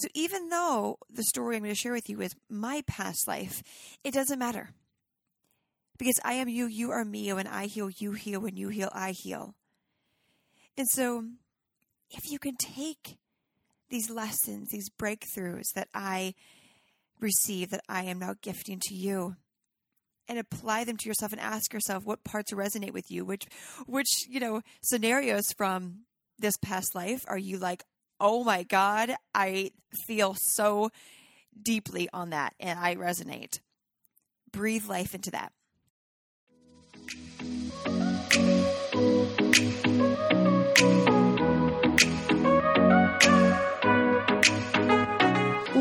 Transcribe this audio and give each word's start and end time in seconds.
So 0.00 0.08
even 0.14 0.48
though 0.48 0.98
the 1.10 1.22
story 1.22 1.56
I'm 1.56 1.62
going 1.62 1.74
to 1.74 1.78
share 1.78 1.92
with 1.92 2.08
you 2.08 2.20
is 2.22 2.34
my 2.48 2.82
past 2.86 3.28
life, 3.28 3.62
it 4.02 4.14
doesn't 4.14 4.38
matter. 4.38 4.70
Because 5.98 6.18
I 6.24 6.34
am 6.34 6.48
you, 6.48 6.66
you 6.66 6.90
are 6.90 7.04
me. 7.04 7.30
When 7.32 7.46
I 7.46 7.66
heal, 7.66 7.90
you 7.90 8.12
heal. 8.12 8.40
When 8.40 8.56
you 8.56 8.68
heal, 8.68 8.88
I 8.94 9.12
heal. 9.14 9.54
And 10.78 10.88
so 10.88 11.24
if 12.10 12.30
you 12.30 12.38
can 12.38 12.56
take 12.56 13.18
these 13.90 14.08
lessons, 14.08 14.68
these 14.70 14.88
breakthroughs 14.88 15.72
that 15.74 15.88
I 15.92 16.34
receive, 17.20 17.70
that 17.70 17.82
I 17.86 18.04
am 18.04 18.20
now 18.20 18.34
gifting 18.40 18.80
to 18.84 18.94
you, 18.94 19.36
and 20.26 20.38
apply 20.38 20.84
them 20.84 20.96
to 20.96 21.08
yourself 21.08 21.32
and 21.32 21.40
ask 21.40 21.74
yourself 21.74 22.04
what 22.04 22.24
parts 22.24 22.52
resonate 22.52 22.92
with 22.92 23.10
you, 23.10 23.24
which 23.24 23.44
which, 23.86 24.26
you 24.28 24.40
know, 24.40 24.62
scenarios 24.80 25.44
from 25.56 26.04
this 26.38 26.56
past 26.62 26.94
life 26.94 27.24
are 27.28 27.36
you 27.36 27.58
like, 27.58 27.84
oh 28.20 28.44
my 28.44 28.62
God, 28.62 29.14
I 29.34 29.72
feel 30.06 30.34
so 30.38 30.90
deeply 31.60 32.08
on 32.12 32.30
that 32.30 32.54
and 32.60 32.78
I 32.78 32.94
resonate. 32.94 33.60
Breathe 34.52 34.86
life 34.86 35.14
into 35.14 35.30
that. 35.30 35.52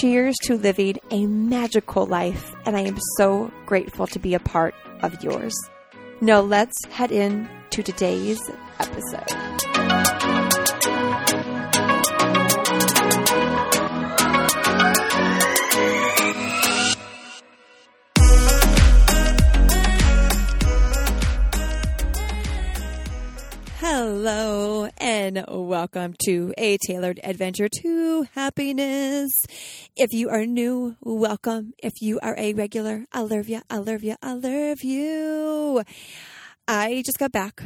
Cheers 0.00 0.36
to 0.44 0.56
living 0.56 0.96
a 1.10 1.26
magical 1.26 2.06
life, 2.06 2.54
and 2.64 2.76
I 2.76 2.80
am 2.80 2.98
so 3.18 3.52
grateful 3.66 4.06
to 4.06 4.18
be 4.18 4.32
a 4.32 4.40
part 4.40 4.74
of 5.02 5.22
yours. 5.22 5.54
Now, 6.22 6.40
let's 6.40 6.76
head 6.86 7.12
in 7.12 7.46
to 7.70 7.82
today's 7.82 8.40
episode. 8.78 10.41
Hello 24.04 24.88
and 24.98 25.44
welcome 25.48 26.16
to 26.24 26.52
a 26.58 26.76
tailored 26.84 27.20
adventure 27.22 27.68
to 27.68 28.26
happiness. 28.34 29.30
If 29.94 30.12
you 30.12 30.28
are 30.28 30.44
new, 30.44 30.96
welcome. 31.02 31.72
If 31.80 31.92
you 32.00 32.18
are 32.18 32.34
a 32.36 32.52
regular, 32.52 33.06
I 33.12 33.20
love 33.20 33.48
you, 33.48 33.62
I 33.70 33.76
love 33.76 34.02
you, 34.02 34.16
I 34.20 34.32
love 34.32 34.82
you. 34.82 35.84
I 36.66 37.04
just 37.06 37.20
got 37.20 37.30
back 37.30 37.62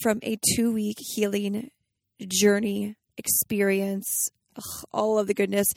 from 0.00 0.20
a 0.22 0.38
two 0.56 0.72
week 0.72 0.96
healing 1.14 1.70
journey 2.26 2.96
experience, 3.18 4.30
ugh, 4.56 4.86
all 4.90 5.18
of 5.18 5.26
the 5.26 5.34
goodness 5.34 5.68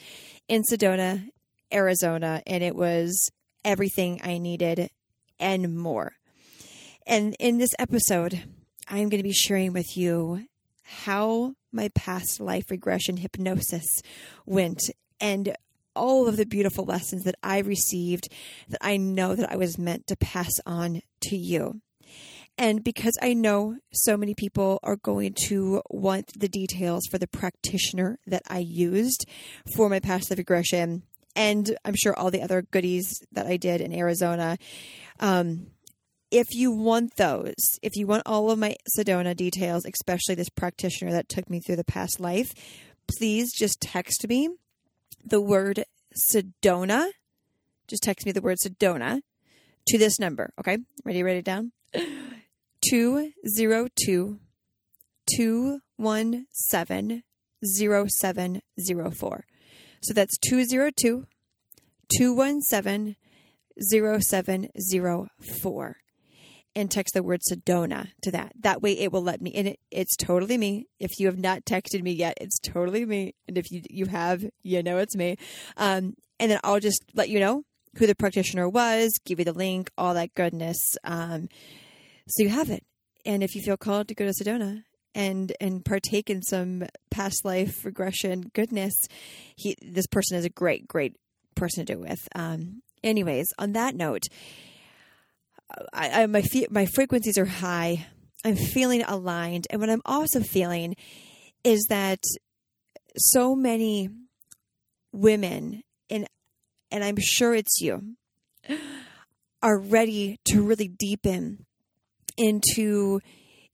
in 0.48 0.62
Sedona, 0.72 1.28
Arizona, 1.74 2.42
and 2.48 2.64
it 2.64 2.78
was 2.78 3.30
everything 3.66 4.22
I 4.24 4.38
needed 4.38 4.90
and 5.38 5.78
more. 5.78 6.14
And 7.06 7.36
in 7.42 7.58
this 7.58 7.76
episode, 7.78 8.42
I'm 8.88 9.10
going 9.10 9.20
to 9.20 9.24
be 9.24 9.34
sharing 9.34 9.74
with 9.74 9.96
you 9.96 10.46
how 10.84 11.56
my 11.72 11.90
past 11.96 12.40
life 12.40 12.70
regression 12.70 13.18
hypnosis 13.18 14.02
went 14.46 14.82
and 15.20 15.56
all 15.96 16.28
of 16.28 16.38
the 16.38 16.46
beautiful 16.46 16.86
lessons 16.86 17.24
that 17.24 17.36
I 17.44 17.60
received 17.60 18.30
that 18.70 18.80
I 18.82 18.98
know 18.98 19.36
that 19.36 19.52
I 19.52 19.58
was 19.58 19.78
meant 19.78 20.08
to 20.08 20.16
pass 20.16 20.52
on 20.66 21.02
to 21.22 21.38
you. 21.38 21.82
And 22.58 22.84
because 22.84 23.18
I 23.22 23.34
know 23.34 23.78
so 23.92 24.18
many 24.18 24.36
people 24.36 24.80
are 24.84 24.98
going 24.98 25.34
to 25.48 25.82
want 25.90 26.40
the 26.40 26.50
details 26.50 27.08
for 27.10 27.18
the 27.18 27.28
practitioner 27.28 28.20
that 28.28 28.44
I 28.48 28.60
used 28.60 29.26
for 29.76 29.90
my 29.90 30.00
past 30.00 30.30
life 30.30 30.38
regression, 30.38 31.04
and 31.36 31.76
I'm 31.86 31.96
sure 31.96 32.18
all 32.18 32.30
the 32.30 32.42
other 32.42 32.62
goodies 32.62 33.24
that 33.32 33.48
I 33.48 33.58
did 33.58 33.82
in 33.82 33.94
Arizona, 33.94 34.58
um, 35.20 35.68
if 36.32 36.56
you 36.56 36.72
want 36.72 37.18
those, 37.18 37.78
if 37.82 37.98
you 37.98 38.08
want 38.08 38.24
all 38.26 38.50
of 38.50 38.58
my 38.58 38.78
Sedona 38.98 39.36
details, 39.36 39.86
especially 39.86 40.36
this 40.36 40.50
practitioner 40.50 41.12
that 41.12 41.30
took 41.30 41.50
me 41.50 41.60
through 41.60 41.76
the 41.76 41.84
past 41.84 42.22
life, 42.22 42.54
please 43.18 43.54
just 43.54 43.82
text 43.82 44.28
me 44.28 44.50
the 45.24 45.42
word 45.42 45.86
Sedona. 46.32 47.10
Just 47.88 48.04
text 48.04 48.26
me 48.26 48.32
the 48.32 48.42
word 48.42 48.58
Sedona 48.66 49.22
to 49.88 49.98
this 49.98 50.20
number. 50.20 50.54
Okay. 50.60 50.78
Ready? 51.04 51.20
to 51.20 51.26
Write 51.26 51.38
it 51.38 51.46
down. 51.46 51.72
202 52.90 54.40
217 55.36 57.24
0704. 57.64 59.46
So 60.02 60.14
that's 60.14 60.38
202 60.40 61.28
217 62.18 63.16
0704 63.80 65.98
and 66.76 66.90
text 66.90 67.14
the 67.14 67.24
word 67.24 67.42
Sedona 67.42 68.10
to 68.22 68.32
that. 68.32 68.54
That 68.60 68.82
way 68.82 68.98
it 68.98 69.12
will 69.12 69.24
let 69.24 69.42
me, 69.42 69.52
and 69.54 69.68
it, 69.70 69.80
it's 69.92 70.16
totally 70.16 70.58
me. 70.58 70.88
If 71.00 71.12
you 71.20 71.28
have 71.28 71.38
not 71.38 71.66
texted 71.66 72.02
me 72.02 72.12
yet, 72.12 72.38
it's 72.40 72.60
totally 72.60 73.06
me. 73.06 73.36
And 73.48 73.58
if 73.58 73.72
you, 73.72 73.82
you 73.90 74.06
have, 74.06 74.46
you 74.64 74.82
know 74.84 74.98
it's 74.98 75.16
me. 75.16 75.38
Um, 75.78 76.16
and 76.40 76.52
then 76.52 76.60
I'll 76.64 76.80
just 76.80 77.04
let 77.14 77.30
you 77.30 77.40
know 77.40 77.64
who 77.98 78.08
the 78.08 78.16
practitioner 78.16 78.70
was, 78.70 79.20
give 79.26 79.40
you 79.40 79.46
the 79.46 79.54
link, 79.54 79.92
all 79.98 80.14
that 80.14 80.34
goodness. 80.34 80.78
Um, 81.04 81.50
so 82.28 82.44
you 82.44 82.50
have 82.50 82.70
it. 82.70 82.86
And 83.26 83.44
if 83.44 83.56
you 83.56 83.62
feel 83.62 83.78
called 83.78 84.08
to 84.08 84.16
go 84.16 84.26
to 84.26 84.32
Sedona 84.32 84.84
and 85.14 85.52
and 85.60 85.84
partake 85.84 86.30
in 86.30 86.42
some 86.42 86.86
past 87.10 87.44
life 87.44 87.84
regression 87.84 88.50
goodness, 88.54 88.94
he 89.56 89.76
this 89.82 90.08
person 90.08 90.38
is 90.38 90.46
a 90.46 90.50
great, 90.50 90.88
great 90.88 91.16
person 91.56 91.86
to 91.86 91.94
do 91.94 92.00
with. 92.00 92.20
Um, 92.34 92.82
anyways, 93.04 93.48
on 93.60 93.74
that 93.74 93.96
note, 93.96 94.24
I, 95.94 96.24
I, 96.24 96.26
my 96.28 96.44
my 96.70 96.86
frequencies 96.86 97.38
are 97.38 97.46
high. 97.46 98.08
I'm 98.44 98.56
feeling 98.56 99.04
aligned, 99.04 99.68
and 99.70 99.80
what 99.80 99.90
I'm 99.90 100.02
also 100.06 100.42
feeling 100.42 100.96
is 101.64 101.86
that 101.90 102.20
so 103.18 103.56
many 103.56 104.10
women, 105.12 105.84
and 106.10 106.28
and 106.92 107.04
I'm 107.04 107.18
sure 107.20 107.54
it's 107.54 107.80
you, 107.80 108.16
are 109.62 109.80
ready 109.80 110.40
to 110.46 110.64
really 110.64 110.88
deepen 110.88 111.66
into 112.38 113.20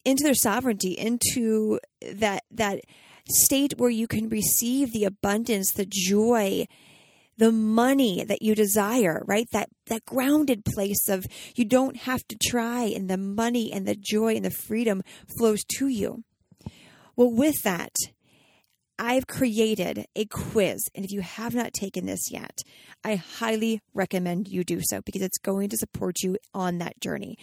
into 0.06 0.24
their 0.24 0.34
sovereignty, 0.34 0.92
into 0.94 1.80
that 2.02 2.44
that 2.52 2.82
state 3.30 3.74
where 3.78 3.90
you 3.90 4.08
can 4.08 4.30
receive 4.30 4.92
the 4.92 5.06
abundance, 5.06 5.74
the 5.74 5.88
joy, 5.90 6.66
the 7.38 7.52
money 7.52 8.24
that 8.24 8.42
you 8.42 8.56
desire, 8.56 9.24
right? 9.26 9.48
That 9.52 9.70
that 9.88 10.06
grounded 10.06 10.66
place 10.66 11.08
of 11.08 11.26
you 11.56 11.66
don't 11.66 11.98
have 11.98 12.26
to 12.28 12.38
try 12.38 12.84
and 12.84 13.10
the 13.10 13.18
money 13.18 13.72
and 13.72 13.88
the 13.88 13.96
joy 13.96 14.36
and 14.36 14.46
the 14.46 14.52
freedom 14.52 15.04
flows 15.38 15.64
to 15.78 15.88
you. 15.88 16.24
Well, 17.16 17.32
with 17.32 17.64
that, 17.64 17.96
I've 19.00 19.28
created 19.28 20.06
a 20.16 20.26
quiz, 20.26 20.88
and 20.96 21.06
if 21.06 21.12
you 21.12 21.22
have 21.22 21.54
not 21.54 21.74
taken 21.74 22.08
this 22.08 22.32
yet, 22.32 22.62
I 23.04 23.16
highly 23.16 23.82
recommend 23.94 24.48
you 24.48 24.64
do 24.64 24.80
so 24.84 25.02
because 25.06 25.22
it's 25.22 25.38
going 25.38 25.70
to 25.70 25.78
support 25.78 26.24
you 26.24 26.38
on 26.54 26.80
that 26.80 27.00
journey. 27.00 27.38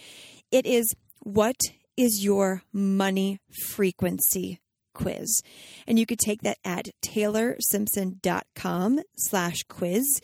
It 0.51 0.65
is 0.65 0.93
what 1.21 1.55
is 1.95 2.23
your 2.23 2.61
money 2.73 3.39
frequency 3.69 4.59
quiz. 4.95 5.41
And 5.85 5.99
you 5.99 6.07
could 6.07 6.19
take 6.19 6.41
that 6.41 6.57
at 6.65 6.89
taylorsimpson.com 7.03 8.99
slash 9.17 9.63
quiz. 9.69 10.19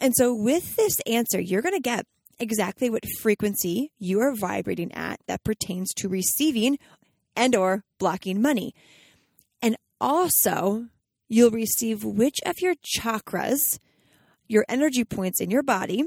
And 0.00 0.14
so 0.14 0.32
with 0.34 0.76
this 0.76 1.00
answer, 1.06 1.40
you're 1.40 1.62
going 1.62 1.74
to 1.74 1.80
get 1.80 2.06
exactly 2.38 2.88
what 2.90 3.04
frequency 3.20 3.90
you 3.98 4.20
are 4.20 4.34
vibrating 4.34 4.92
at 4.92 5.20
that 5.26 5.44
pertains 5.44 5.92
to 5.94 6.08
receiving 6.08 6.78
and 7.34 7.54
or 7.54 7.84
blocking 7.98 8.40
money. 8.40 8.74
And 9.60 9.76
also, 10.00 10.86
you'll 11.28 11.50
receive 11.50 12.04
which 12.04 12.40
of 12.44 12.60
your 12.60 12.74
chakras, 12.74 13.78
your 14.48 14.64
energy 14.68 15.04
points 15.04 15.40
in 15.40 15.50
your 15.50 15.62
body 15.62 16.04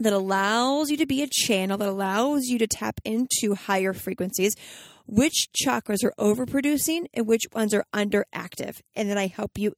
that 0.00 0.12
allows 0.14 0.90
you 0.90 0.96
to 0.96 1.06
be 1.06 1.22
a 1.22 1.28
channel 1.30 1.76
that 1.76 1.88
allows 1.88 2.46
you 2.46 2.58
to 2.58 2.66
tap 2.66 3.00
into 3.04 3.54
higher 3.54 3.92
frequencies, 3.92 4.56
which 5.10 5.48
chakras 5.60 6.04
are 6.04 6.14
overproducing 6.18 7.06
and 7.12 7.26
which 7.26 7.42
ones 7.52 7.74
are 7.74 7.84
underactive. 7.92 8.80
And 8.94 9.10
then 9.10 9.18
I 9.18 9.26
help 9.26 9.58
you 9.58 9.74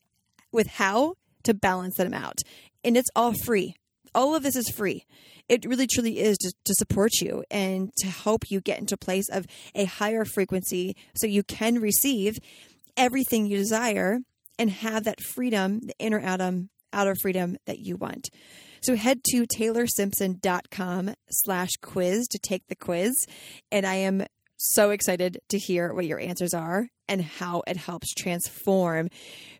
with 0.53 0.67
how 0.67 1.15
to 1.45 1.55
balance 1.55 1.97
them 1.97 2.13
out. 2.13 2.39
And 2.85 2.97
it's 2.97 3.09
all 3.17 3.33
free. 3.33 3.77
All 4.15 4.35
of 4.35 4.43
this 4.43 4.57
is 4.57 4.69
free. 4.69 5.07
It 5.49 5.65
really 5.65 5.87
truly 5.87 6.21
is 6.21 6.37
to, 6.39 6.53
to 6.65 6.75
support 6.75 7.13
you 7.21 7.45
and 7.51 7.91
to 7.99 8.09
help 8.09 8.51
you 8.51 8.61
get 8.61 8.79
into 8.79 8.97
place 8.97 9.29
of 9.31 9.47
a 9.75 9.87
higher 9.87 10.27
frequency 10.27 10.95
so 11.17 11.27
you 11.27 11.43
can 11.43 11.81
receive 11.81 12.39
everything 12.97 13.47
you 13.47 13.57
desire 13.57 14.19
and 14.59 14.69
have 14.71 15.05
that 15.05 15.21
freedom, 15.21 15.81
the 15.81 15.95
inner 15.99 16.21
atom, 16.21 16.69
outer 16.93 17.15
freedom 17.15 17.57
that 17.65 17.79
you 17.79 17.97
want. 17.97 18.29
So 18.83 18.97
head 18.97 19.25
to 19.31 19.47
taylorsimpson.com 19.47 21.15
slash 21.31 21.71
quiz 21.81 22.27
to 22.29 22.39
take 22.39 22.67
the 22.67 22.77
quiz. 22.77 23.27
And 23.71 23.87
I 23.87 23.95
am 23.95 24.27
so 24.63 24.91
excited 24.91 25.41
to 25.49 25.59
hear 25.59 25.93
what 25.93 26.07
your 26.07 26.21
answers 26.21 26.55
are 26.55 26.87
and 27.09 27.21
how 27.21 27.65
it 27.67 27.77
helps 27.77 28.15
transform 28.15 29.09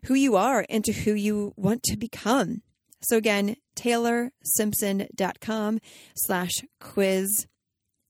who 0.05 0.13
you 0.13 0.37
are 0.37 0.61
into 0.69 0.93
who 0.93 1.13
you 1.13 1.51
want 1.57 1.83
to 1.83 1.97
become. 1.97 2.61
So 3.01 3.17
again, 3.17 3.57
taylorsimpson.com 3.75 5.79
slash 6.15 6.53
quiz 6.79 7.47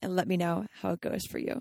and 0.01 0.15
let 0.15 0.27
me 0.27 0.37
know 0.37 0.67
how 0.81 0.91
it 0.91 1.01
goes 1.01 1.25
for 1.25 1.39
you. 1.39 1.57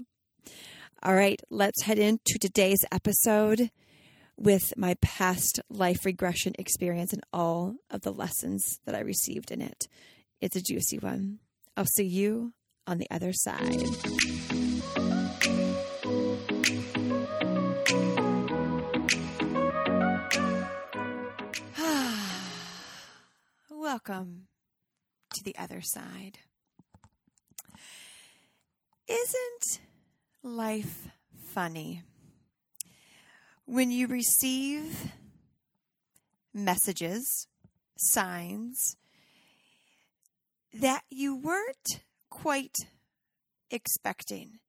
All 1.03 1.15
right, 1.15 1.41
let's 1.51 1.83
head 1.83 1.99
into 1.99 2.39
today's 2.39 2.85
episode 2.93 3.71
with 4.37 4.75
my 4.77 4.95
past 5.01 5.61
life 5.71 6.05
regression 6.05 6.53
experience 6.59 7.13
and 7.13 7.23
all 7.33 7.77
of 7.91 8.03
the 8.03 8.13
lessons 8.13 8.79
that 8.85 8.95
I 8.95 9.01
received 9.01 9.51
in 9.51 9.63
it. 9.63 9.89
It's 10.41 10.57
a 10.57 10.63
juicy 10.63 10.99
one. 10.99 11.39
I'll 11.77 11.87
see 11.87 12.07
you 12.07 12.53
on 12.87 12.99
the 12.99 13.11
other 13.11 13.33
side. 13.33 13.83
Welcome 23.83 24.47
to 25.35 25.43
the 25.43 25.57
other 25.59 25.81
side. 25.83 26.39
Isn't 29.09 29.81
life 30.41 31.09
funny? 31.53 32.05
When 33.65 33.91
you 33.91 34.07
receive 34.07 35.11
messages, 36.55 37.49
signs 37.97 38.95
that 40.73 41.03
you 41.11 41.35
weren't 41.35 42.03
quite 42.31 42.77
expecting, 43.69 44.61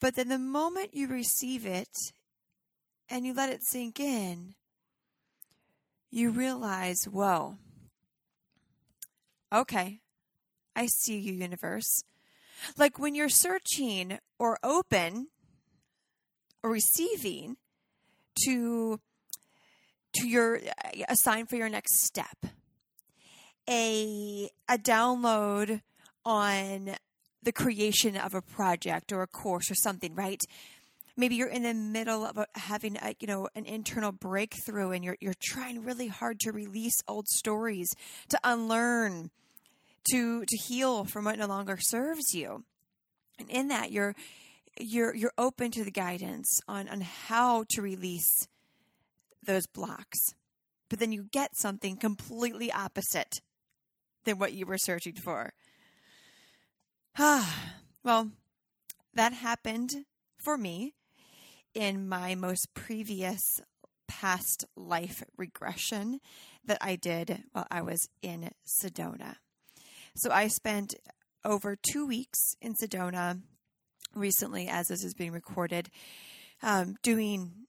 but 0.00 0.14
then 0.14 0.28
the 0.28 0.38
moment 0.38 0.94
you 0.94 1.08
receive 1.08 1.66
it 1.66 1.94
and 3.10 3.26
you 3.26 3.34
let 3.34 3.50
it 3.50 3.62
sink 3.62 4.00
in, 4.00 4.54
you 6.10 6.30
realize, 6.30 7.04
whoa, 7.04 7.58
okay, 9.52 10.00
I 10.74 10.86
see 10.86 11.18
you, 11.18 11.32
universe. 11.32 12.02
Like 12.76 12.98
when 12.98 13.14
you're 13.14 13.28
searching 13.28 14.18
or 14.38 14.58
open 14.62 15.28
or 16.62 16.70
receiving 16.70 17.56
to 18.44 19.00
to 20.14 20.28
your 20.28 20.56
a 21.08 21.16
sign 21.22 21.46
for 21.46 21.56
your 21.56 21.68
next 21.68 22.04
step 22.04 22.46
a 23.68 24.48
a 24.68 24.78
download 24.78 25.80
on 26.24 26.96
the 27.42 27.52
creation 27.52 28.16
of 28.16 28.34
a 28.34 28.42
project 28.42 29.12
or 29.12 29.22
a 29.22 29.26
course 29.26 29.70
or 29.70 29.74
something 29.74 30.14
right 30.14 30.42
maybe 31.16 31.34
you're 31.34 31.48
in 31.48 31.62
the 31.62 31.74
middle 31.74 32.24
of 32.24 32.38
having 32.54 32.96
a, 32.96 33.14
you 33.20 33.26
know 33.26 33.48
an 33.54 33.64
internal 33.64 34.12
breakthrough 34.12 34.90
and 34.90 35.04
you're 35.04 35.16
you're 35.20 35.34
trying 35.40 35.82
really 35.82 36.08
hard 36.08 36.38
to 36.40 36.52
release 36.52 36.96
old 37.08 37.26
stories 37.28 37.88
to 38.28 38.38
unlearn 38.44 39.30
to 40.10 40.44
to 40.44 40.56
heal 40.56 41.04
from 41.04 41.24
what 41.24 41.38
no 41.38 41.46
longer 41.46 41.78
serves 41.80 42.34
you. 42.34 42.64
And 43.38 43.50
in 43.50 43.68
that 43.68 43.92
you're 43.92 44.14
you're 44.78 45.14
you're 45.14 45.32
open 45.38 45.70
to 45.72 45.84
the 45.84 45.90
guidance 45.90 46.60
on 46.68 46.88
on 46.88 47.00
how 47.00 47.64
to 47.70 47.82
release 47.82 48.48
those 49.42 49.66
blocks. 49.66 50.18
But 50.88 50.98
then 50.98 51.12
you 51.12 51.26
get 51.32 51.56
something 51.56 51.96
completely 51.96 52.70
opposite 52.70 53.40
than 54.24 54.38
what 54.38 54.52
you 54.52 54.66
were 54.66 54.78
searching 54.78 55.14
for. 55.14 55.52
Ah 57.18 57.72
well 58.04 58.30
that 59.14 59.32
happened 59.32 60.06
for 60.38 60.56
me 60.56 60.94
in 61.74 62.08
my 62.08 62.34
most 62.34 62.74
previous 62.74 63.60
past 64.08 64.64
life 64.76 65.22
regression 65.36 66.20
that 66.64 66.78
I 66.80 66.96
did 66.96 67.44
while 67.52 67.66
I 67.70 67.82
was 67.82 68.08
in 68.22 68.50
Sedona. 68.66 69.36
So 70.14 70.30
I 70.30 70.48
spent 70.48 70.94
over 71.42 71.74
two 71.74 72.06
weeks 72.06 72.54
in 72.60 72.74
Sedona 72.74 73.40
recently, 74.14 74.68
as 74.68 74.88
this 74.88 75.02
is 75.02 75.14
being 75.14 75.32
recorded, 75.32 75.88
um, 76.62 76.96
doing 77.02 77.66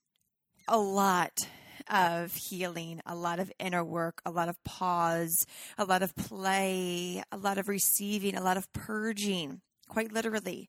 a 0.68 0.78
lot 0.78 1.48
of 1.88 2.34
healing, 2.34 3.00
a 3.06 3.14
lot 3.14 3.40
of 3.40 3.50
inner 3.58 3.82
work, 3.82 4.20
a 4.26 4.30
lot 4.30 4.50
of 4.50 4.62
pause, 4.62 5.46
a 5.78 5.86
lot 5.86 6.02
of 6.02 6.14
play, 6.16 7.22
a 7.32 7.36
lot 7.38 7.56
of 7.56 7.66
receiving, 7.66 8.36
a 8.36 8.42
lot 8.42 8.58
of 8.58 8.70
purging, 8.74 9.62
quite 9.88 10.12
literally. 10.12 10.68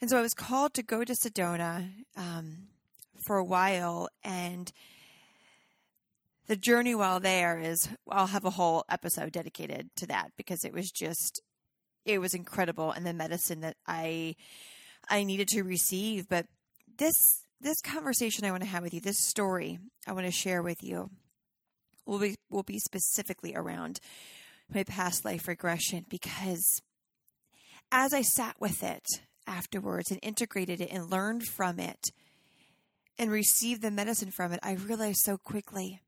And 0.00 0.08
so 0.08 0.18
I 0.18 0.22
was 0.22 0.34
called 0.34 0.72
to 0.74 0.82
go 0.82 1.04
to 1.04 1.12
Sedona 1.12 1.90
um, 2.16 2.68
for 3.26 3.36
a 3.36 3.44
while, 3.44 4.08
and 4.22 4.72
the 6.48 6.56
journey 6.56 6.94
while 6.94 7.20
there 7.20 7.58
is 7.58 7.88
I'll 8.10 8.26
have 8.26 8.44
a 8.44 8.50
whole 8.50 8.84
episode 8.88 9.32
dedicated 9.32 9.90
to 9.96 10.06
that 10.06 10.32
because 10.36 10.64
it 10.64 10.72
was 10.72 10.90
just 10.90 11.40
it 12.04 12.20
was 12.20 12.34
incredible 12.34 12.90
and 12.90 13.06
the 13.06 13.12
medicine 13.12 13.60
that 13.60 13.76
I 13.86 14.34
I 15.08 15.24
needed 15.24 15.48
to 15.48 15.62
receive. 15.62 16.28
But 16.28 16.46
this 16.98 17.14
this 17.60 17.80
conversation 17.82 18.44
I 18.44 18.50
want 18.50 18.62
to 18.62 18.68
have 18.68 18.82
with 18.82 18.94
you, 18.94 19.00
this 19.00 19.18
story 19.18 19.78
I 20.06 20.12
want 20.12 20.26
to 20.26 20.32
share 20.32 20.62
with 20.62 20.82
you, 20.82 21.10
will 22.06 22.18
be 22.18 22.36
will 22.50 22.62
be 22.62 22.78
specifically 22.78 23.54
around 23.54 24.00
my 24.72 24.84
past 24.84 25.24
life 25.24 25.48
regression 25.48 26.06
because 26.08 26.82
as 27.92 28.12
I 28.12 28.22
sat 28.22 28.56
with 28.58 28.82
it 28.82 29.04
afterwards 29.46 30.10
and 30.10 30.20
integrated 30.22 30.80
it 30.80 30.90
and 30.90 31.10
learned 31.10 31.44
from 31.44 31.78
it 31.78 32.10
and 33.18 33.30
received 33.30 33.82
the 33.82 33.90
medicine 33.90 34.30
from 34.30 34.52
it, 34.52 34.60
I 34.62 34.72
realized 34.72 35.20
so 35.20 35.38
quickly 35.38 36.00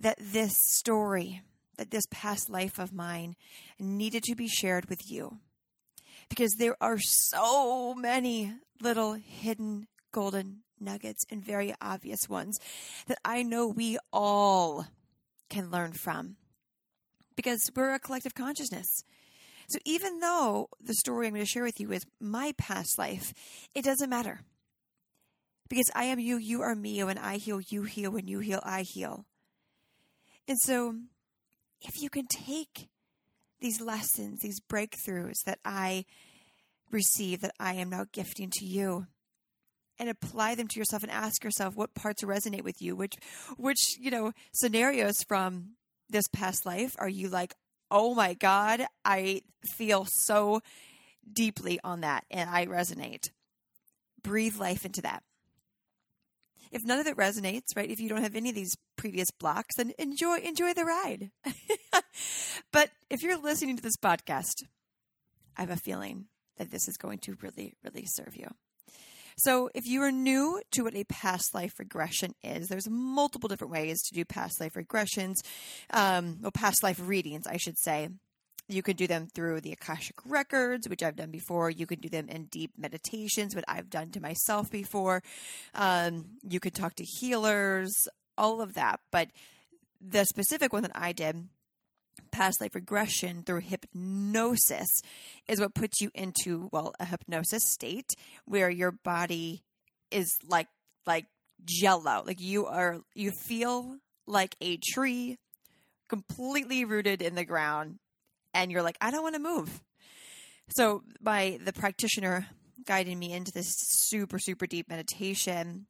that 0.00 0.18
this 0.18 0.54
story 0.56 1.42
that 1.76 1.90
this 1.90 2.06
past 2.10 2.48
life 2.48 2.78
of 2.78 2.92
mine 2.92 3.36
needed 3.78 4.22
to 4.24 4.34
be 4.34 4.48
shared 4.48 4.88
with 4.88 5.10
you. 5.10 5.38
Because 6.28 6.54
there 6.54 6.76
are 6.80 6.98
so 6.98 7.94
many 7.94 8.54
little 8.80 9.14
hidden 9.14 9.86
golden 10.12 10.60
nuggets 10.80 11.24
and 11.30 11.44
very 11.44 11.74
obvious 11.80 12.28
ones 12.28 12.58
that 13.06 13.18
I 13.24 13.42
know 13.42 13.68
we 13.68 13.98
all 14.12 14.86
can 15.50 15.70
learn 15.70 15.92
from. 15.92 16.36
Because 17.36 17.70
we're 17.74 17.94
a 17.94 17.98
collective 17.98 18.34
consciousness. 18.34 18.86
So 19.68 19.78
even 19.84 20.20
though 20.20 20.68
the 20.80 20.94
story 20.94 21.26
I'm 21.26 21.34
going 21.34 21.44
to 21.44 21.50
share 21.50 21.64
with 21.64 21.80
you 21.80 21.90
is 21.92 22.06
my 22.20 22.54
past 22.56 22.98
life, 22.98 23.34
it 23.74 23.84
doesn't 23.84 24.10
matter. 24.10 24.40
Because 25.68 25.90
I 25.94 26.04
am 26.04 26.18
you, 26.18 26.36
you 26.36 26.62
are 26.62 26.74
me. 26.74 27.02
When 27.02 27.18
I 27.18 27.38
heal, 27.38 27.60
you 27.60 27.82
heal. 27.82 28.10
When 28.10 28.28
you 28.28 28.38
heal, 28.40 28.60
I 28.62 28.82
heal. 28.82 29.24
And 30.46 30.58
so 30.60 30.94
if 31.80 32.00
you 32.00 32.10
can 32.10 32.26
take 32.26 32.88
these 33.60 33.80
lessons, 33.80 34.40
these 34.40 34.60
breakthroughs 34.60 35.42
that 35.46 35.58
I 35.64 36.04
receive, 36.90 37.40
that 37.40 37.54
I 37.58 37.74
am 37.74 37.90
now 37.90 38.06
gifting 38.12 38.50
to 38.54 38.64
you, 38.64 39.06
and 39.98 40.08
apply 40.08 40.54
them 40.54 40.68
to 40.68 40.78
yourself 40.78 41.02
and 41.02 41.12
ask 41.12 41.44
yourself 41.44 41.76
what 41.76 41.94
parts 41.94 42.22
resonate 42.22 42.64
with 42.64 42.82
you, 42.82 42.96
which, 42.96 43.14
which, 43.56 43.96
you 43.98 44.10
know, 44.10 44.32
scenarios 44.52 45.22
from 45.28 45.76
this 46.10 46.26
past 46.32 46.66
life 46.66 46.94
are 46.98 47.08
you 47.08 47.28
like, 47.28 47.54
oh 47.90 48.14
my 48.14 48.34
God, 48.34 48.86
I 49.04 49.42
feel 49.76 50.06
so 50.08 50.60
deeply 51.30 51.78
on 51.84 52.00
that 52.00 52.24
and 52.30 52.50
I 52.50 52.66
resonate. 52.66 53.30
Breathe 54.22 54.56
life 54.56 54.84
into 54.84 55.02
that. 55.02 55.22
If 56.70 56.84
none 56.84 56.98
of 56.98 57.06
it 57.06 57.16
resonates, 57.16 57.76
right? 57.76 57.90
If 57.90 58.00
you 58.00 58.08
don't 58.08 58.22
have 58.22 58.36
any 58.36 58.50
of 58.50 58.54
these 58.54 58.76
previous 58.96 59.30
blocks, 59.30 59.76
then 59.76 59.92
enjoy 59.98 60.38
enjoy 60.38 60.74
the 60.74 60.84
ride. 60.84 61.30
but 62.72 62.90
if 63.10 63.22
you're 63.22 63.38
listening 63.38 63.76
to 63.76 63.82
this 63.82 63.96
podcast, 63.96 64.64
I 65.56 65.62
have 65.62 65.70
a 65.70 65.76
feeling 65.76 66.26
that 66.58 66.70
this 66.70 66.88
is 66.88 66.96
going 66.96 67.18
to 67.20 67.36
really, 67.40 67.74
really 67.82 68.04
serve 68.06 68.36
you. 68.36 68.48
So, 69.36 69.68
if 69.74 69.84
you 69.86 70.00
are 70.02 70.12
new 70.12 70.62
to 70.72 70.82
what 70.82 70.94
a 70.94 71.04
past 71.04 71.54
life 71.54 71.74
regression 71.78 72.34
is, 72.44 72.68
there's 72.68 72.88
multiple 72.88 73.48
different 73.48 73.72
ways 73.72 74.00
to 74.02 74.14
do 74.14 74.24
past 74.24 74.60
life 74.60 74.74
regressions, 74.74 75.34
um, 75.90 76.38
well, 76.40 76.52
past 76.52 76.84
life 76.84 77.00
readings, 77.02 77.46
I 77.46 77.56
should 77.56 77.76
say. 77.78 78.10
You 78.68 78.82
can 78.82 78.96
do 78.96 79.06
them 79.06 79.28
through 79.34 79.60
the 79.60 79.72
Akashic 79.72 80.16
Records, 80.24 80.88
which 80.88 81.02
I've 81.02 81.16
done 81.16 81.30
before. 81.30 81.68
You 81.68 81.86
can 81.86 82.00
do 82.00 82.08
them 82.08 82.28
in 82.28 82.46
deep 82.46 82.72
meditations, 82.78 83.54
what 83.54 83.64
I've 83.68 83.90
done 83.90 84.10
to 84.12 84.20
myself 84.20 84.70
before. 84.70 85.22
Um, 85.74 86.38
you 86.48 86.60
could 86.60 86.74
talk 86.74 86.94
to 86.96 87.04
healers, 87.04 87.92
all 88.38 88.62
of 88.62 88.74
that. 88.74 89.00
But 89.10 89.28
the 90.00 90.24
specific 90.24 90.72
one 90.72 90.82
that 90.82 90.92
I 90.94 91.12
did, 91.12 91.48
past 92.30 92.60
life 92.62 92.74
regression 92.74 93.42
through 93.42 93.60
hypnosis, 93.60 94.88
is 95.46 95.60
what 95.60 95.74
puts 95.74 96.00
you 96.00 96.10
into, 96.14 96.70
well, 96.72 96.94
a 96.98 97.04
hypnosis 97.04 97.62
state 97.66 98.08
where 98.46 98.70
your 98.70 98.92
body 98.92 99.62
is 100.10 100.38
like, 100.48 100.68
like 101.06 101.26
jello. 101.66 102.22
Like 102.26 102.40
you 102.40 102.64
are, 102.64 103.00
you 103.14 103.30
feel 103.30 103.98
like 104.26 104.56
a 104.62 104.78
tree 104.78 105.36
completely 106.08 106.86
rooted 106.86 107.20
in 107.20 107.34
the 107.34 107.44
ground 107.44 107.98
and 108.54 108.70
you're 108.70 108.82
like, 108.82 108.96
I 109.00 109.10
don't 109.10 109.22
want 109.22 109.34
to 109.34 109.40
move. 109.40 109.82
So 110.70 111.02
by 111.20 111.58
the 111.62 111.72
practitioner 111.72 112.46
guiding 112.86 113.18
me 113.18 113.32
into 113.32 113.52
this 113.52 113.74
super, 113.76 114.38
super 114.38 114.66
deep 114.66 114.88
meditation 114.88 115.86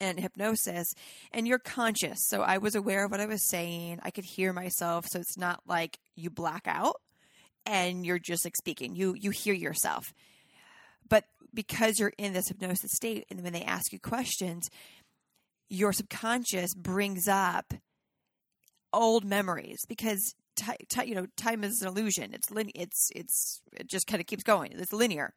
and 0.00 0.18
hypnosis, 0.18 0.94
and 1.32 1.46
you're 1.46 1.58
conscious. 1.58 2.18
So 2.28 2.42
I 2.42 2.58
was 2.58 2.74
aware 2.74 3.04
of 3.04 3.10
what 3.10 3.20
I 3.20 3.26
was 3.26 3.48
saying. 3.48 4.00
I 4.02 4.10
could 4.10 4.24
hear 4.24 4.52
myself. 4.52 5.06
So 5.08 5.18
it's 5.18 5.38
not 5.38 5.60
like 5.66 5.98
you 6.14 6.30
black 6.30 6.66
out 6.66 6.96
and 7.64 8.04
you're 8.04 8.18
just 8.18 8.44
like 8.44 8.56
speaking. 8.56 8.94
You 8.94 9.14
you 9.18 9.30
hear 9.30 9.54
yourself. 9.54 10.12
But 11.08 11.24
because 11.54 11.98
you're 11.98 12.12
in 12.18 12.32
this 12.32 12.48
hypnosis 12.48 12.92
state, 12.92 13.26
and 13.30 13.42
when 13.42 13.52
they 13.52 13.62
ask 13.62 13.92
you 13.92 13.98
questions, 14.00 14.68
your 15.68 15.92
subconscious 15.92 16.74
brings 16.74 17.28
up 17.28 17.74
old 18.92 19.24
memories 19.24 19.78
because 19.88 20.34
t- 20.56 20.86
t- 20.88 21.04
you 21.06 21.14
know 21.14 21.26
time 21.36 21.64
is 21.64 21.82
an 21.82 21.88
illusion. 21.88 22.32
It's 22.34 22.50
lin- 22.50 22.72
it's 22.74 23.10
it's 23.14 23.60
it 23.72 23.86
just 23.88 24.06
kind 24.06 24.20
of 24.20 24.26
keeps 24.26 24.42
going. 24.42 24.72
It's 24.72 24.92
linear, 24.92 25.34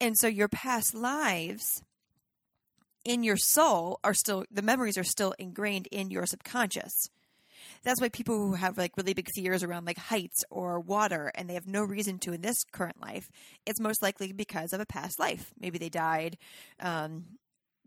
and 0.00 0.16
so 0.16 0.26
your 0.26 0.48
past 0.48 0.94
lives 0.94 1.82
in 3.04 3.22
your 3.22 3.36
soul 3.36 4.00
are 4.04 4.14
still 4.14 4.44
the 4.50 4.62
memories 4.62 4.98
are 4.98 5.04
still 5.04 5.34
ingrained 5.38 5.88
in 5.90 6.10
your 6.10 6.26
subconscious. 6.26 7.08
That's 7.82 8.00
why 8.00 8.08
people 8.08 8.36
who 8.36 8.54
have 8.54 8.78
like 8.78 8.96
really 8.96 9.14
big 9.14 9.28
fears 9.34 9.62
around 9.62 9.86
like 9.86 9.98
heights 9.98 10.44
or 10.50 10.80
water 10.80 11.30
and 11.34 11.48
they 11.48 11.54
have 11.54 11.66
no 11.66 11.82
reason 11.82 12.18
to 12.20 12.32
in 12.32 12.40
this 12.40 12.64
current 12.72 13.00
life, 13.00 13.30
it's 13.66 13.80
most 13.80 14.02
likely 14.02 14.32
because 14.32 14.72
of 14.72 14.80
a 14.80 14.86
past 14.86 15.18
life. 15.18 15.52
Maybe 15.60 15.78
they 15.78 15.88
died 15.88 16.38
um, 16.80 17.24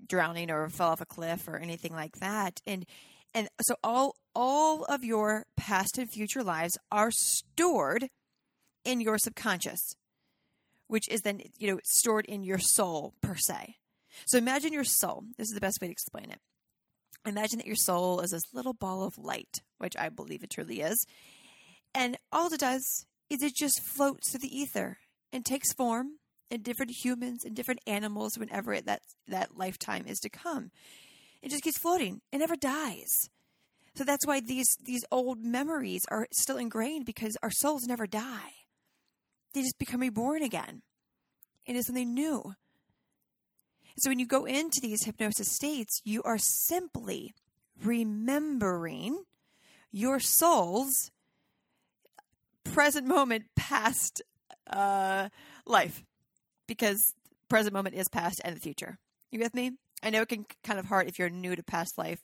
drowning 0.08 0.50
or 0.50 0.70
fell 0.70 0.90
off 0.90 1.02
a 1.02 1.06
cliff 1.06 1.48
or 1.48 1.58
anything 1.58 1.94
like 1.94 2.18
that. 2.20 2.62
And 2.66 2.86
and 3.34 3.48
so 3.62 3.76
all 3.84 4.16
all 4.36 4.84
of 4.86 5.04
your 5.04 5.46
past 5.58 5.98
and 5.98 6.10
future 6.10 6.44
lives 6.44 6.78
are 6.92 7.12
stored 7.12 8.08
in 8.84 9.02
your 9.02 9.18
subconscious 9.18 9.96
which 10.92 11.08
is 11.08 11.22
then 11.22 11.40
you 11.58 11.72
know 11.72 11.80
stored 11.86 12.26
in 12.26 12.44
your 12.44 12.60
soul 12.60 13.14
per 13.22 13.36
se. 13.36 13.76
So 14.26 14.38
imagine 14.38 14.74
your 14.74 14.84
soul. 14.84 15.24
This 15.38 15.48
is 15.48 15.54
the 15.54 15.62
best 15.62 15.80
way 15.82 15.88
to 15.88 15.92
explain 15.92 16.30
it. 16.30 16.40
Imagine 17.26 17.60
that 17.60 17.66
your 17.66 17.78
soul 17.78 18.20
is 18.20 18.32
this 18.32 18.54
little 18.54 18.74
ball 18.74 19.04
of 19.04 19.18
light 19.18 19.62
which 19.78 19.96
i 19.98 20.10
believe 20.10 20.44
it 20.44 20.50
truly 20.50 20.82
is. 20.82 21.06
And 21.96 22.18
all 22.32 22.52
it 22.54 22.60
does 22.60 23.06
is 23.30 23.42
it 23.42 23.56
just 23.56 23.82
floats 23.82 24.32
through 24.32 24.42
the 24.42 24.56
ether 24.56 24.98
and 25.32 25.46
takes 25.46 25.72
form 25.72 26.18
in 26.50 26.62
different 26.62 26.92
humans 27.02 27.46
and 27.46 27.56
different 27.56 27.80
animals 27.88 28.38
whenever 28.38 28.74
it, 28.74 28.86
that 28.86 29.02
that 29.30 29.58
lifetime 29.58 30.06
is 30.06 30.20
to 30.20 30.30
come 30.30 30.72
it 31.42 31.50
just 31.50 31.64
keeps 31.64 31.80
floating. 31.80 32.22
It 32.32 32.38
never 32.38 32.56
dies. 32.56 33.30
So 33.96 34.04
that's 34.04 34.26
why 34.26 34.40
these 34.40 34.78
these 34.84 35.04
old 35.12 35.40
memories 35.44 36.04
are 36.10 36.28
still 36.32 36.58
ingrained 36.58 37.06
because 37.06 37.38
our 37.44 37.52
souls 37.52 37.86
never 37.86 38.08
die. 38.08 38.54
They 39.54 39.62
just 39.62 39.80
become 39.80 40.02
reborn 40.02 40.44
again. 40.44 40.82
It 41.66 41.76
is 41.76 41.88
something 41.88 42.14
new. 42.14 42.54
So 43.98 44.10
when 44.10 44.20
you 44.20 44.26
go 44.26 44.46
into 44.46 44.80
these 44.82 45.04
hypnosis 45.04 45.54
states, 45.54 46.02
you 46.06 46.24
are 46.24 46.38
simply 46.38 47.34
remembering 47.84 49.24
your 49.92 50.20
soul's 50.20 51.12
present 52.64 53.06
moment 53.06 53.46
past 53.56 54.22
uh, 54.70 55.30
life 55.66 56.04
because 56.68 57.14
present 57.50 57.74
moment 57.74 57.96
is 57.96 58.08
past 58.08 58.40
and 58.46 58.56
the 58.56 58.62
future. 58.62 58.98
You 59.30 59.40
with 59.40 59.54
me? 59.54 59.72
I 60.04 60.10
know 60.10 60.22
it 60.22 60.30
can 60.30 60.46
kind 60.64 60.80
of 60.80 60.86
hard 60.86 61.08
if 61.08 61.20
you're 61.20 61.30
new 61.30 61.56
to 61.56 61.64
past 61.64 61.98
life 61.98 62.20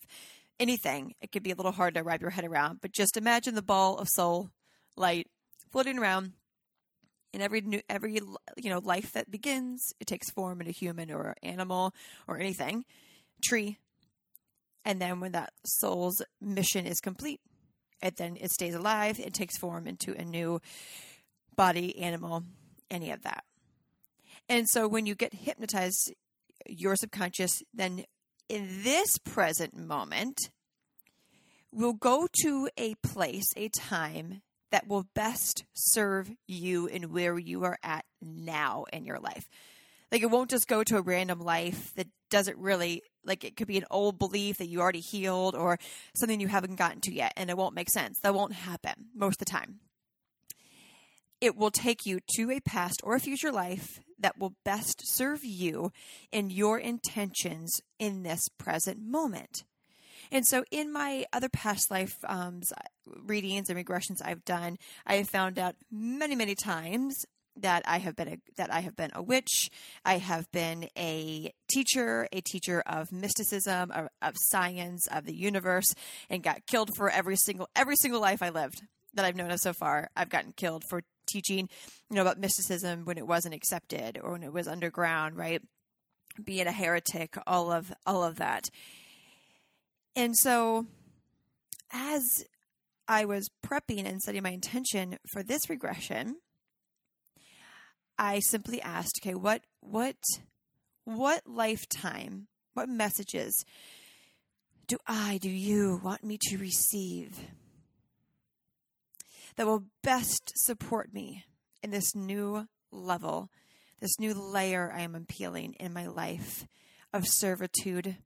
anything. 0.59 1.13
It 1.21 1.31
could 1.31 1.43
be 1.43 1.51
a 1.51 1.55
little 1.55 1.71
hard 1.71 1.93
to 1.95 2.03
wrap 2.03 2.21
your 2.21 2.31
head 2.31 2.45
around, 2.45 2.79
but 2.81 2.91
just 2.91 3.17
imagine 3.17 3.55
the 3.55 3.61
ball 3.61 3.97
of 3.97 4.07
soul 4.09 4.49
light 4.95 5.27
floating 5.71 5.99
around 5.99 6.33
in 7.33 7.41
every 7.41 7.61
new 7.61 7.81
every 7.89 8.19
you 8.57 8.69
know 8.69 8.79
life 8.79 9.11
that 9.13 9.29
begins. 9.29 9.93
It 9.99 10.07
takes 10.07 10.31
form 10.31 10.61
in 10.61 10.67
a 10.67 10.71
human 10.71 11.11
or 11.11 11.35
animal 11.43 11.93
or 12.27 12.39
anything, 12.39 12.85
tree, 13.43 13.77
and 14.85 15.01
then 15.01 15.19
when 15.19 15.33
that 15.33 15.53
soul's 15.65 16.21
mission 16.41 16.85
is 16.85 16.99
complete, 16.99 17.41
it 18.01 18.17
then 18.17 18.37
it 18.39 18.51
stays 18.51 18.73
alive. 18.73 19.19
It 19.19 19.33
takes 19.33 19.57
form 19.57 19.87
into 19.87 20.13
a 20.13 20.23
new 20.23 20.61
body, 21.55 21.97
animal, 21.99 22.43
any 22.89 23.11
of 23.11 23.23
that. 23.23 23.43
And 24.49 24.65
so 24.69 24.87
when 24.87 25.05
you 25.05 25.13
get 25.13 25.33
hypnotized, 25.33 26.13
your 26.69 26.95
subconscious 26.95 27.61
then 27.73 28.03
in 28.49 28.83
this 28.83 29.17
present 29.17 29.75
moment 29.75 30.49
will 31.71 31.93
go 31.93 32.27
to 32.41 32.69
a 32.77 32.95
place, 32.95 33.45
a 33.55 33.69
time 33.69 34.41
that 34.71 34.87
will 34.87 35.05
best 35.13 35.65
serve 35.73 36.31
you 36.47 36.87
and 36.87 37.11
where 37.11 37.37
you 37.37 37.63
are 37.63 37.77
at 37.83 38.05
now 38.21 38.85
in 38.91 39.05
your 39.05 39.19
life. 39.19 39.47
Like 40.11 40.21
it 40.21 40.31
won't 40.31 40.49
just 40.49 40.67
go 40.67 40.83
to 40.83 40.97
a 40.97 41.01
random 41.01 41.39
life 41.39 41.93
that 41.95 42.07
doesn't 42.29 42.57
really 42.57 43.03
like 43.25 43.43
it 43.43 43.57
could 43.57 43.67
be 43.67 43.77
an 43.77 43.85
old 43.91 44.17
belief 44.17 44.57
that 44.57 44.67
you 44.67 44.79
already 44.79 45.01
healed 45.01 45.55
or 45.55 45.77
something 46.15 46.39
you 46.39 46.47
haven't 46.47 46.75
gotten 46.75 47.01
to 47.01 47.13
yet 47.13 47.33
and 47.35 47.49
it 47.49 47.57
won't 47.57 47.75
make 47.75 47.89
sense. 47.89 48.19
That 48.19 48.33
won't 48.33 48.53
happen 48.53 49.07
most 49.13 49.41
of 49.41 49.45
the 49.45 49.51
time. 49.51 49.79
It 51.39 51.55
will 51.55 51.71
take 51.71 52.05
you 52.05 52.19
to 52.35 52.51
a 52.51 52.59
past 52.59 53.01
or 53.03 53.15
a 53.15 53.19
future 53.19 53.51
life 53.51 53.99
that 54.19 54.39
will 54.39 54.55
best 54.65 55.01
serve 55.05 55.43
you 55.43 55.91
and 56.33 56.51
your 56.51 56.79
intentions 56.79 57.79
in 57.99 58.23
this 58.23 58.49
present 58.57 58.99
moment. 58.99 59.63
And 60.31 60.45
so, 60.45 60.63
in 60.71 60.91
my 60.91 61.25
other 61.31 61.47
past 61.49 61.91
life 61.91 62.15
um, 62.27 62.61
readings 63.05 63.69
and 63.69 63.77
regressions 63.77 64.21
I've 64.23 64.43
done, 64.43 64.77
I 65.05 65.15
have 65.15 65.29
found 65.29 65.57
out 65.59 65.75
many, 65.91 66.35
many 66.35 66.55
times 66.55 67.25
that 67.55 67.83
I 67.85 67.99
have 67.99 68.15
been 68.15 68.27
a, 68.27 68.37
that 68.57 68.73
I 68.73 68.81
have 68.81 68.95
been 68.95 69.11
a 69.13 69.21
witch. 69.21 69.69
I 70.03 70.17
have 70.17 70.51
been 70.51 70.89
a 70.97 71.53
teacher, 71.69 72.27
a 72.31 72.41
teacher 72.41 72.83
of 72.85 73.11
mysticism, 73.11 73.91
of, 73.91 74.09
of 74.21 74.35
science, 74.49 75.07
of 75.11 75.25
the 75.25 75.35
universe, 75.35 75.93
and 76.29 76.43
got 76.43 76.65
killed 76.67 76.95
for 76.95 77.09
every 77.09 77.35
single 77.35 77.69
every 77.75 77.95
single 77.95 78.19
life 78.19 78.41
I 78.41 78.49
lived 78.49 78.81
that 79.17 79.25
I've 79.25 79.35
known 79.35 79.51
of 79.51 79.59
so 79.59 79.73
far. 79.73 80.09
I've 80.15 80.29
gotten 80.29 80.53
killed 80.53 80.83
for 80.89 81.03
teaching, 81.27 81.69
you 82.09 82.15
know, 82.15 82.21
about 82.21 82.39
mysticism 82.39 83.03
when 83.05 83.17
it 83.17 83.27
wasn't 83.27 83.53
accepted 83.53 84.17
or 84.21 84.31
when 84.31 84.43
it 84.43 84.53
was 84.53 84.67
underground, 84.67 85.35
right? 85.35 85.61
Being 86.43 86.67
a 86.67 86.71
heretic, 86.71 87.35
all 87.45 87.71
of 87.71 87.91
all 88.05 88.23
of 88.23 88.37
that. 88.37 88.63
And 90.15 90.35
so 90.37 90.85
as 91.91 92.23
I 93.07 93.25
was 93.25 93.49
prepping 93.65 94.05
and 94.05 94.21
setting 94.21 94.43
my 94.43 94.49
intention 94.49 95.17
for 95.31 95.43
this 95.43 95.69
regression, 95.69 96.37
I 98.17 98.39
simply 98.39 98.81
asked, 98.81 99.19
okay, 99.21 99.35
what 99.35 99.61
what 99.81 100.15
what 101.05 101.43
lifetime, 101.45 102.47
what 102.73 102.89
messages 102.89 103.63
do 104.87 104.97
I, 105.05 105.37
do 105.41 105.49
you 105.49 105.99
want 106.03 106.23
me 106.23 106.37
to 106.49 106.57
receive? 106.57 107.39
That 109.57 109.67
will 109.67 109.85
best 110.03 110.53
support 110.55 111.13
me 111.13 111.43
in 111.83 111.91
this 111.91 112.15
new 112.15 112.67
level, 112.91 113.49
this 113.99 114.19
new 114.19 114.33
layer 114.33 114.91
I 114.95 115.01
am 115.01 115.15
appealing 115.15 115.73
in 115.79 115.93
my 115.93 116.07
life 116.07 116.67
of 117.13 117.27
servitude, 117.27 118.17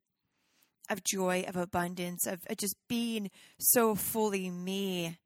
of 0.89 1.03
joy, 1.03 1.45
of 1.47 1.55
abundance, 1.55 2.27
of 2.27 2.41
just 2.57 2.75
being 2.88 3.31
so 3.57 3.95
fully 3.95 4.50
me 4.50 5.17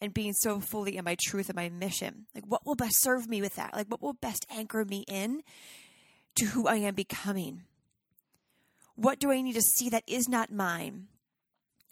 and 0.00 0.12
being 0.12 0.34
so 0.34 0.60
fully 0.60 0.96
in 0.96 1.04
my 1.04 1.16
truth 1.24 1.48
and 1.48 1.56
my 1.56 1.70
mission. 1.70 2.26
Like, 2.34 2.44
what 2.46 2.66
will 2.66 2.74
best 2.74 3.00
serve 3.00 3.26
me 3.26 3.40
with 3.40 3.54
that? 3.56 3.74
Like, 3.74 3.88
what 3.88 4.02
will 4.02 4.12
best 4.12 4.44
anchor 4.50 4.84
me 4.84 5.04
in 5.08 5.42
to 6.36 6.46
who 6.46 6.66
I 6.66 6.76
am 6.76 6.94
becoming? 6.94 7.62
What 8.96 9.18
do 9.18 9.32
I 9.32 9.40
need 9.40 9.54
to 9.54 9.62
see 9.62 9.88
that 9.88 10.04
is 10.06 10.28
not 10.28 10.52
mine? 10.52 11.08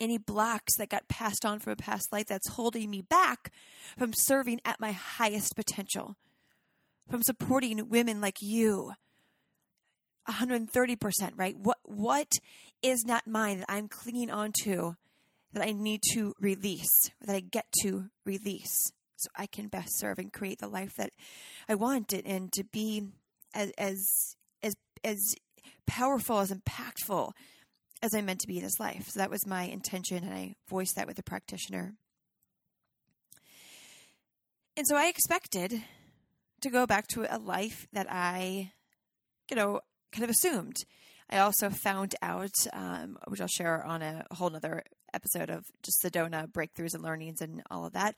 Any 0.03 0.19
blocks 0.19 0.77
that 0.77 0.89
got 0.89 1.09
passed 1.09 1.45
on 1.45 1.59
from 1.59 1.73
a 1.73 1.77
past 1.77 2.13
life 2.13 2.27
that's 2.27 2.49
holding 2.49 2.91
me 2.91 3.03
back 3.03 3.53
from 3.97 4.13
serving 4.13 4.61
at 4.65 4.81
my 4.81 4.93
highest 4.93 5.55
potential. 5.57 6.17
from 7.11 7.23
supporting 7.23 7.89
women 7.89 8.21
like 8.21 8.41
you. 8.41 8.93
130%, 10.29 11.33
right? 11.37 11.57
What 11.59 11.79
what 11.85 12.33
is 12.81 13.05
not 13.05 13.27
mine 13.27 13.59
that 13.59 13.71
I'm 13.71 13.89
clinging 13.89 14.31
on 14.31 14.53
to 14.63 14.97
that 15.53 15.65
I 15.67 15.73
need 15.73 16.01
to 16.13 16.35
release, 16.41 17.11
that 17.21 17.35
I 17.35 17.41
get 17.41 17.67
to 17.83 18.07
release 18.25 18.93
so 19.17 19.31
I 19.37 19.47
can 19.47 19.69
best 19.69 19.99
serve 19.99 20.19
and 20.19 20.33
create 20.33 20.59
the 20.61 20.69
life 20.69 20.95
that 20.97 21.11
I 21.69 21.75
want 21.75 22.13
it 22.13 22.25
and 22.25 22.53
to 22.53 22.65
be 22.65 23.09
as 23.55 23.73
as 23.77 24.37
as 24.63 24.75
as 25.05 25.35
powerful, 25.87 26.39
as 26.39 26.53
impactful 26.53 27.33
as 28.03 28.15
I'm 28.15 28.27
meant 28.27 28.41
to 28.41 28.49
be 28.49 28.59
in 28.59 28.65
this 28.65 28.81
life. 28.81 29.09
So 29.09 29.21
that 29.21 29.31
was 29.31 29.47
my 29.47 29.65
intention 29.65 30.25
and 30.25 30.35
I 30.35 30.57
voiced 30.69 30.97
that 30.97 31.07
with 31.07 31.17
the 31.17 31.23
practitioner. 31.23 31.95
And 34.77 34.87
so 34.87 34.97
I 34.97 35.07
expected 35.07 35.83
to 36.63 36.71
go 36.71 36.87
back 36.87 37.07
to 37.09 37.27
a 37.29 37.39
life 37.39 37.87
that 37.93 38.07
I, 38.11 38.73
you 39.51 39.57
know, 39.57 39.81
kind 40.13 40.25
of 40.25 40.31
assumed. 40.31 40.77
I 41.31 41.39
also 41.39 41.71
found 41.71 42.15
out, 42.23 42.55
um, 42.73 43.19
which 43.29 43.41
I'll 43.41 43.49
share 43.49 43.85
on 43.85 44.03
a 44.03 44.25
whole 44.33 44.55
other 44.55 44.83
episode 45.15 45.51
of 45.51 45.65
just 45.83 46.03
Sedona 46.03 46.47
breakthroughs 46.47 46.95
and 46.95 47.03
learnings 47.03 47.41
and 47.41 47.63
all 47.71 47.87
of 47.87 47.93
that, 47.93 48.17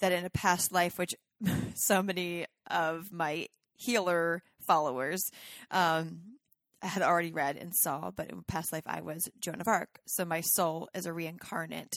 that 0.00 0.12
in 0.12 0.24
a 0.24 0.30
past 0.30 0.72
life, 0.72 0.98
which 0.98 1.14
so 1.74 2.02
many 2.02 2.46
of 2.70 3.12
my 3.12 3.46
healer 3.74 4.42
followers 4.66 5.30
um, 5.70 6.20
had 6.82 7.02
already 7.02 7.32
read 7.32 7.56
and 7.56 7.74
saw, 7.74 8.10
but 8.10 8.30
in 8.30 8.42
past 8.42 8.72
life 8.72 8.84
I 8.86 9.00
was 9.00 9.28
Joan 9.40 9.60
of 9.60 9.68
Arc. 9.68 10.00
So 10.06 10.24
my 10.24 10.40
soul 10.40 10.88
is 10.94 11.06
a 11.06 11.12
reincarnate 11.12 11.94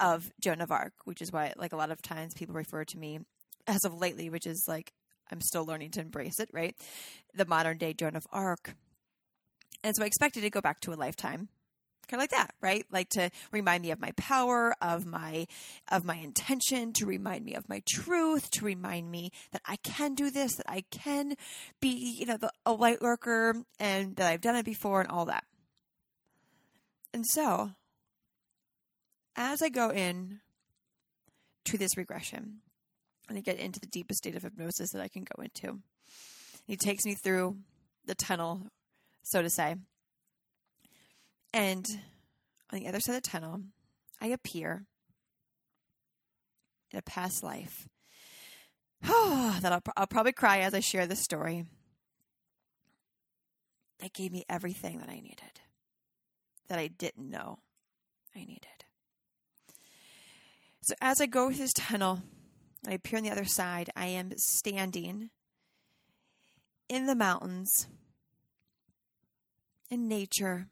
of 0.00 0.24
Joan 0.42 0.60
of 0.60 0.70
Arc, 0.70 0.92
which 1.04 1.22
is 1.22 1.32
why, 1.32 1.52
like 1.56 1.72
a 1.72 1.76
lot 1.76 1.90
of 1.90 2.02
times, 2.02 2.34
people 2.34 2.54
refer 2.54 2.84
to 2.84 2.98
me 2.98 3.20
as 3.66 3.84
of 3.84 3.94
lately, 3.94 4.30
which 4.30 4.46
is 4.46 4.64
like 4.68 4.92
I'm 5.30 5.40
still 5.40 5.64
learning 5.64 5.92
to 5.92 6.00
embrace 6.00 6.38
it, 6.38 6.50
right? 6.52 6.74
The 7.34 7.46
modern 7.46 7.78
day 7.78 7.94
Joan 7.94 8.16
of 8.16 8.26
Arc. 8.32 8.74
And 9.82 9.94
so 9.96 10.02
I 10.02 10.06
expected 10.06 10.42
to 10.42 10.50
go 10.50 10.60
back 10.60 10.80
to 10.80 10.92
a 10.92 10.96
lifetime 10.96 11.48
kind 12.06 12.20
of 12.20 12.22
like 12.22 12.30
that 12.30 12.54
right? 12.60 12.84
Like 12.90 13.08
to 13.10 13.30
remind 13.52 13.82
me 13.82 13.90
of 13.90 14.00
my 14.00 14.12
power 14.16 14.74
of 14.80 15.06
my 15.06 15.46
of 15.90 16.04
my 16.04 16.16
intention 16.16 16.92
to 16.94 17.06
remind 17.06 17.44
me 17.44 17.54
of 17.54 17.68
my 17.68 17.82
truth 17.86 18.50
to 18.50 18.64
remind 18.64 19.10
me 19.10 19.30
that 19.52 19.62
i 19.66 19.76
can 19.76 20.14
do 20.14 20.30
this 20.30 20.56
that 20.56 20.68
i 20.68 20.82
can 20.90 21.34
be 21.80 22.16
you 22.18 22.26
know 22.26 22.36
the, 22.36 22.50
a 22.66 22.72
light 22.72 23.00
worker 23.00 23.54
and 23.78 24.16
that 24.16 24.30
i've 24.30 24.40
done 24.40 24.56
it 24.56 24.64
before 24.64 25.00
and 25.00 25.10
all 25.10 25.26
that. 25.26 25.44
And 27.12 27.26
so 27.26 27.70
as 29.36 29.62
i 29.62 29.68
go 29.68 29.90
in 29.90 30.40
to 31.64 31.78
this 31.78 31.96
regression 31.96 32.60
and 33.28 33.38
i 33.38 33.40
get 33.40 33.58
into 33.58 33.80
the 33.80 33.86
deepest 33.86 34.18
state 34.18 34.34
of 34.34 34.42
hypnosis 34.42 34.90
that 34.92 35.02
i 35.02 35.08
can 35.08 35.24
go 35.24 35.42
into 35.42 35.80
he 36.66 36.76
takes 36.76 37.04
me 37.04 37.14
through 37.14 37.56
the 38.06 38.14
tunnel 38.14 38.68
so 39.22 39.42
to 39.42 39.50
say 39.50 39.76
and 41.54 42.00
on 42.72 42.80
the 42.80 42.88
other 42.88 42.98
side 42.98 43.14
of 43.14 43.22
the 43.22 43.30
tunnel, 43.30 43.60
I 44.20 44.26
appear 44.26 44.86
in 46.90 46.98
a 46.98 47.02
past 47.02 47.44
life. 47.44 47.88
Oh, 49.06 49.56
that 49.62 49.72
I'll, 49.72 49.82
I'll 49.96 50.08
probably 50.08 50.32
cry 50.32 50.58
as 50.58 50.74
I 50.74 50.80
share 50.80 51.06
this 51.06 51.22
story. 51.22 51.64
That 54.00 54.12
gave 54.12 54.32
me 54.32 54.44
everything 54.48 54.98
that 54.98 55.08
I 55.08 55.20
needed, 55.20 55.60
that 56.68 56.80
I 56.80 56.88
didn't 56.88 57.30
know 57.30 57.60
I 58.34 58.40
needed. 58.40 58.84
So 60.82 60.94
as 61.00 61.20
I 61.20 61.26
go 61.26 61.48
through 61.48 61.58
this 61.58 61.72
tunnel, 61.72 62.20
I 62.86 62.94
appear 62.94 63.18
on 63.18 63.22
the 63.22 63.30
other 63.30 63.44
side. 63.44 63.90
I 63.94 64.06
am 64.06 64.32
standing 64.36 65.30
in 66.88 67.06
the 67.06 67.14
mountains, 67.14 67.86
in 69.88 70.08
nature, 70.08 70.66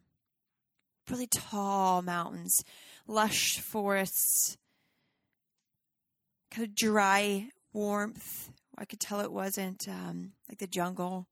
really 1.11 1.27
tall 1.27 2.03
mountains, 2.03 2.65
lush 3.07 3.61
forests, 3.61 4.57
kind 6.51 6.67
of 6.67 6.75
dry 6.75 7.49
warmth. 7.73 8.51
I 8.77 8.85
could 8.85 9.01
tell 9.01 9.21
it 9.21 9.33
wasn't 9.33 9.89
um, 9.89 10.33
like 10.49 10.59
the 10.59 10.67
jungle. 10.67 11.27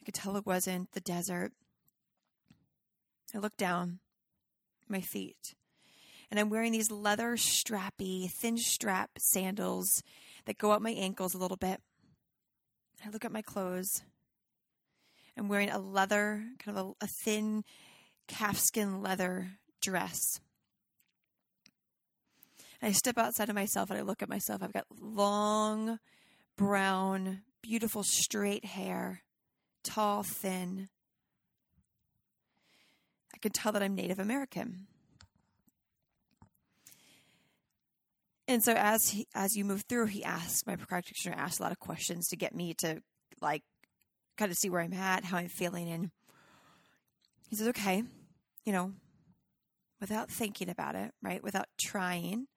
I 0.00 0.04
could 0.04 0.14
tell 0.14 0.36
it 0.36 0.46
wasn't 0.46 0.92
the 0.92 1.00
desert. 1.00 1.52
I 3.34 3.38
look 3.38 3.56
down 3.56 3.98
my 4.88 5.00
feet, 5.00 5.54
and 6.30 6.38
I'm 6.38 6.50
wearing 6.50 6.72
these 6.72 6.90
leather 6.90 7.36
strappy, 7.36 8.30
thin 8.30 8.58
strap 8.58 9.10
sandals 9.18 10.02
that 10.44 10.58
go 10.58 10.70
up 10.70 10.82
my 10.82 10.90
ankles 10.90 11.34
a 11.34 11.38
little 11.38 11.56
bit. 11.56 11.80
I 13.04 13.10
look 13.10 13.24
at 13.24 13.32
my 13.32 13.42
clothes. 13.42 14.02
I'm 15.36 15.48
wearing 15.48 15.70
a 15.70 15.78
leather, 15.78 16.44
kind 16.58 16.78
of 16.78 16.86
a, 17.00 17.04
a 17.04 17.08
thin 17.08 17.64
calfskin 18.28 19.02
leather 19.02 19.48
dress. 19.80 20.40
I 22.82 22.92
step 22.92 23.16
outside 23.16 23.48
of 23.48 23.54
myself 23.54 23.90
and 23.90 23.98
I 23.98 24.02
look 24.02 24.22
at 24.22 24.28
myself. 24.28 24.62
I've 24.62 24.72
got 24.72 24.86
long, 25.00 25.98
brown, 26.56 27.42
beautiful, 27.62 28.02
straight 28.02 28.64
hair, 28.64 29.22
tall, 29.82 30.22
thin. 30.22 30.88
I 33.34 33.38
can 33.38 33.52
tell 33.52 33.72
that 33.72 33.82
I'm 33.82 33.94
Native 33.94 34.18
American. 34.18 34.86
And 38.46 38.62
so 38.62 38.74
as 38.74 39.08
he, 39.10 39.26
as 39.34 39.56
you 39.56 39.64
move 39.64 39.84
through, 39.88 40.06
he 40.06 40.22
asks 40.22 40.66
my 40.66 40.76
practitioner 40.76 41.34
asks 41.34 41.58
a 41.58 41.62
lot 41.62 41.72
of 41.72 41.78
questions 41.78 42.28
to 42.28 42.36
get 42.36 42.54
me 42.54 42.74
to 42.78 43.00
like 43.40 43.62
kind 44.36 44.50
of 44.50 44.58
see 44.58 44.68
where 44.68 44.82
I'm 44.82 44.92
at, 44.92 45.24
how 45.24 45.38
I'm 45.38 45.48
feeling, 45.48 45.88
and 45.90 46.10
he 47.54 47.58
says, 47.58 47.68
okay, 47.68 48.02
you 48.64 48.72
know, 48.72 48.94
without 50.00 50.28
thinking 50.28 50.68
about 50.68 50.96
it, 50.96 51.12
right? 51.22 51.40
Without 51.40 51.68
trying, 51.80 52.48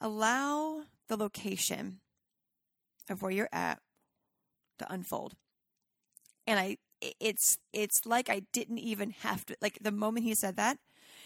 allow 0.00 0.84
the 1.08 1.16
location 1.18 2.00
of 3.10 3.20
where 3.20 3.30
you're 3.30 3.50
at 3.52 3.80
to 4.78 4.90
unfold. 4.90 5.34
And 6.46 6.58
I, 6.58 6.78
it's, 7.20 7.58
it's 7.74 8.06
like 8.06 8.30
I 8.30 8.44
didn't 8.54 8.78
even 8.78 9.10
have 9.10 9.44
to, 9.44 9.56
like 9.60 9.78
the 9.82 9.92
moment 9.92 10.24
he 10.24 10.34
said 10.34 10.56
that, 10.56 10.78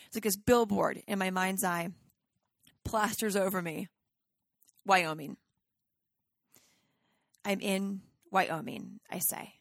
it's 0.08 0.16
like 0.16 0.24
this 0.24 0.36
billboard 0.36 1.00
in 1.06 1.20
my 1.20 1.30
mind's 1.30 1.62
eye 1.62 1.90
plasters 2.84 3.36
over 3.36 3.62
me. 3.62 3.86
Wyoming. 4.84 5.36
I'm 7.44 7.60
in 7.60 8.00
Wyoming, 8.32 8.98
I 9.08 9.20
say. 9.20 9.52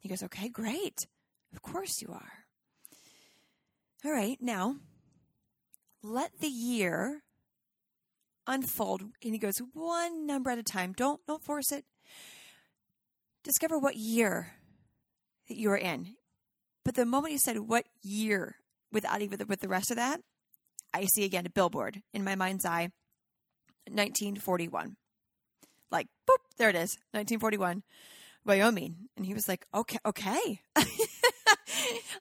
He 0.00 0.10
goes, 0.10 0.22
okay, 0.24 0.50
great. 0.50 1.06
Of 1.54 1.62
course 1.62 2.02
you 2.02 2.08
are. 2.12 2.43
All 4.04 4.12
right, 4.12 4.36
now 4.40 4.76
let 6.02 6.40
the 6.40 6.48
year 6.48 7.22
unfold. 8.46 9.02
And 9.22 9.32
he 9.32 9.38
goes 9.38 9.58
one 9.72 10.26
number 10.26 10.50
at 10.50 10.58
a 10.58 10.62
time. 10.62 10.92
Don't 10.92 11.20
don't 11.26 11.42
force 11.42 11.72
it. 11.72 11.84
Discover 13.42 13.78
what 13.78 13.96
year 13.96 14.52
that 15.48 15.56
you 15.56 15.70
are 15.70 15.76
in. 15.76 16.16
But 16.84 16.94
the 16.96 17.06
moment 17.06 17.32
he 17.32 17.38
said 17.38 17.58
what 17.60 17.86
year, 18.02 18.56
without 18.92 19.22
even 19.22 19.40
with 19.48 19.60
the 19.60 19.68
rest 19.68 19.90
of 19.90 19.96
that, 19.96 20.20
I 20.92 21.06
see 21.06 21.24
again 21.24 21.46
a 21.46 21.50
billboard 21.50 22.02
in 22.12 22.24
my 22.24 22.34
mind's 22.34 22.66
eye. 22.66 22.90
1941. 23.86 24.96
Like, 25.90 26.06
boop, 26.28 26.38
there 26.56 26.70
it 26.70 26.76
is. 26.76 26.96
1941, 27.12 27.82
Wyoming. 28.44 29.08
And 29.16 29.26
he 29.26 29.34
was 29.34 29.46
like, 29.46 29.66
okay, 29.74 29.98
okay. 30.06 30.60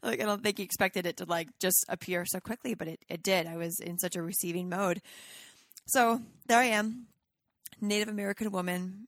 like 0.02 0.22
I 0.22 0.26
don't 0.26 0.42
think 0.42 0.58
he 0.58 0.64
expected 0.64 1.06
it 1.06 1.18
to 1.18 1.26
like 1.26 1.50
just 1.60 1.86
appear 1.90 2.26
so 2.26 2.40
quickly, 2.40 2.74
but 2.74 2.88
it, 2.88 3.00
it 3.10 3.24
did. 3.24 3.48
I 3.48 3.58
was 3.58 3.80
in 3.80 3.98
such 4.00 4.16
a 4.16 4.22
receiving 4.22 4.70
mode. 4.70 5.02
So 5.88 6.22
there 6.48 6.60
I 6.60 6.66
am, 6.66 7.08
Native 7.82 8.08
American 8.08 8.52
woman 8.52 9.08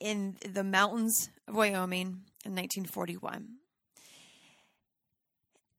in 0.00 0.36
the 0.44 0.64
mountains 0.64 1.28
of 1.46 1.54
Wyoming 1.54 2.24
in 2.44 2.52
1941. 2.52 3.48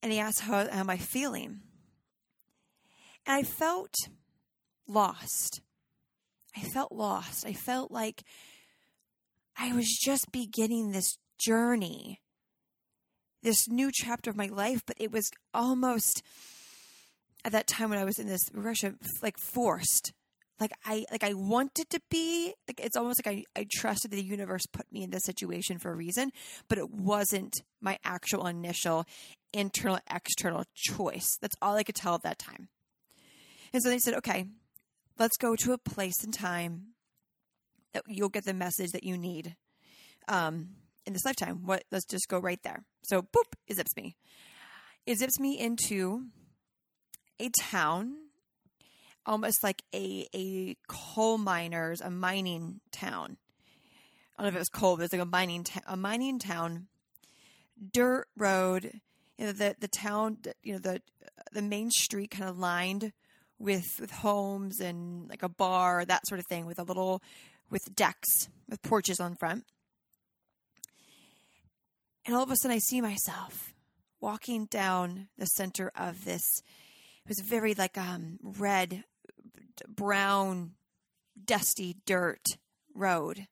And 0.04 0.12
he 0.12 0.20
asked, 0.20 0.42
How, 0.42 0.70
how 0.70 0.80
am 0.80 0.90
I 0.90 0.98
feeling? 0.98 1.62
And 3.26 3.36
I 3.36 3.44
felt 3.44 3.94
lost. 4.88 5.62
I 6.56 6.62
felt 6.62 6.92
lost. 6.92 7.46
I 7.46 7.54
felt 7.54 7.92
like 7.92 8.24
I 9.58 9.74
was 9.74 9.88
just 9.88 10.32
beginning 10.32 10.92
this 10.92 11.18
journey 11.40 12.21
this 13.42 13.68
new 13.68 13.92
chapter 13.94 14.30
of 14.30 14.36
my 14.36 14.48
life, 14.48 14.82
but 14.86 14.98
it 15.00 15.12
was 15.12 15.30
almost 15.54 16.24
at 17.44 17.52
that 17.52 17.68
time 17.68 17.90
when 17.90 18.00
I 18.00 18.06
was 18.06 18.20
in 18.20 18.28
this 18.28 18.42
regression, 18.54 18.98
like 19.22 19.38
forced. 19.38 20.14
Like 20.60 20.74
I 20.86 21.06
like 21.12 21.24
I 21.24 21.34
wanted 21.34 21.90
to 21.90 22.00
be 22.12 22.54
like 22.68 22.80
it's 22.80 22.96
almost 22.96 23.26
like 23.26 23.36
I, 23.36 23.60
I 23.60 23.66
trusted 23.72 24.12
the 24.12 24.24
universe 24.24 24.62
put 24.72 24.92
me 24.92 25.02
in 25.02 25.10
this 25.10 25.24
situation 25.24 25.80
for 25.80 25.92
a 25.92 25.96
reason, 25.96 26.30
but 26.68 26.78
it 26.78 26.92
wasn't 26.92 27.64
my 27.82 27.98
actual 28.04 28.46
initial 28.46 29.06
internal 29.54 29.98
external 30.14 30.66
choice. 30.76 31.28
That's 31.42 31.56
all 31.64 31.78
I 31.78 31.84
could 31.84 31.96
tell 31.96 32.14
at 32.14 32.22
that 32.24 32.38
time. 32.38 32.68
And 33.74 33.82
so 33.82 33.90
they 33.90 33.98
said, 33.98 34.14
okay, 34.16 34.46
let's 35.18 35.38
go 35.38 35.56
to 35.56 35.74
a 35.74 35.80
place 35.80 36.24
and 36.24 36.34
time 36.34 36.90
that 37.94 38.04
you'll 38.08 38.30
get 38.30 38.46
the 38.46 38.54
message 38.54 38.92
that 38.92 39.04
you 39.04 39.18
need 39.18 39.56
um, 40.28 40.70
in 41.12 41.14
this 41.14 41.26
lifetime. 41.26 41.66
What? 41.66 41.84
Let's 41.92 42.06
just 42.06 42.30
go 42.30 42.40
right 42.40 42.62
there. 42.64 42.84
So, 43.04 43.22
boop, 43.22 43.54
it 43.68 43.76
zips 43.76 43.96
me. 43.98 44.16
It 45.06 45.18
zips 45.18 45.40
me 45.40 45.60
into 45.60 46.28
a 47.40 47.50
town, 47.60 48.14
almost 49.26 49.62
like 49.62 49.84
a 49.94 50.28
a 50.34 50.78
coal 50.88 51.38
miners, 51.38 52.00
a 52.00 52.10
mining 52.10 52.80
town. 52.92 53.38
I 54.38 54.44
don't 54.44 54.46
know 54.46 54.48
if 54.50 54.56
it 54.56 54.60
was 54.60 54.70
coal, 54.70 54.96
but 54.96 55.02
it 55.02 55.06
was 55.06 55.14
like 55.14 55.22
a 55.22 55.26
mining 55.26 55.64
ta- 55.66 55.82
a 55.86 55.98
mining 55.98 56.40
town, 56.40 56.88
dirt 57.94 58.28
road. 58.38 59.02
You 59.38 59.48
know 59.48 59.52
the 59.52 59.76
the 59.78 59.90
town, 59.90 60.38
you 60.64 60.74
know 60.74 60.80
the 60.80 61.02
the 61.52 61.62
main 61.62 61.92
street 61.92 62.32
kind 62.32 62.50
of 62.50 62.58
lined 62.58 63.12
with 63.60 64.00
with 64.00 64.12
homes 64.12 64.80
and 64.80 65.28
like 65.30 65.44
a 65.44 65.50
bar, 65.50 66.06
that 66.06 66.26
sort 66.28 66.40
of 66.40 66.48
thing, 66.48 66.66
with 66.66 66.80
a 66.80 66.84
little 66.84 67.22
with 67.70 67.96
decks 67.96 68.48
with 68.70 68.82
porches 68.82 69.20
on 69.20 69.36
front. 69.36 69.66
And 72.32 72.38
all 72.38 72.44
of 72.44 72.52
a 72.52 72.56
sudden, 72.56 72.74
I 72.74 72.80
see 72.80 73.02
myself 73.02 73.74
walking 74.22 74.66
down 74.68 75.28
the 75.38 75.48
center 75.48 75.92
of 75.98 76.24
this. 76.24 76.62
It 77.26 77.28
was 77.28 77.42
very 77.42 77.74
like 77.74 77.98
um, 77.98 78.40
red, 78.42 79.04
brown, 79.86 80.76
dusty 81.44 81.98
dirt 82.06 82.46
road. 82.96 83.48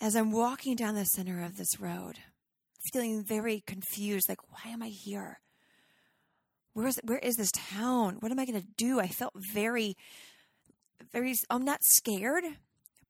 As 0.00 0.16
I'm 0.16 0.32
walking 0.32 0.76
down 0.76 0.94
the 0.94 1.04
center 1.04 1.44
of 1.44 1.58
this 1.58 1.78
road, 1.78 2.20
feeling 2.90 3.22
very 3.22 3.62
confused, 3.66 4.30
like, 4.30 4.50
why 4.50 4.70
am 4.70 4.82
I 4.82 4.88
here? 4.88 5.40
Where 6.72 6.86
is 6.86 6.98
where 7.04 7.18
is 7.18 7.36
this 7.36 7.52
town? 7.52 8.16
What 8.20 8.32
am 8.32 8.38
I 8.38 8.46
going 8.46 8.62
to 8.62 8.68
do? 8.78 8.98
I 8.98 9.08
felt 9.08 9.34
very, 9.52 9.94
very. 11.12 11.34
I'm 11.50 11.66
not 11.66 11.80
scared, 11.82 12.44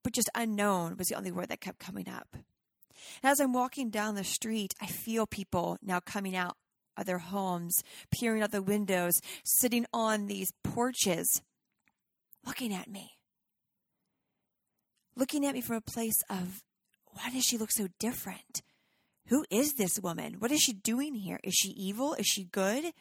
but 0.02 0.12
just 0.12 0.30
unknown 0.34 0.96
was 0.96 1.06
the 1.06 1.14
only 1.14 1.30
word 1.30 1.50
that 1.50 1.60
kept 1.60 1.78
coming 1.78 2.08
up. 2.08 2.36
And 3.22 3.30
as 3.30 3.40
I'm 3.40 3.52
walking 3.52 3.90
down 3.90 4.14
the 4.14 4.24
street, 4.24 4.74
I 4.80 4.86
feel 4.86 5.26
people 5.26 5.78
now 5.82 6.00
coming 6.00 6.36
out 6.36 6.56
of 6.96 7.06
their 7.06 7.18
homes, 7.18 7.82
peering 8.10 8.42
out 8.42 8.52
the 8.52 8.62
windows, 8.62 9.20
sitting 9.44 9.86
on 9.92 10.26
these 10.26 10.52
porches, 10.64 11.42
looking 12.46 12.72
at 12.72 12.88
me. 12.88 13.12
Looking 15.14 15.46
at 15.46 15.54
me 15.54 15.60
from 15.60 15.76
a 15.76 15.80
place 15.80 16.22
of, 16.28 16.62
why 17.06 17.30
does 17.30 17.44
she 17.44 17.58
look 17.58 17.70
so 17.70 17.88
different? 17.98 18.62
Who 19.28 19.44
is 19.50 19.74
this 19.74 19.98
woman? 19.98 20.36
What 20.38 20.52
is 20.52 20.60
she 20.60 20.72
doing 20.72 21.14
here? 21.14 21.40
Is 21.42 21.54
she 21.54 21.70
evil? 21.70 22.14
Is 22.14 22.26
she 22.26 22.44
good? 22.44 22.92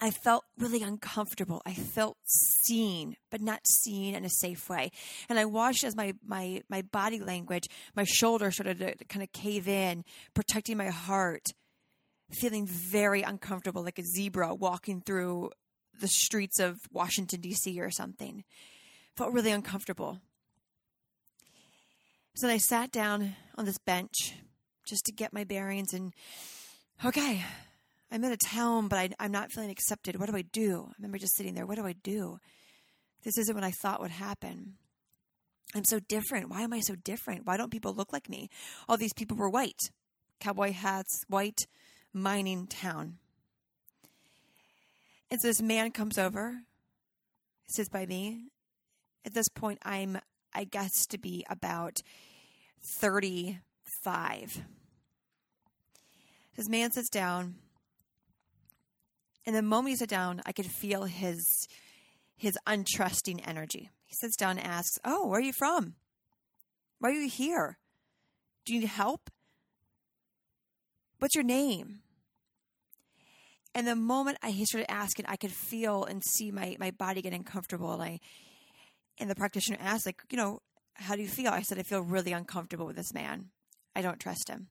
I 0.00 0.10
felt 0.10 0.44
really 0.58 0.82
uncomfortable. 0.82 1.62
I 1.64 1.72
felt 1.72 2.18
seen, 2.26 3.16
but 3.30 3.40
not 3.40 3.66
seen 3.66 4.14
in 4.14 4.24
a 4.24 4.30
safe 4.30 4.68
way. 4.68 4.90
And 5.28 5.38
I 5.38 5.46
watched 5.46 5.84
as 5.84 5.96
my, 5.96 6.14
my, 6.24 6.62
my 6.68 6.82
body 6.82 7.18
language, 7.18 7.68
my 7.94 8.04
shoulder 8.04 8.50
started 8.50 8.78
to 8.78 9.04
kind 9.06 9.22
of 9.22 9.32
cave 9.32 9.68
in, 9.68 10.04
protecting 10.34 10.76
my 10.76 10.88
heart, 10.88 11.52
feeling 12.30 12.66
very 12.66 13.22
uncomfortable, 13.22 13.82
like 13.82 13.98
a 13.98 14.04
zebra 14.04 14.54
walking 14.54 15.00
through 15.00 15.50
the 15.98 16.08
streets 16.08 16.60
of 16.60 16.78
Washington, 16.92 17.40
D.C. 17.40 17.80
or 17.80 17.90
something. 17.90 18.44
Felt 19.16 19.32
really 19.32 19.50
uncomfortable. 19.50 20.20
So 22.34 22.48
I 22.48 22.58
sat 22.58 22.92
down 22.92 23.34
on 23.54 23.64
this 23.64 23.78
bench 23.78 24.34
just 24.86 25.06
to 25.06 25.12
get 25.12 25.32
my 25.32 25.44
bearings 25.44 25.94
and, 25.94 26.12
okay, 27.02 27.42
I'm 28.10 28.24
in 28.24 28.32
a 28.32 28.36
town, 28.36 28.88
but 28.88 28.98
I, 28.98 29.24
am 29.24 29.32
not 29.32 29.50
feeling 29.50 29.70
accepted. 29.70 30.18
What 30.18 30.30
do 30.30 30.36
I 30.36 30.42
do? 30.42 30.86
I 30.88 30.92
remember 30.98 31.18
just 31.18 31.36
sitting 31.36 31.54
there. 31.54 31.66
What 31.66 31.76
do 31.76 31.86
I 31.86 31.92
do? 31.92 32.38
This 33.24 33.36
isn't 33.38 33.54
what 33.54 33.64
I 33.64 33.72
thought 33.72 34.00
would 34.00 34.12
happen. 34.12 34.74
I'm 35.74 35.84
so 35.84 35.98
different. 35.98 36.48
Why 36.48 36.62
am 36.62 36.72
I 36.72 36.80
so 36.80 36.94
different? 36.94 37.44
Why 37.44 37.56
don't 37.56 37.72
people 37.72 37.92
look 37.92 38.12
like 38.12 38.28
me? 38.28 38.48
All 38.88 38.96
these 38.96 39.12
people 39.12 39.36
were 39.36 39.50
white, 39.50 39.90
cowboy 40.38 40.72
hats, 40.72 41.24
white, 41.28 41.66
mining 42.12 42.66
town. 42.68 43.18
And 45.30 45.40
so 45.40 45.48
this 45.48 45.60
man 45.60 45.90
comes 45.90 46.18
over, 46.18 46.60
sits 47.66 47.88
by 47.88 48.06
me. 48.06 48.44
At 49.24 49.34
this 49.34 49.48
point, 49.48 49.80
I'm, 49.82 50.20
I 50.54 50.62
guess, 50.64 51.04
to 51.06 51.18
be 51.18 51.44
about 51.50 52.00
35. 52.80 54.62
This 56.56 56.68
man 56.68 56.92
sits 56.92 57.10
down 57.10 57.56
and 59.46 59.54
the 59.54 59.62
moment 59.62 59.90
he 59.90 59.96
sat 59.96 60.08
down, 60.08 60.42
I 60.44 60.52
could 60.52 60.66
feel 60.66 61.04
his 61.04 61.68
his 62.36 62.58
untrusting 62.66 63.40
energy. 63.46 63.90
He 64.04 64.14
sits 64.14 64.36
down 64.36 64.58
and 64.58 64.66
asks, 64.66 64.98
"Oh, 65.04 65.26
where 65.26 65.38
are 65.38 65.42
you 65.42 65.52
from? 65.52 65.94
Why 66.98 67.10
are 67.10 67.12
you 67.12 67.28
here? 67.28 67.78
Do 68.64 68.74
you 68.74 68.80
need 68.80 68.88
help? 68.88 69.30
What's 71.18 71.34
your 71.34 71.44
name?" 71.44 72.00
And 73.74 73.86
the 73.86 73.96
moment 73.96 74.38
I 74.42 74.52
started 74.64 74.90
asking, 74.90 75.26
I 75.28 75.36
could 75.36 75.52
feel 75.52 76.04
and 76.04 76.24
see 76.24 76.50
my 76.50 76.76
my 76.78 76.90
body 76.90 77.22
getting 77.22 77.44
comfortable. 77.44 77.92
And 77.92 78.02
I 78.02 78.20
and 79.18 79.30
the 79.30 79.34
practitioner 79.34 79.78
asked, 79.80 80.06
like, 80.06 80.22
you 80.30 80.36
know, 80.36 80.60
how 80.94 81.14
do 81.14 81.22
you 81.22 81.28
feel? 81.28 81.48
I 81.50 81.62
said, 81.62 81.78
I 81.78 81.82
feel 81.82 82.02
really 82.02 82.32
uncomfortable 82.32 82.86
with 82.86 82.96
this 82.96 83.14
man. 83.14 83.50
I 83.94 84.02
don't 84.02 84.20
trust 84.20 84.48
him 84.48 84.68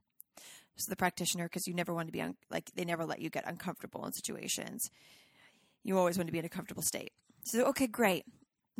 to 0.83 0.89
the 0.89 0.95
practitioner 0.95 1.45
because 1.45 1.67
you 1.67 1.73
never 1.73 1.93
want 1.93 2.07
to 2.07 2.11
be 2.11 2.21
un- 2.21 2.35
like 2.49 2.69
they 2.75 2.85
never 2.85 3.05
let 3.05 3.21
you 3.21 3.29
get 3.29 3.47
uncomfortable 3.47 4.05
in 4.05 4.13
situations. 4.13 4.89
You 5.83 5.97
always 5.97 6.17
want 6.17 6.27
to 6.27 6.33
be 6.33 6.39
in 6.39 6.45
a 6.45 6.49
comfortable 6.49 6.83
state. 6.83 7.11
So 7.45 7.65
okay, 7.65 7.87
great. 7.87 8.25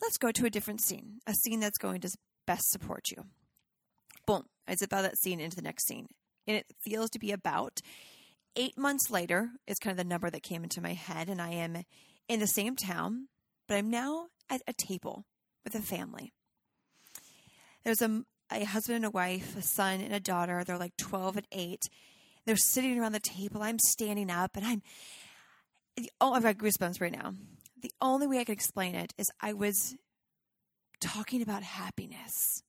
Let's 0.00 0.18
go 0.18 0.30
to 0.30 0.46
a 0.46 0.50
different 0.50 0.80
scene, 0.80 1.18
a 1.26 1.34
scene 1.34 1.60
that's 1.60 1.78
going 1.78 2.00
to 2.02 2.10
best 2.46 2.70
support 2.70 3.10
you. 3.10 3.24
Boom! 4.26 4.44
I 4.66 4.74
zip 4.74 4.92
out 4.92 5.02
that 5.02 5.18
scene 5.18 5.40
into 5.40 5.56
the 5.56 5.62
next 5.62 5.86
scene, 5.86 6.06
and 6.46 6.56
it 6.56 6.66
feels 6.82 7.10
to 7.10 7.18
be 7.18 7.32
about 7.32 7.80
eight 8.56 8.78
months 8.78 9.10
later. 9.10 9.50
Is 9.66 9.78
kind 9.78 9.92
of 9.92 9.98
the 9.98 10.08
number 10.08 10.30
that 10.30 10.42
came 10.42 10.62
into 10.62 10.80
my 10.80 10.94
head, 10.94 11.28
and 11.28 11.42
I 11.42 11.50
am 11.50 11.82
in 12.28 12.40
the 12.40 12.46
same 12.46 12.76
town, 12.76 13.28
but 13.66 13.76
I'm 13.76 13.90
now 13.90 14.26
at 14.48 14.62
a 14.66 14.72
table 14.72 15.24
with 15.64 15.74
a 15.74 15.80
family. 15.80 16.32
There's 17.84 18.02
a, 18.02 18.22
a 18.50 18.64
husband 18.64 18.96
and 18.96 19.04
a 19.04 19.10
wife, 19.10 19.56
a 19.56 19.62
son 19.62 20.00
and 20.00 20.14
a 20.14 20.20
daughter. 20.20 20.64
They're 20.64 20.78
like 20.78 20.96
12 20.96 21.38
and 21.38 21.46
8. 21.52 21.88
They're 22.46 22.56
sitting 22.56 22.98
around 22.98 23.12
the 23.12 23.20
table. 23.20 23.62
I'm 23.62 23.78
standing 23.78 24.30
up 24.30 24.56
and 24.56 24.66
I'm, 24.66 24.82
oh, 26.20 26.32
I've 26.32 26.42
got 26.42 26.56
goosebumps 26.58 27.00
right 27.00 27.12
now. 27.12 27.34
The 27.80 27.92
only 28.00 28.26
way 28.26 28.38
I 28.38 28.44
could 28.44 28.52
explain 28.52 28.94
it 28.94 29.12
is 29.18 29.30
I 29.40 29.52
was 29.52 29.96
talking 31.00 31.42
about 31.42 31.62
happiness. 31.62 32.62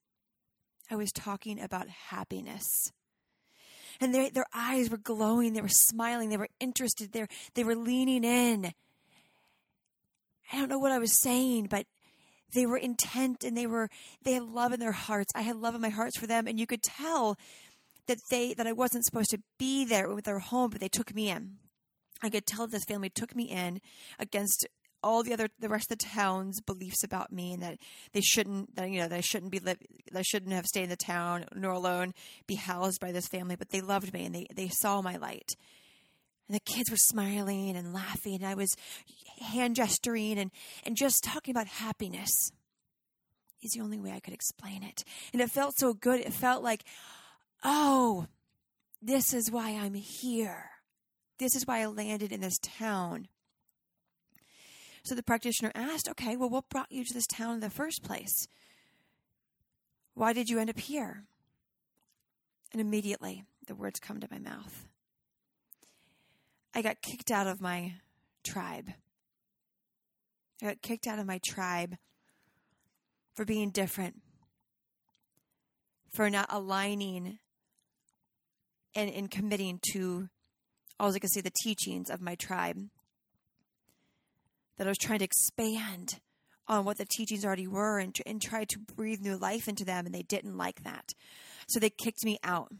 I 0.91 0.95
was 0.95 1.11
talking 1.11 1.61
about 1.61 1.87
happiness. 1.87 2.91
And 4.01 4.13
their, 4.13 4.29
their 4.29 4.45
eyes 4.53 4.89
were 4.89 4.97
glowing. 4.97 5.53
They 5.53 5.61
were 5.61 5.67
smiling. 5.69 6.29
They 6.29 6.37
were 6.37 6.49
interested. 6.59 7.11
They 7.11 7.25
they 7.53 7.63
were 7.63 7.75
leaning 7.75 8.23
in. 8.23 8.73
I 10.51 10.57
don't 10.57 10.69
know 10.69 10.79
what 10.79 10.91
I 10.91 10.99
was 10.99 11.21
saying, 11.21 11.67
but 11.69 11.85
they 12.53 12.65
were 12.65 12.77
intent 12.77 13.43
and 13.43 13.55
they 13.55 13.67
were 13.67 13.89
they 14.23 14.33
had 14.33 14.43
love 14.43 14.73
in 14.73 14.79
their 14.79 14.91
hearts. 14.91 15.31
I 15.35 15.41
had 15.41 15.55
love 15.55 15.75
in 15.75 15.81
my 15.81 15.89
hearts 15.89 16.17
for 16.17 16.27
them, 16.27 16.47
and 16.47 16.59
you 16.59 16.67
could 16.67 16.83
tell 16.83 17.37
that 18.07 18.19
they 18.29 18.53
that 18.53 18.67
I 18.67 18.73
wasn't 18.73 19.05
supposed 19.05 19.29
to 19.31 19.41
be 19.57 19.85
there 19.85 20.13
with 20.13 20.25
their 20.25 20.39
home, 20.39 20.71
but 20.71 20.81
they 20.81 20.89
took 20.89 21.13
me 21.13 21.29
in. 21.29 21.57
I 22.21 22.29
could 22.29 22.45
tell 22.45 22.67
this 22.67 22.83
family 22.85 23.09
took 23.09 23.35
me 23.35 23.45
in 23.45 23.79
against 24.17 24.67
all 25.01 25.23
the 25.23 25.33
other 25.33 25.47
the 25.59 25.69
rest 25.69 25.91
of 25.91 25.97
the 25.97 26.05
town's 26.05 26.61
beliefs 26.61 27.03
about 27.03 27.31
me 27.31 27.53
and 27.53 27.63
that 27.63 27.77
they 28.13 28.21
shouldn't 28.21 28.75
that 28.75 28.89
you 28.89 28.99
know 28.99 29.07
that 29.07 29.17
I 29.17 29.21
shouldn't 29.21 29.51
be 29.51 29.59
live 29.59 29.77
that 30.11 30.19
I 30.19 30.23
shouldn't 30.23 30.51
have 30.51 30.65
stayed 30.65 30.83
in 30.83 30.89
the 30.89 30.97
town 30.97 31.45
nor 31.55 31.71
alone 31.71 32.13
be 32.47 32.55
housed 32.55 32.99
by 32.99 33.11
this 33.11 33.27
family 33.27 33.55
but 33.55 33.69
they 33.69 33.81
loved 33.81 34.13
me 34.13 34.25
and 34.25 34.35
they 34.35 34.47
they 34.53 34.67
saw 34.67 35.01
my 35.01 35.15
light 35.15 35.55
and 36.49 36.55
the 36.55 36.73
kids 36.73 36.89
were 36.89 36.97
smiling 36.97 37.77
and 37.77 37.93
laughing 37.93 38.35
and 38.35 38.45
I 38.45 38.55
was 38.55 38.75
hand 39.39 39.75
gesturing 39.75 40.39
and, 40.39 40.49
and 40.83 40.97
just 40.97 41.23
talking 41.23 41.51
about 41.51 41.67
happiness 41.67 42.31
is 43.61 43.71
the 43.71 43.81
only 43.81 43.99
way 43.99 44.11
I 44.11 44.19
could 44.19 44.33
explain 44.33 44.83
it. 44.83 45.03
And 45.31 45.41
it 45.41 45.51
felt 45.51 45.75
so 45.77 45.93
good. 45.93 46.21
It 46.21 46.33
felt 46.33 46.63
like, 46.63 46.83
oh, 47.63 48.25
this 49.01 49.33
is 49.33 49.51
why 49.51 49.71
I'm 49.71 49.93
here. 49.93 50.71
This 51.37 51.55
is 51.55 51.67
why 51.67 51.81
I 51.81 51.85
landed 51.85 52.31
in 52.31 52.41
this 52.41 52.57
town. 52.61 53.27
So 55.03 55.13
the 55.13 55.23
practitioner 55.23 55.71
asked, 55.75 56.09
okay, 56.09 56.35
well, 56.35 56.49
what 56.49 56.69
brought 56.69 56.91
you 56.91 57.03
to 57.03 57.13
this 57.13 57.27
town 57.27 57.55
in 57.55 57.59
the 57.59 57.69
first 57.69 58.03
place? 58.03 58.47
Why 60.15 60.33
did 60.33 60.49
you 60.49 60.59
end 60.59 60.69
up 60.69 60.79
here? 60.79 61.25
And 62.71 62.81
immediately 62.81 63.43
the 63.67 63.75
words 63.75 63.99
come 63.99 64.19
to 64.19 64.27
my 64.31 64.39
mouth. 64.39 64.88
I 66.73 66.81
got 66.81 67.01
kicked 67.01 67.31
out 67.31 67.47
of 67.47 67.61
my 67.61 67.93
tribe. 68.43 68.89
I 70.61 70.65
got 70.65 70.81
kicked 70.81 71.07
out 71.07 71.19
of 71.19 71.25
my 71.25 71.39
tribe 71.45 71.95
for 73.35 73.45
being 73.45 73.69
different, 73.71 74.21
for 76.13 76.29
not 76.29 76.47
aligning 76.49 77.39
and, 78.95 79.09
and 79.09 79.31
committing 79.31 79.79
to, 79.93 80.29
I 80.99 81.05
was 81.05 81.17
say, 81.33 81.41
the 81.41 81.51
teachings 81.63 82.09
of 82.09 82.21
my 82.21 82.35
tribe. 82.35 82.77
That 84.77 84.87
I 84.87 84.91
was 84.91 84.97
trying 84.97 85.19
to 85.19 85.25
expand 85.25 86.19
on 86.67 86.85
what 86.85 86.97
the 86.97 87.05
teachings 87.05 87.43
already 87.43 87.67
were 87.67 87.99
and, 87.99 88.15
and 88.25 88.41
tried 88.41 88.69
to 88.69 88.79
breathe 88.79 89.19
new 89.19 89.37
life 89.37 89.67
into 89.67 89.83
them, 89.83 90.05
and 90.05 90.13
they 90.13 90.21
didn't 90.21 90.57
like 90.57 90.83
that. 90.83 91.13
So 91.67 91.79
they 91.79 91.89
kicked 91.89 92.23
me 92.23 92.37
out. 92.43 92.71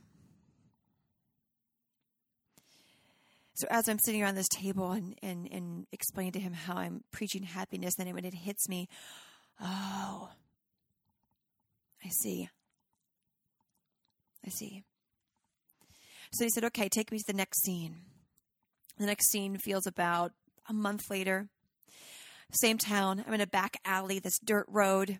So 3.60 3.68
as 3.70 3.90
I'm 3.90 4.00
sitting 4.00 4.24
around 4.24 4.36
this 4.36 4.48
table 4.48 4.94
and, 4.94 5.16
and, 5.22 5.46
and 5.52 5.86
explaining 5.92 6.32
to 6.32 6.40
him 6.40 6.54
how 6.54 6.78
I'm 6.78 7.04
preaching 7.12 7.44
happiness, 7.44 7.96
then 7.96 8.14
when 8.14 8.24
it 8.24 8.34
hits 8.34 8.70
me, 8.70 8.88
oh, 9.62 10.30
I 12.02 12.08
see. 12.08 12.48
I 14.46 14.50
see. 14.50 14.86
So 16.32 16.46
he 16.46 16.50
said, 16.52 16.64
okay, 16.64 16.88
take 16.88 17.12
me 17.12 17.18
to 17.18 17.24
the 17.28 17.34
next 17.34 17.62
scene. 17.62 17.98
The 18.98 19.08
next 19.08 19.30
scene 19.30 19.58
feels 19.58 19.86
about 19.86 20.32
a 20.70 20.74
month 20.74 21.10
later. 21.10 21.50
Same 22.54 22.78
town. 22.78 23.26
I'm 23.28 23.34
in 23.34 23.42
a 23.42 23.46
back 23.48 23.76
alley, 23.84 24.20
this 24.20 24.40
dirt 24.40 24.68
road. 24.70 25.20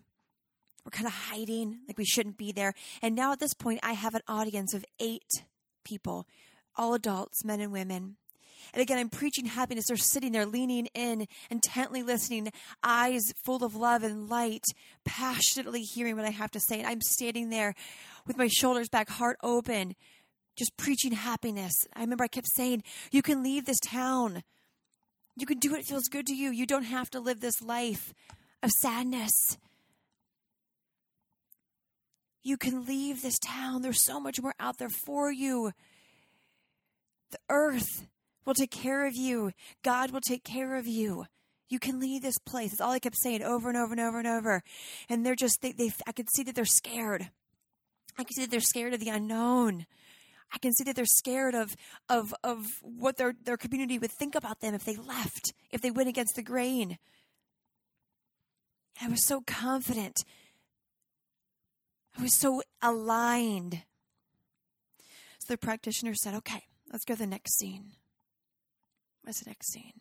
We're 0.82 0.92
kind 0.92 1.06
of 1.06 1.12
hiding, 1.12 1.80
like 1.86 1.98
we 1.98 2.06
shouldn't 2.06 2.38
be 2.38 2.52
there. 2.52 2.72
And 3.02 3.14
now 3.14 3.32
at 3.32 3.38
this 3.38 3.52
point, 3.52 3.80
I 3.82 3.92
have 3.92 4.14
an 4.14 4.22
audience 4.26 4.72
of 4.72 4.86
eight 4.98 5.44
people, 5.84 6.26
all 6.74 6.94
adults, 6.94 7.44
men 7.44 7.60
and 7.60 7.70
women. 7.70 8.16
And 8.72 8.82
again, 8.82 8.98
I'm 8.98 9.08
preaching 9.08 9.46
happiness. 9.46 9.86
They're 9.88 9.96
sitting 9.96 10.32
there, 10.32 10.46
leaning 10.46 10.86
in, 10.94 11.26
intently 11.50 12.02
listening, 12.02 12.52
eyes 12.82 13.22
full 13.44 13.64
of 13.64 13.74
love 13.74 14.02
and 14.02 14.28
light, 14.28 14.64
passionately 15.04 15.82
hearing 15.82 16.16
what 16.16 16.24
I 16.24 16.30
have 16.30 16.50
to 16.52 16.60
say. 16.60 16.78
And 16.78 16.86
I'm 16.86 17.00
standing 17.00 17.50
there 17.50 17.74
with 18.26 18.38
my 18.38 18.48
shoulders 18.48 18.88
back, 18.88 19.08
heart 19.08 19.36
open, 19.42 19.94
just 20.56 20.76
preaching 20.76 21.12
happiness. 21.12 21.72
I 21.94 22.00
remember 22.00 22.24
I 22.24 22.28
kept 22.28 22.48
saying, 22.54 22.82
You 23.10 23.22
can 23.22 23.42
leave 23.42 23.64
this 23.64 23.80
town. 23.80 24.42
You 25.36 25.46
can 25.46 25.58
do 25.58 25.72
what 25.72 25.84
feels 25.84 26.08
good 26.08 26.26
to 26.26 26.34
you. 26.34 26.50
You 26.50 26.66
don't 26.66 26.84
have 26.84 27.10
to 27.10 27.20
live 27.20 27.40
this 27.40 27.62
life 27.62 28.12
of 28.62 28.70
sadness. 28.70 29.56
You 32.42 32.56
can 32.56 32.84
leave 32.84 33.22
this 33.22 33.38
town. 33.38 33.82
There's 33.82 34.04
so 34.04 34.18
much 34.18 34.40
more 34.40 34.54
out 34.58 34.78
there 34.78 34.88
for 34.88 35.30
you. 35.30 35.72
The 37.30 37.38
earth 37.48 38.06
will 38.50 38.54
take 38.54 38.72
care 38.72 39.06
of 39.06 39.14
you. 39.14 39.52
God 39.84 40.10
will 40.10 40.20
take 40.20 40.42
care 40.42 40.76
of 40.76 40.84
you. 40.84 41.24
You 41.68 41.78
can 41.78 42.00
leave 42.00 42.20
this 42.20 42.38
place. 42.38 42.72
That's 42.72 42.80
all 42.80 42.90
I 42.90 42.98
kept 42.98 43.16
saying 43.16 43.44
over 43.44 43.68
and 43.68 43.78
over 43.78 43.92
and 43.92 44.00
over 44.00 44.18
and 44.18 44.26
over. 44.26 44.64
And 45.08 45.24
they're 45.24 45.36
just, 45.36 45.62
they, 45.62 45.70
they, 45.70 45.92
I 46.04 46.10
could 46.10 46.26
see 46.34 46.42
that 46.42 46.56
they're 46.56 46.64
scared. 46.64 47.30
I 48.18 48.24
can 48.24 48.32
see 48.34 48.42
that 48.42 48.50
they're 48.50 48.58
scared 48.58 48.92
of 48.92 48.98
the 48.98 49.08
unknown. 49.08 49.86
I 50.52 50.58
can 50.58 50.72
see 50.72 50.82
that 50.82 50.96
they're 50.96 51.04
scared 51.06 51.54
of, 51.54 51.76
of, 52.08 52.34
of 52.42 52.66
what 52.82 53.18
their, 53.18 53.34
their 53.44 53.56
community 53.56 54.00
would 54.00 54.10
think 54.10 54.34
about 54.34 54.58
them 54.58 54.74
if 54.74 54.82
they 54.82 54.96
left, 54.96 55.52
if 55.70 55.80
they 55.80 55.92
went 55.92 56.08
against 56.08 56.34
the 56.34 56.42
grain. 56.42 56.98
I 59.00 59.06
was 59.06 59.24
so 59.24 59.42
confident. 59.46 60.16
I 62.18 62.22
was 62.22 62.36
so 62.36 62.62
aligned. 62.82 63.82
So 65.38 65.54
the 65.54 65.56
practitioner 65.56 66.14
said, 66.14 66.34
okay, 66.34 66.64
let's 66.90 67.04
go 67.04 67.14
to 67.14 67.20
the 67.20 67.26
next 67.28 67.56
scene. 67.56 67.92
What's 69.22 69.40
the 69.40 69.50
next 69.50 69.72
scene? 69.72 70.00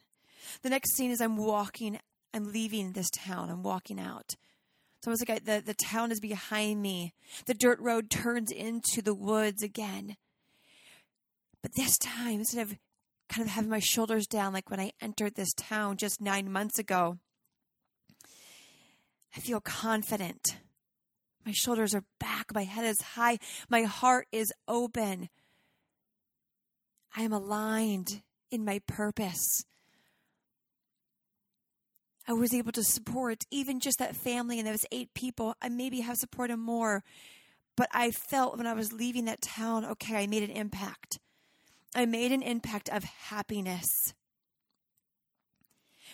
The 0.61 0.69
next 0.69 0.95
scene 0.95 1.11
is 1.11 1.21
I'm 1.21 1.37
walking, 1.37 1.99
I'm 2.33 2.51
leaving 2.51 2.93
this 2.93 3.09
town, 3.09 3.49
I'm 3.49 3.63
walking 3.63 3.99
out. 3.99 4.35
It's 4.97 5.07
almost 5.07 5.27
like 5.27 5.37
I, 5.37 5.39
the, 5.39 5.63
the 5.65 5.73
town 5.73 6.11
is 6.11 6.19
behind 6.19 6.81
me. 6.81 7.13
The 7.45 7.53
dirt 7.53 7.79
road 7.79 8.09
turns 8.09 8.51
into 8.51 9.01
the 9.01 9.13
woods 9.13 9.63
again. 9.63 10.17
But 11.61 11.75
this 11.75 11.97
time, 11.97 12.39
instead 12.39 12.61
of 12.61 12.77
kind 13.29 13.47
of 13.47 13.53
having 13.53 13.69
my 13.69 13.79
shoulders 13.79 14.27
down 14.27 14.53
like 14.53 14.69
when 14.69 14.79
I 14.79 14.91
entered 15.01 15.35
this 15.35 15.53
town 15.53 15.97
just 15.97 16.19
nine 16.19 16.51
months 16.51 16.79
ago, 16.79 17.17
I 19.35 19.39
feel 19.39 19.61
confident. 19.61 20.57
My 21.45 21.53
shoulders 21.53 21.95
are 21.95 22.03
back. 22.19 22.53
My 22.53 22.63
head 22.63 22.85
is 22.85 23.01
high. 23.01 23.39
My 23.69 23.83
heart 23.83 24.27
is 24.31 24.51
open. 24.67 25.29
I 27.15 27.21
am 27.21 27.31
aligned 27.31 28.21
in 28.51 28.65
my 28.65 28.81
purpose. 28.87 29.63
I 32.27 32.33
was 32.33 32.53
able 32.53 32.71
to 32.73 32.83
support 32.83 33.43
even 33.49 33.79
just 33.79 33.97
that 33.97 34.15
family 34.15 34.59
and 34.59 34.67
those 34.67 34.85
eight 34.91 35.13
people. 35.15 35.55
I 35.61 35.69
maybe 35.69 36.01
have 36.01 36.17
supported 36.17 36.57
more, 36.57 37.03
but 37.75 37.89
I 37.91 38.11
felt 38.11 38.57
when 38.57 38.67
I 38.67 38.73
was 38.73 38.93
leaving 38.93 39.25
that 39.25 39.41
town, 39.41 39.83
okay, 39.83 40.15
I 40.15 40.27
made 40.27 40.43
an 40.43 40.51
impact. 40.51 41.17
I 41.95 42.05
made 42.05 42.31
an 42.31 42.43
impact 42.43 42.87
of 42.89 43.03
happiness. 43.03 44.13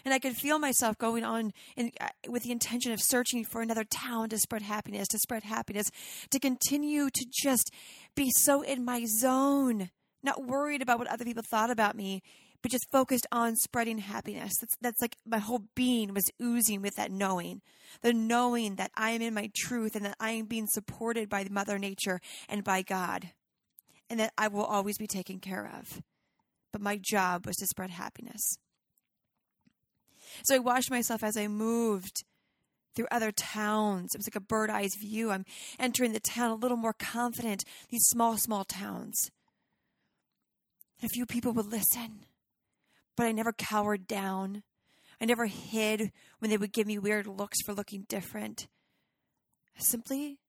And 0.05 0.13
I 0.13 0.19
could 0.19 0.35
feel 0.35 0.59
myself 0.59 0.97
going 0.97 1.23
on 1.23 1.51
in, 1.75 1.91
uh, 1.99 2.09
with 2.29 2.43
the 2.43 2.51
intention 2.51 2.91
of 2.91 3.01
searching 3.01 3.43
for 3.43 3.61
another 3.61 3.83
town 3.83 4.29
to 4.29 4.37
spread 4.37 4.61
happiness, 4.61 5.07
to 5.09 5.19
spread 5.19 5.43
happiness, 5.43 5.89
to 6.29 6.39
continue 6.39 7.09
to 7.09 7.25
just 7.29 7.71
be 8.15 8.29
so 8.37 8.61
in 8.61 8.85
my 8.85 9.05
zone, 9.19 9.89
not 10.25 10.45
worried 10.45 10.81
about 10.81 10.99
what 10.99 11.07
other 11.07 11.25
people 11.25 11.43
thought 11.43 11.69
about 11.69 11.95
me, 11.95 12.21
but 12.61 12.71
just 12.71 12.91
focused 12.91 13.27
on 13.31 13.55
spreading 13.55 13.99
happiness. 13.99 14.57
That's, 14.59 14.75
that's 14.81 15.01
like 15.01 15.17
my 15.25 15.37
whole 15.37 15.63
being 15.75 16.13
was 16.13 16.31
oozing 16.41 16.81
with 16.81 16.95
that 16.95 17.11
knowing, 17.11 17.61
the 18.01 18.13
knowing 18.13 18.75
that 18.75 18.91
I 18.95 19.11
am 19.11 19.21
in 19.21 19.33
my 19.33 19.49
truth 19.55 19.95
and 19.95 20.05
that 20.05 20.17
I 20.19 20.31
am 20.31 20.45
being 20.45 20.67
supported 20.67 21.29
by 21.29 21.45
Mother 21.49 21.77
Nature 21.77 22.19
and 22.49 22.63
by 22.63 22.81
God 22.81 23.29
and 24.09 24.19
that 24.19 24.33
I 24.37 24.47
will 24.47 24.63
always 24.63 24.97
be 24.97 25.07
taken 25.07 25.39
care 25.39 25.71
of. 25.79 26.01
But 26.71 26.81
my 26.81 26.99
job 27.01 27.45
was 27.45 27.55
to 27.57 27.67
spread 27.67 27.91
happiness. 27.91 28.57
So 30.43 30.55
I 30.55 30.59
watched 30.59 30.91
myself 30.91 31.23
as 31.23 31.37
I 31.37 31.47
moved 31.47 32.23
through 32.95 33.07
other 33.11 33.31
towns. 33.31 34.13
It 34.13 34.19
was 34.19 34.27
like 34.27 34.35
a 34.35 34.39
bird 34.39 34.69
eye's 34.69 34.95
view. 34.95 35.31
I'm 35.31 35.45
entering 35.79 36.13
the 36.13 36.19
town 36.19 36.51
a 36.51 36.55
little 36.55 36.77
more 36.77 36.93
confident, 36.93 37.63
these 37.89 38.05
small, 38.05 38.37
small 38.37 38.63
towns. 38.63 39.31
And 41.01 41.09
a 41.09 41.13
few 41.13 41.25
people 41.25 41.51
would 41.53 41.71
listen, 41.71 42.25
but 43.15 43.25
I 43.25 43.31
never 43.31 43.51
cowered 43.51 44.07
down. 44.07 44.63
I 45.19 45.25
never 45.25 45.45
hid 45.45 46.11
when 46.39 46.49
they 46.49 46.57
would 46.57 46.73
give 46.73 46.87
me 46.87 46.99
weird 46.99 47.27
looks 47.27 47.61
for 47.61 47.73
looking 47.73 48.05
different. 48.07 48.67
I 49.77 49.81
simply 49.81 50.39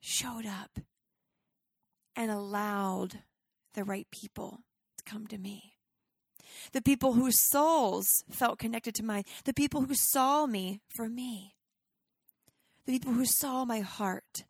showed 0.00 0.46
up 0.46 0.80
and 2.16 2.30
allowed 2.30 3.20
the 3.74 3.84
right 3.84 4.06
people 4.10 4.60
to 4.98 5.04
come 5.04 5.26
to 5.28 5.38
me. 5.38 5.76
The 6.72 6.82
people 6.82 7.14
whose 7.14 7.48
souls 7.50 8.06
felt 8.30 8.58
connected 8.58 8.94
to 8.96 9.04
mine, 9.04 9.24
the 9.44 9.54
people 9.54 9.82
who 9.82 9.94
saw 9.94 10.46
me 10.46 10.80
for 10.94 11.08
me, 11.08 11.54
the 12.84 12.92
people 12.92 13.12
who 13.12 13.24
saw 13.24 13.64
my 13.64 13.80
heart, 13.80 14.44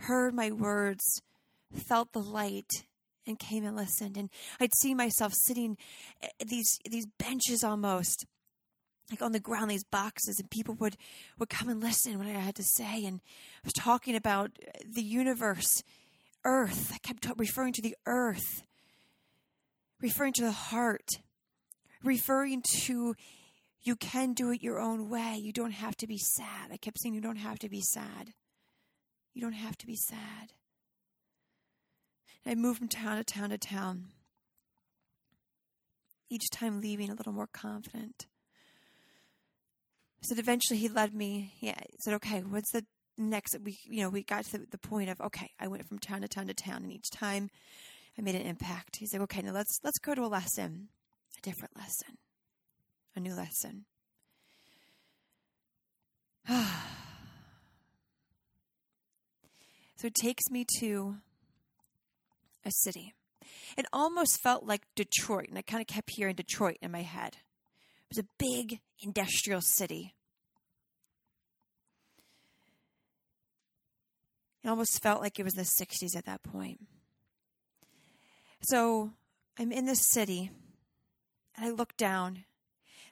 heard 0.00 0.34
my 0.34 0.52
words, 0.52 1.22
felt 1.74 2.12
the 2.12 2.20
light, 2.20 2.84
and 3.28 3.38
came 3.38 3.64
and 3.64 3.76
listened. 3.76 4.16
And 4.16 4.30
I'd 4.58 4.74
see 4.80 4.94
myself 4.94 5.32
sitting 5.34 5.76
eh, 6.22 6.28
these 6.46 6.78
these 6.88 7.06
benches 7.18 7.62
almost 7.62 8.26
like 9.10 9.22
on 9.22 9.32
the 9.32 9.40
ground 9.40 9.70
these 9.70 9.84
boxes 9.84 10.38
and 10.38 10.50
people 10.50 10.74
would 10.74 10.96
would 11.38 11.48
come 11.48 11.70
and 11.70 11.80
listen 11.80 12.18
what 12.18 12.26
i 12.26 12.30
had 12.30 12.54
to 12.54 12.62
say 12.62 13.06
and 13.06 13.22
i 13.56 13.60
was 13.64 13.72
talking 13.72 14.14
about 14.14 14.50
the 14.84 15.02
universe 15.02 15.82
earth. 16.44 16.92
I 16.94 16.98
kept 16.98 17.26
referring 17.36 17.72
to 17.74 17.82
the 17.82 17.96
earth, 18.06 18.62
referring 20.00 20.32
to 20.34 20.44
the 20.44 20.52
heart, 20.52 21.20
referring 22.02 22.62
to 22.84 23.14
you 23.82 23.96
can 23.96 24.32
do 24.32 24.50
it 24.50 24.62
your 24.62 24.80
own 24.80 25.08
way. 25.08 25.36
You 25.40 25.52
don't 25.52 25.72
have 25.72 25.96
to 25.98 26.06
be 26.06 26.18
sad. 26.18 26.70
I 26.72 26.76
kept 26.76 26.98
saying, 27.00 27.14
You 27.14 27.20
don't 27.20 27.36
have 27.36 27.58
to 27.60 27.68
be 27.68 27.80
sad. 27.80 28.32
You 29.34 29.42
don't 29.42 29.52
have 29.52 29.76
to 29.78 29.86
be 29.86 29.96
sad. 29.96 30.52
And 32.44 32.52
I 32.52 32.54
moved 32.54 32.78
from 32.78 32.88
town 32.88 33.16
to 33.16 33.24
town 33.24 33.50
to 33.50 33.58
town, 33.58 34.06
each 36.30 36.48
time 36.50 36.80
leaving 36.80 37.10
a 37.10 37.14
little 37.14 37.32
more 37.32 37.48
confident. 37.52 38.26
So 40.22 40.34
eventually 40.36 40.78
he 40.78 40.88
led 40.88 41.14
me. 41.14 41.52
He 41.58 41.72
said, 42.00 42.14
Okay, 42.14 42.40
what's 42.40 42.72
the 42.72 42.84
next 43.18 43.56
we 43.64 43.76
you 43.84 44.02
know 44.02 44.08
we 44.08 44.22
got 44.22 44.44
to 44.44 44.58
the, 44.58 44.66
the 44.70 44.78
point 44.78 45.10
of 45.10 45.20
okay 45.20 45.50
i 45.58 45.66
went 45.66 45.84
from 45.86 45.98
town 45.98 46.20
to 46.20 46.28
town 46.28 46.46
to 46.46 46.54
town 46.54 46.84
and 46.84 46.92
each 46.92 47.10
time 47.10 47.50
i 48.16 48.22
made 48.22 48.36
an 48.36 48.42
impact 48.42 48.96
he's 48.96 49.12
like 49.12 49.22
okay 49.22 49.42
now 49.42 49.52
let's 49.52 49.80
let's 49.82 49.98
go 49.98 50.14
to 50.14 50.22
a 50.22 50.26
lesson 50.26 50.88
a 51.36 51.40
different 51.42 51.76
lesson 51.76 52.16
a 53.16 53.20
new 53.20 53.34
lesson 53.34 53.86
so 56.48 56.54
it 60.04 60.14
takes 60.14 60.48
me 60.50 60.64
to 60.78 61.16
a 62.64 62.70
city 62.70 63.14
it 63.76 63.86
almost 63.92 64.40
felt 64.42 64.64
like 64.64 64.82
detroit 64.94 65.48
and 65.48 65.58
i 65.58 65.62
kind 65.62 65.80
of 65.80 65.86
kept 65.86 66.10
hearing 66.10 66.34
detroit 66.34 66.76
in 66.80 66.90
my 66.90 67.02
head 67.02 67.36
it 68.10 68.16
was 68.16 68.24
a 68.24 68.28
big 68.38 68.80
industrial 69.02 69.60
city 69.60 70.14
It 74.68 74.68
almost 74.68 75.02
felt 75.02 75.22
like 75.22 75.38
it 75.38 75.44
was 75.44 75.54
in 75.54 75.64
the 75.64 75.84
60s 75.84 76.16
at 76.16 76.26
that 76.26 76.42
point. 76.42 76.86
So 78.62 79.12
I'm 79.58 79.72
in 79.72 79.86
this 79.86 80.10
city, 80.10 80.50
and 81.56 81.64
I 81.64 81.70
look 81.70 81.96
down. 81.96 82.44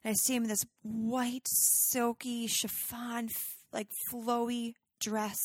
And 0.05 0.11
I 0.11 0.13
see 0.13 0.35
him 0.35 0.43
in 0.43 0.49
this 0.51 0.67
white, 0.83 1.47
silky, 1.47 2.47
chiffon, 2.47 3.31
like 3.73 3.89
flowy 4.13 4.75
dress 5.01 5.39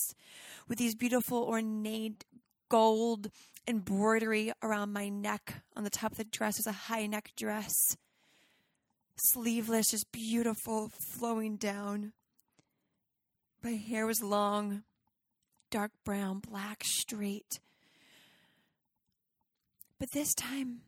with 0.67 0.79
these 0.79 0.95
beautiful, 0.95 1.43
ornate 1.43 2.25
gold 2.69 3.31
embroidery 3.67 4.51
around 4.61 4.93
my 4.93 5.09
neck. 5.09 5.63
On 5.75 5.83
the 5.83 5.89
top 5.89 6.11
of 6.11 6.17
the 6.17 6.23
dress 6.23 6.59
is 6.59 6.67
a 6.67 6.71
high 6.71 7.05
neck 7.05 7.31
dress, 7.35 7.97
sleeveless, 9.15 9.91
just 9.91 10.11
beautiful, 10.11 10.89
flowing 10.89 11.57
down. 11.57 12.13
My 13.63 13.71
hair 13.71 14.05
was 14.05 14.23
long, 14.23 14.83
dark 15.69 15.91
brown, 16.03 16.39
black, 16.39 16.83
straight. 16.83 17.59
But 19.99 20.11
this 20.11 20.33
time, 20.33 20.81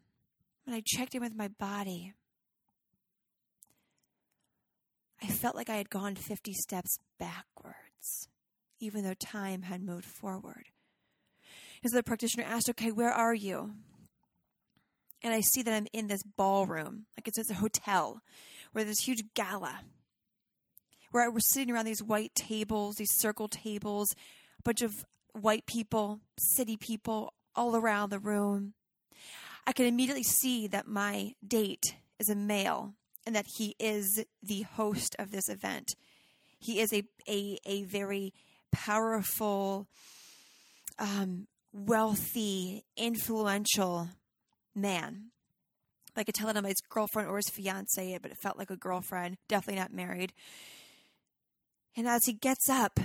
when 0.66 0.76
I 0.76 0.82
checked 0.84 1.14
in 1.14 1.22
with 1.22 1.36
my 1.36 1.48
body, 1.48 2.14
I 5.22 5.28
felt 5.28 5.56
like 5.56 5.70
I 5.70 5.76
had 5.76 5.90
gone 5.90 6.16
50 6.16 6.52
steps 6.54 7.00
backwards, 7.20 8.28
even 8.80 9.04
though 9.04 9.14
time 9.14 9.62
had 9.62 9.82
moved 9.82 10.06
forward. 10.06 10.66
So 11.86 11.98
the 11.98 12.04
practitioner 12.04 12.46
asked, 12.46 12.70
Okay, 12.70 12.92
where 12.92 13.12
are 13.12 13.34
you? 13.34 13.74
And 15.22 15.34
I 15.34 15.42
see 15.42 15.62
that 15.64 15.74
I'm 15.74 15.88
in 15.94 16.08
this 16.08 16.24
ballroom, 16.24 17.06
like 17.18 17.28
it's, 17.28 17.38
it's 17.38 17.50
a 17.50 17.56
hotel, 17.56 18.22
where 18.72 18.84
there's 18.84 18.98
this 18.98 19.06
huge 19.06 19.24
gala, 19.34 19.82
where 21.12 21.30
we're 21.32 21.40
sitting 21.40 21.74
around 21.74 21.86
these 21.86 22.04
white 22.04 22.36
tables, 22.36 22.96
these 22.96 23.14
circle 23.20 23.48
tables, 23.48 24.10
a 24.60 24.64
bunch 24.64 24.82
of 24.82 24.94
white 25.34 25.66
people, 25.66 26.20
city 26.38 26.76
people 26.76 27.34
all 27.56 27.76
around 27.76 28.10
the 28.10 28.20
room. 28.20 28.74
I 29.66 29.72
can 29.72 29.86
immediately 29.86 30.24
see 30.24 30.68
that 30.68 30.88
my 30.88 31.36
date 31.46 31.96
is 32.20 32.30
a 32.30 32.36
male 32.36 32.94
and 33.26 33.36
that 33.36 33.46
he 33.58 33.76
is 33.80 34.26
the 34.42 34.64
host 34.64 35.16
of 35.20 35.32
this 35.32 35.48
event. 35.48 35.96
He 36.60 36.80
is 36.80 36.94
a 36.94 37.04
a, 37.28 37.60
a 37.66 37.84
very 37.84 38.34
powerful, 38.72 39.88
um, 41.00 41.48
wealthy, 41.74 42.86
influential 42.96 44.10
man. 44.76 45.32
Like 46.16 46.30
I 46.30 46.32
tell 46.32 46.56
on 46.56 46.64
his 46.64 46.82
girlfriend 46.90 47.28
or 47.28 47.38
his 47.38 47.50
fiance, 47.50 48.20
but 48.22 48.32
it 48.32 48.38
felt 48.38 48.58
like 48.58 48.70
a 48.70 48.78
girlfriend, 48.78 49.38
definitely 49.50 49.82
not 49.82 49.92
married. 49.92 50.32
And 51.98 52.08
as 52.08 52.26
he 52.26 52.34
gets 52.34 52.70
up 52.70 53.00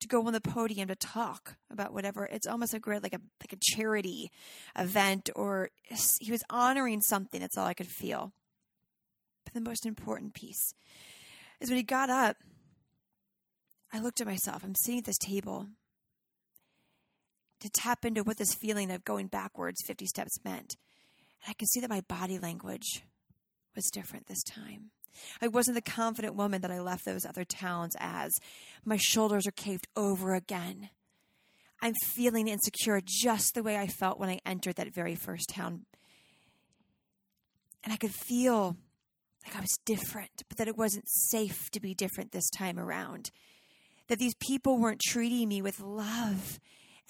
to 0.00 0.08
go 0.08 0.26
on 0.26 0.32
the 0.32 0.40
podium 0.40 0.88
to 0.88 0.96
talk 0.96 1.56
about 1.70 1.92
whatever, 1.92 2.26
it's 2.26 2.46
almost 2.46 2.72
like 2.72 2.86
like 2.86 3.14
a 3.14 3.20
like 3.40 3.52
a 3.52 3.58
charity 3.60 4.30
event, 4.76 5.30
or 5.34 5.70
he 6.20 6.30
was 6.30 6.42
honoring 6.50 7.00
something. 7.00 7.40
That's 7.40 7.56
all 7.56 7.66
I 7.66 7.74
could 7.74 7.88
feel. 7.88 8.32
But 9.44 9.54
the 9.54 9.60
most 9.68 9.86
important 9.86 10.34
piece 10.34 10.74
is 11.60 11.70
when 11.70 11.78
he 11.78 11.82
got 11.82 12.10
up, 12.10 12.36
I 13.92 13.98
looked 13.98 14.20
at 14.20 14.26
myself. 14.26 14.62
I'm 14.62 14.74
sitting 14.74 14.98
at 14.98 15.04
this 15.04 15.18
table 15.18 15.68
to 17.60 17.70
tap 17.70 18.04
into 18.04 18.22
what 18.22 18.38
this 18.38 18.54
feeling 18.54 18.90
of 18.90 19.04
going 19.04 19.26
backwards 19.26 19.82
50 19.86 20.06
steps 20.06 20.38
meant. 20.44 20.76
And 21.44 21.50
I 21.50 21.54
could 21.54 21.68
see 21.68 21.80
that 21.80 21.90
my 21.90 22.02
body 22.02 22.38
language 22.38 23.02
was 23.74 23.90
different 23.92 24.26
this 24.26 24.42
time. 24.42 24.90
I 25.42 25.48
wasn't 25.48 25.74
the 25.74 25.90
confident 25.90 26.34
woman 26.34 26.62
that 26.62 26.70
I 26.70 26.80
left 26.80 27.04
those 27.04 27.26
other 27.26 27.44
towns 27.44 27.96
as. 27.98 28.32
My 28.84 28.96
shoulders 28.96 29.46
are 29.46 29.52
caved 29.52 29.88
over 29.96 30.34
again. 30.34 30.90
I'm 31.82 31.94
feeling 31.94 32.48
insecure 32.48 33.00
just 33.04 33.54
the 33.54 33.62
way 33.62 33.76
I 33.76 33.86
felt 33.86 34.18
when 34.18 34.28
I 34.28 34.40
entered 34.44 34.76
that 34.76 34.94
very 34.94 35.14
first 35.14 35.48
town. 35.50 35.86
And 37.82 37.92
I 37.92 37.96
could 37.96 38.14
feel 38.14 38.76
like 39.46 39.56
I 39.56 39.60
was 39.60 39.78
different, 39.86 40.42
but 40.48 40.58
that 40.58 40.68
it 40.68 40.76
wasn't 40.76 41.08
safe 41.08 41.70
to 41.70 41.80
be 41.80 41.94
different 41.94 42.32
this 42.32 42.50
time 42.50 42.78
around. 42.78 43.30
That 44.08 44.18
these 44.18 44.34
people 44.34 44.78
weren't 44.78 45.00
treating 45.00 45.48
me 45.48 45.62
with 45.62 45.80
love 45.80 46.60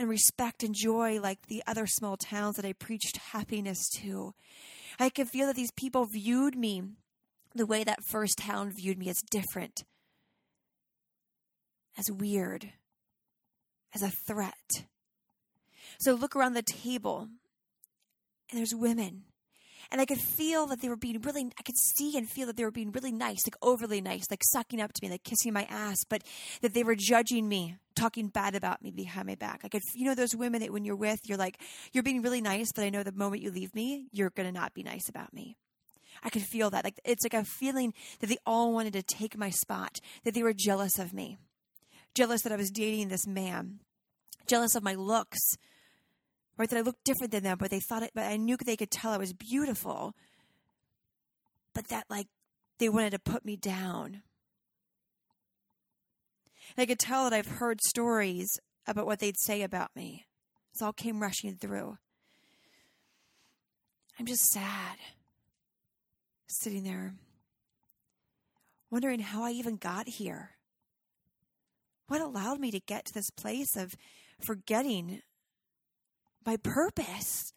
and 0.00 0.08
respect 0.08 0.62
and 0.62 0.74
joy 0.74 1.20
like 1.20 1.46
the 1.46 1.62
other 1.66 1.86
small 1.86 2.16
towns 2.16 2.56
that 2.56 2.64
I 2.64 2.72
preached 2.72 3.18
happiness 3.18 3.86
to. 3.98 4.32
I 4.98 5.10
could 5.10 5.28
feel 5.28 5.46
that 5.46 5.56
these 5.56 5.72
people 5.72 6.06
viewed 6.06 6.56
me 6.56 6.82
the 7.54 7.66
way 7.66 7.84
that 7.84 8.02
first 8.02 8.38
town 8.38 8.72
viewed 8.74 8.96
me 8.96 9.10
as 9.10 9.20
different, 9.30 9.84
as 11.98 12.10
weird, 12.10 12.72
as 13.94 14.02
a 14.02 14.08
threat. 14.08 14.86
So 15.98 16.14
look 16.14 16.34
around 16.34 16.54
the 16.54 16.62
table, 16.62 17.28
and 18.48 18.58
there's 18.58 18.74
women 18.74 19.24
and 19.90 20.00
I 20.00 20.06
could 20.06 20.20
feel 20.20 20.66
that 20.66 20.80
they 20.80 20.88
were 20.88 20.96
being 20.96 21.20
really, 21.20 21.50
I 21.58 21.62
could 21.62 21.76
see 21.76 22.16
and 22.16 22.28
feel 22.28 22.46
that 22.46 22.56
they 22.56 22.64
were 22.64 22.70
being 22.70 22.92
really 22.92 23.12
nice, 23.12 23.46
like 23.46 23.56
overly 23.60 24.00
nice, 24.00 24.24
like 24.30 24.42
sucking 24.44 24.80
up 24.80 24.92
to 24.92 25.00
me, 25.02 25.10
like 25.10 25.24
kissing 25.24 25.52
my 25.52 25.64
ass, 25.64 26.04
but 26.08 26.22
that 26.62 26.74
they 26.74 26.84
were 26.84 26.94
judging 26.96 27.48
me, 27.48 27.76
talking 27.96 28.28
bad 28.28 28.54
about 28.54 28.82
me 28.82 28.90
behind 28.90 29.26
my 29.26 29.34
back. 29.34 29.60
I 29.64 29.68
could, 29.68 29.82
you 29.94 30.04
know, 30.04 30.14
those 30.14 30.36
women 30.36 30.60
that 30.60 30.72
when 30.72 30.84
you're 30.84 30.96
with, 30.96 31.20
you're 31.26 31.38
like, 31.38 31.58
you're 31.92 32.04
being 32.04 32.22
really 32.22 32.40
nice, 32.40 32.70
but 32.72 32.84
I 32.84 32.90
know 32.90 33.02
the 33.02 33.12
moment 33.12 33.42
you 33.42 33.50
leave 33.50 33.74
me, 33.74 34.06
you're 34.12 34.30
going 34.30 34.52
to 34.52 34.58
not 34.58 34.74
be 34.74 34.82
nice 34.82 35.08
about 35.08 35.32
me. 35.34 35.56
I 36.22 36.30
could 36.30 36.42
feel 36.42 36.70
that. 36.70 36.84
Like, 36.84 37.00
it's 37.04 37.24
like 37.24 37.34
a 37.34 37.44
feeling 37.44 37.94
that 38.20 38.28
they 38.28 38.38
all 38.46 38.72
wanted 38.72 38.92
to 38.92 39.02
take 39.02 39.36
my 39.36 39.50
spot, 39.50 39.98
that 40.24 40.34
they 40.34 40.42
were 40.42 40.52
jealous 40.52 40.98
of 40.98 41.12
me, 41.12 41.38
jealous 42.14 42.42
that 42.42 42.52
I 42.52 42.56
was 42.56 42.70
dating 42.70 43.08
this 43.08 43.26
man, 43.26 43.80
jealous 44.46 44.74
of 44.74 44.82
my 44.82 44.94
looks, 44.94 45.40
right? 46.60 46.68
That 46.68 46.76
I 46.76 46.82
looked 46.82 47.04
different 47.04 47.32
than 47.32 47.42
them, 47.42 47.56
but 47.58 47.70
they 47.70 47.80
thought 47.80 48.02
it, 48.02 48.10
but 48.14 48.24
I 48.24 48.36
knew 48.36 48.58
they 48.58 48.76
could 48.76 48.90
tell 48.90 49.12
I 49.12 49.16
was 49.16 49.32
beautiful. 49.32 50.12
But 51.74 51.88
that, 51.88 52.04
like, 52.10 52.26
they 52.78 52.90
wanted 52.90 53.12
to 53.12 53.18
put 53.18 53.46
me 53.46 53.56
down. 53.56 54.22
I 56.76 56.84
could 56.84 56.98
tell 56.98 57.24
that 57.24 57.32
I've 57.32 57.46
heard 57.46 57.80
stories 57.80 58.60
about 58.86 59.06
what 59.06 59.20
they'd 59.20 59.40
say 59.40 59.62
about 59.62 59.96
me. 59.96 60.26
This 60.74 60.82
all 60.82 60.92
came 60.92 61.20
rushing 61.22 61.56
through. 61.56 61.96
I'm 64.18 64.26
just 64.26 64.52
sad, 64.52 64.98
sitting 66.46 66.84
there, 66.84 67.14
wondering 68.90 69.20
how 69.20 69.44
I 69.44 69.52
even 69.52 69.76
got 69.76 70.08
here. 70.08 70.50
What 72.08 72.20
allowed 72.20 72.60
me 72.60 72.70
to 72.70 72.80
get 72.80 73.06
to 73.06 73.14
this 73.14 73.30
place 73.30 73.76
of 73.76 73.94
forgetting 74.42 75.22
my 76.44 76.56
purpose, 76.56 77.52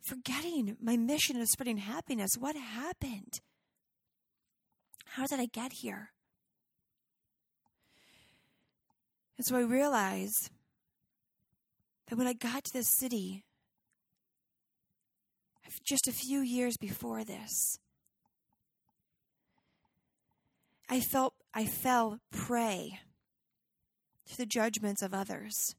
forgetting 0.00 0.76
my 0.80 0.96
mission 0.96 1.40
of 1.40 1.48
spreading 1.48 1.78
happiness. 1.78 2.36
What 2.38 2.56
happened? 2.56 3.40
How 5.04 5.26
did 5.26 5.40
I 5.40 5.46
get 5.46 5.72
here? 5.72 6.10
And 9.36 9.46
so 9.46 9.56
I 9.56 9.62
realized 9.62 10.50
that 12.08 12.16
when 12.16 12.26
I 12.26 12.32
got 12.32 12.64
to 12.64 12.72
this 12.72 12.88
city, 12.88 13.44
just 15.84 16.06
a 16.06 16.12
few 16.12 16.40
years 16.40 16.76
before 16.76 17.24
this, 17.24 17.78
I 20.88 21.00
felt 21.00 21.34
I 21.54 21.64
fell 21.64 22.18
prey 22.30 23.00
to 24.26 24.36
the 24.36 24.46
judgments 24.46 25.02
of 25.02 25.14
others. 25.14 25.74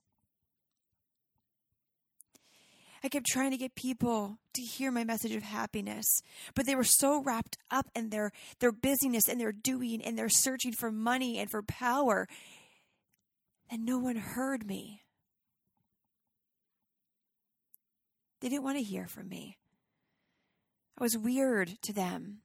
I 3.03 3.09
kept 3.09 3.25
trying 3.25 3.51
to 3.51 3.57
get 3.57 3.75
people 3.75 4.37
to 4.53 4.61
hear 4.61 4.89
my 4.89 5.03
message 5.03 5.35
of 5.35 5.43
happiness, 5.43 6.05
but 6.55 6.65
they 6.65 6.75
were 6.75 6.85
so 6.85 7.21
wrapped 7.21 7.57
up 7.69 7.87
in 7.93 8.09
their, 8.09 8.31
their 8.59 8.71
busyness 8.71 9.27
and 9.27 9.41
their 9.41 9.51
doing 9.51 10.01
and 10.01 10.17
their 10.17 10.29
searching 10.29 10.71
for 10.71 10.89
money 10.89 11.37
and 11.37 11.51
for 11.51 11.61
power 11.61 12.27
that 13.69 13.79
no 13.81 13.99
one 13.99 14.15
heard 14.15 14.65
me. 14.65 15.01
They 18.39 18.47
didn't 18.47 18.63
want 18.63 18.77
to 18.77 18.83
hear 18.83 19.07
from 19.07 19.27
me. 19.27 19.57
I 20.97 21.03
was 21.03 21.17
weird 21.17 21.77
to 21.81 21.93
them. 21.93 22.39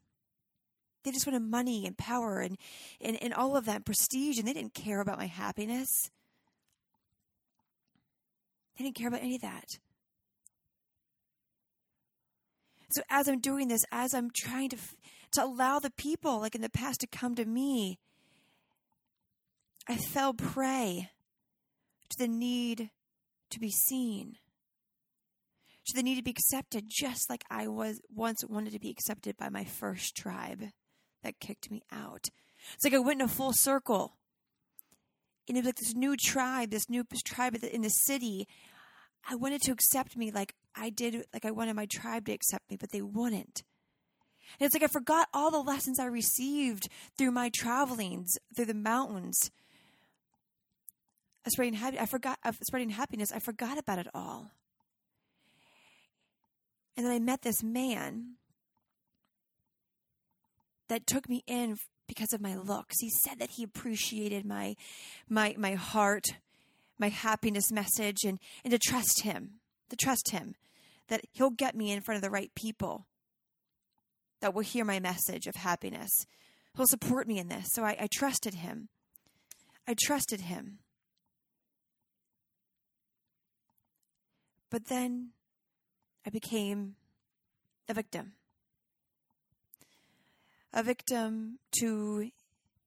They 1.04 1.12
just 1.12 1.26
wanted 1.26 1.42
money 1.42 1.86
and 1.86 1.96
power 1.96 2.40
and, 2.40 2.58
and, 3.00 3.16
and 3.22 3.32
all 3.32 3.56
of 3.56 3.66
that 3.66 3.84
prestige, 3.84 4.38
and 4.38 4.48
they 4.48 4.52
didn't 4.52 4.74
care 4.74 5.00
about 5.00 5.18
my 5.18 5.26
happiness. 5.26 6.10
They 8.76 8.84
didn't 8.84 8.96
care 8.96 9.08
about 9.08 9.22
any 9.22 9.36
of 9.36 9.42
that. 9.42 9.78
So 12.90 13.02
as 13.10 13.28
I'm 13.28 13.40
doing 13.40 13.68
this, 13.68 13.84
as 13.92 14.14
I'm 14.14 14.30
trying 14.34 14.70
to 14.70 14.78
to 15.32 15.44
allow 15.44 15.78
the 15.78 15.90
people 15.90 16.40
like 16.40 16.54
in 16.54 16.62
the 16.62 16.70
past 16.70 17.00
to 17.00 17.06
come 17.06 17.34
to 17.34 17.44
me, 17.44 17.98
I 19.86 19.96
fell 19.96 20.32
prey 20.32 21.10
to 22.10 22.18
the 22.18 22.28
need 22.28 22.90
to 23.50 23.60
be 23.60 23.70
seen, 23.70 24.36
to 25.86 25.94
the 25.94 26.02
need 26.02 26.16
to 26.16 26.22
be 26.22 26.30
accepted, 26.30 26.84
just 26.88 27.28
like 27.28 27.44
I 27.50 27.68
was 27.68 28.00
once 28.14 28.42
wanted 28.48 28.72
to 28.72 28.78
be 28.78 28.90
accepted 28.90 29.36
by 29.36 29.48
my 29.50 29.64
first 29.64 30.16
tribe 30.16 30.64
that 31.22 31.40
kicked 31.40 31.70
me 31.70 31.82
out. 31.92 32.28
It's 32.74 32.84
like 32.84 32.94
I 32.94 32.98
went 32.98 33.20
in 33.20 33.24
a 33.26 33.28
full 33.28 33.52
circle. 33.52 34.14
And 35.48 35.56
it 35.56 35.60
was 35.60 35.66
like 35.66 35.76
this 35.76 35.94
new 35.94 36.14
tribe, 36.16 36.70
this 36.70 36.90
new 36.90 37.04
tribe 37.24 37.56
in 37.62 37.80
the 37.80 37.88
city. 37.88 38.46
I 39.28 39.34
wanted 39.34 39.62
to 39.62 39.72
accept 39.72 40.16
me 40.16 40.30
like 40.30 40.54
I 40.78 40.90
did, 40.90 41.24
like 41.32 41.44
I 41.44 41.50
wanted 41.50 41.74
my 41.74 41.86
tribe 41.86 42.26
to 42.26 42.32
accept 42.32 42.70
me, 42.70 42.76
but 42.76 42.90
they 42.92 43.02
wouldn't. 43.02 43.62
And 44.58 44.66
it's 44.66 44.74
like 44.74 44.82
I 44.82 44.92
forgot 44.92 45.28
all 45.34 45.50
the 45.50 45.58
lessons 45.58 45.98
I 45.98 46.06
received 46.06 46.88
through 47.16 47.32
my 47.32 47.50
travelings, 47.54 48.32
through 48.54 48.66
the 48.66 48.74
mountains. 48.74 49.50
Spreading 51.46 51.74
happiness, 51.74 52.02
I 52.02 52.06
forgot 52.06 52.38
of 52.44 52.56
spreading 52.66 52.90
happiness. 52.90 53.32
I 53.32 53.38
forgot 53.38 53.78
about 53.78 53.98
it 53.98 54.08
all. 54.14 54.50
And 56.96 57.06
then 57.06 57.12
I 57.12 57.18
met 57.18 57.42
this 57.42 57.62
man 57.62 58.34
that 60.88 61.06
took 61.06 61.28
me 61.28 61.42
in 61.46 61.78
because 62.06 62.32
of 62.34 62.40
my 62.42 62.54
looks. 62.54 62.96
He 63.00 63.08
said 63.08 63.38
that 63.38 63.50
he 63.50 63.62
appreciated 63.62 64.44
my 64.44 64.76
my 65.28 65.54
my 65.56 65.74
heart, 65.74 66.26
my 66.98 67.08
happiness 67.08 67.70
message 67.70 68.24
and 68.24 68.38
and 68.62 68.72
to 68.72 68.78
trust 68.78 69.22
him, 69.22 69.60
to 69.88 69.96
trust 69.96 70.32
him 70.32 70.54
that 71.08 71.22
he'll 71.32 71.50
get 71.50 71.74
me 71.74 71.90
in 71.90 72.00
front 72.00 72.16
of 72.16 72.22
the 72.22 72.30
right 72.30 72.50
people 72.54 73.06
that 74.40 74.54
will 74.54 74.62
hear 74.62 74.84
my 74.84 75.00
message 75.00 75.46
of 75.46 75.56
happiness. 75.56 76.10
He'll 76.76 76.86
support 76.86 77.26
me 77.26 77.38
in 77.38 77.48
this. 77.48 77.66
So 77.72 77.82
I, 77.84 77.96
I 78.00 78.08
trusted 78.12 78.54
him. 78.54 78.88
I 79.86 79.94
trusted 80.00 80.42
him. 80.42 80.78
But 84.70 84.86
then 84.88 85.30
I 86.26 86.30
became 86.30 86.96
a 87.88 87.94
victim. 87.94 88.32
A 90.72 90.82
victim 90.82 91.58
to 91.80 92.30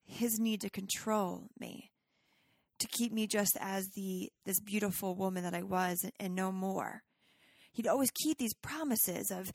his 0.06 0.40
need 0.40 0.62
to 0.62 0.70
control 0.70 1.48
me, 1.60 1.90
to 2.78 2.88
keep 2.88 3.12
me 3.12 3.26
just 3.26 3.58
as 3.60 3.88
the 3.96 4.32
this 4.46 4.60
beautiful 4.60 5.16
woman 5.16 5.44
that 5.44 5.56
I 5.56 5.64
was 5.64 6.04
and, 6.04 6.14
and 6.20 6.36
no 6.36 6.52
more. 6.52 7.02
He'd 7.72 7.88
always 7.88 8.12
keep 8.12 8.38
these 8.38 8.54
promises 8.54 9.32
of 9.32 9.52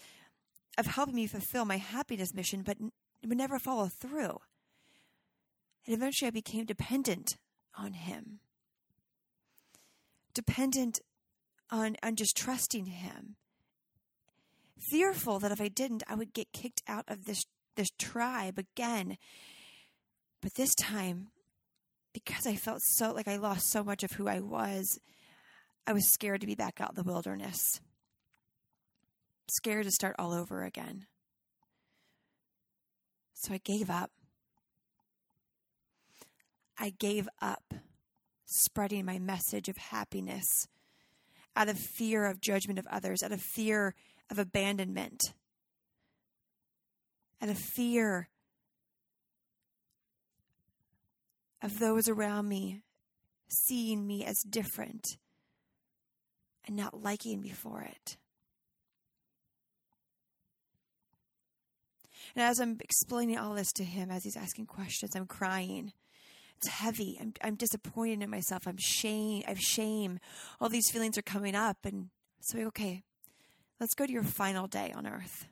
of 0.79 0.87
helping 0.87 1.15
me 1.15 1.27
fulfill 1.27 1.65
my 1.65 1.79
happiness 1.79 2.35
mission, 2.35 2.63
but 2.63 2.77
it 3.23 3.29
would 3.29 3.39
never 3.39 3.59
follow 3.59 3.89
through. 3.89 4.41
And 5.87 5.95
eventually 5.95 6.29
I 6.29 6.33
became 6.33 6.65
dependent 6.65 7.37
on 7.77 7.93
him. 7.93 8.41
Dependent 10.35 11.01
on, 11.71 11.97
on 12.03 12.17
just 12.17 12.37
trusting 12.37 12.87
him. 12.87 13.37
Fearful 14.91 15.39
that 15.39 15.53
if 15.53 15.61
I 15.61 15.69
didn't, 15.69 16.03
I 16.09 16.15
would 16.15 16.35
get 16.35 16.53
kicked 16.53 16.83
out 16.87 17.05
of 17.09 17.25
this, 17.25 17.45
this 17.77 17.89
tribe 17.99 18.59
again. 18.59 19.17
But 20.43 20.55
this 20.55 20.75
time, 20.75 21.29
because 22.13 22.47
I 22.47 22.57
felt 22.57 22.83
so 22.83 23.13
like 23.13 23.29
I 23.29 23.37
lost 23.37 23.71
so 23.71 23.83
much 23.83 24.03
of 24.03 24.13
who 24.13 24.29
I 24.29 24.41
was, 24.41 24.99
I 25.87 25.95
was 25.95 26.13
scared 26.13 26.43
to 26.43 26.47
be 26.47 26.55
back 26.55 26.81
out 26.81 26.91
in 26.91 26.97
the 26.97 27.11
wilderness 27.11 27.81
scared 29.49 29.85
to 29.85 29.91
start 29.91 30.17
all 30.19 30.33
over 30.33 30.63
again. 30.63 31.07
So 33.35 33.55
I 33.55 33.59
gave 33.59 33.91
up. 33.91 34.11
I 36.79 36.91
gave 36.99 37.29
up 37.41 37.75
spreading 38.45 39.05
my 39.05 39.19
message 39.19 39.69
of 39.69 39.77
happiness 39.77 40.67
out 41.57 41.69
of 41.69 41.79
fear 41.79 42.27
of 42.27 42.41
judgment 42.41 42.79
of 42.79 42.87
others, 42.89 43.23
out 43.23 43.33
of 43.33 43.41
fear 43.41 43.95
of 44.31 44.39
abandonment, 44.39 45.33
out 47.41 47.49
of 47.49 47.59
fear 47.59 48.29
of 51.63 51.79
those 51.79 52.09
around 52.09 52.49
me 52.49 52.83
seeing 53.49 54.07
me 54.07 54.25
as 54.25 54.43
different 54.49 55.17
and 56.67 56.77
not 56.77 57.01
liking 57.01 57.41
me 57.41 57.51
for 57.51 57.81
it. 57.81 58.17
And 62.37 62.45
as 62.45 62.61
I'm 62.61 62.77
explaining 62.81 63.39
all 63.39 63.55
this 63.55 63.73
to 63.73 63.85
him, 63.85 64.11
as 64.11 64.25
he's 64.25 64.37
asking 64.37 64.67
questions, 64.67 65.17
I'm 65.17 65.27
crying. 65.27 65.95
It's 66.59 66.69
heavy. 66.69 67.17
I'm, 67.19 67.33
I'm 67.43 67.55
disappointed 67.55 68.23
in 68.23 68.29
myself. 68.29 68.67
I'm 68.67 68.77
shame. 68.77 69.43
I 69.47 69.51
have 69.51 69.61
shame. 69.61 70.19
All 70.61 70.69
these 70.69 70.91
feelings 70.91 71.17
are 71.17 71.23
coming 71.23 71.55
up. 71.55 71.79
And 71.85 72.11
so, 72.41 72.59
okay, 72.59 73.03
let's 73.81 73.95
go 73.95 74.05
to 74.05 74.13
your 74.13 74.23
final 74.23 74.67
day 74.67 74.93
on 74.95 75.07
earth. 75.07 75.47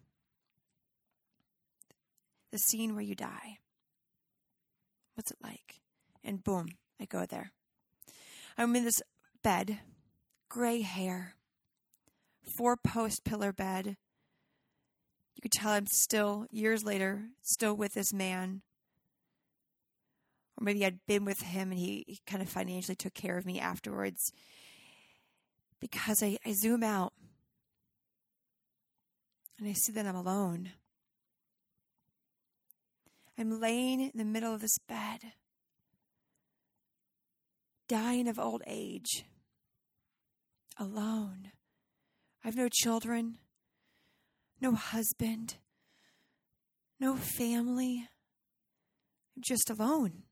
The 2.52 2.58
scene 2.58 2.94
where 2.94 3.02
you 3.02 3.14
die. 3.14 3.58
What's 5.14 5.30
it 5.30 5.38
like? 5.42 5.80
And 6.22 6.44
boom, 6.44 6.68
I 7.00 7.06
go 7.06 7.24
there. 7.24 7.52
I'm 8.58 8.76
in 8.76 8.84
this 8.84 9.02
bed, 9.42 9.78
gray 10.50 10.82
hair, 10.82 11.34
four 12.56 12.76
post 12.76 13.24
pillar 13.24 13.52
bed, 13.52 13.96
you 15.34 15.42
could 15.42 15.52
tell 15.52 15.72
I'm 15.72 15.86
still, 15.86 16.46
years 16.50 16.84
later, 16.84 17.28
still 17.42 17.74
with 17.74 17.94
this 17.94 18.12
man. 18.12 18.62
Or 20.56 20.64
maybe 20.64 20.84
I'd 20.84 21.04
been 21.06 21.24
with 21.24 21.40
him 21.40 21.72
and 21.72 21.78
he, 21.78 22.04
he 22.06 22.20
kind 22.26 22.42
of 22.42 22.48
financially 22.48 22.94
took 22.94 23.14
care 23.14 23.36
of 23.36 23.44
me 23.44 23.58
afterwards. 23.58 24.32
Because 25.80 26.22
I, 26.22 26.38
I 26.46 26.52
zoom 26.52 26.82
out 26.82 27.12
and 29.58 29.68
I 29.68 29.72
see 29.72 29.92
that 29.92 30.06
I'm 30.06 30.16
alone. 30.16 30.70
I'm 33.36 33.60
laying 33.60 34.00
in 34.00 34.12
the 34.14 34.24
middle 34.24 34.54
of 34.54 34.60
this 34.60 34.78
bed, 34.88 35.20
dying 37.88 38.28
of 38.28 38.38
old 38.38 38.62
age, 38.66 39.24
alone. 40.78 41.50
I 42.44 42.48
have 42.48 42.56
no 42.56 42.68
children 42.70 43.38
no 44.60 44.74
husband, 44.74 45.56
no 47.00 47.16
family. 47.16 48.08
I'm 49.36 49.42
just 49.42 49.70
alone. 49.70 50.22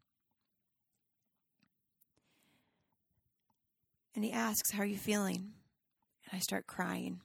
And 4.15 4.25
he 4.25 4.33
asks, 4.33 4.71
How 4.71 4.83
are 4.83 4.87
you 4.87 4.97
feeling? 4.97 5.53
And 6.25 6.37
I 6.37 6.39
start 6.39 6.67
crying. 6.67 7.21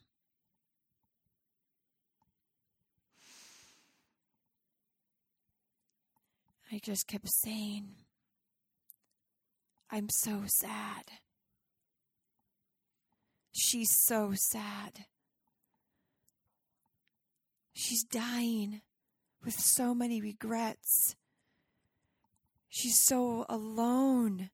I 6.72 6.80
just 6.84 7.08
kept 7.08 7.30
saying, 7.30 7.96
I'm 9.90 10.10
so 10.10 10.44
sad. 10.48 11.06
She's 13.54 13.90
so 14.06 14.34
sad. 14.36 15.06
She's 17.80 18.04
dying 18.04 18.82
with 19.46 19.60
so 19.60 19.94
many 19.94 20.20
regrets. 20.20 21.16
She's 22.68 23.00
so 23.00 23.46
alone, 23.48 24.50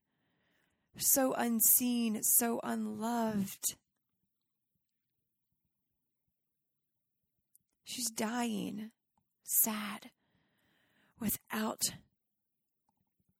so 0.97 1.33
unseen, 1.33 2.21
so 2.21 2.59
unloved. 2.65 3.77
She's 7.85 8.11
dying, 8.11 8.91
sad, 9.41 10.11
without 11.17 11.81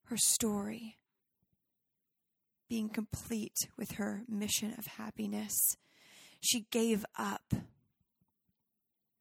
her 0.05 0.17
story 0.17 0.95
being 2.69 2.88
complete 2.88 3.67
with 3.77 3.91
her 3.95 4.23
mission 4.29 4.75
of 4.77 4.88
happiness. 4.88 5.75
She 6.39 6.67
gave 6.71 7.05
up. 7.19 7.53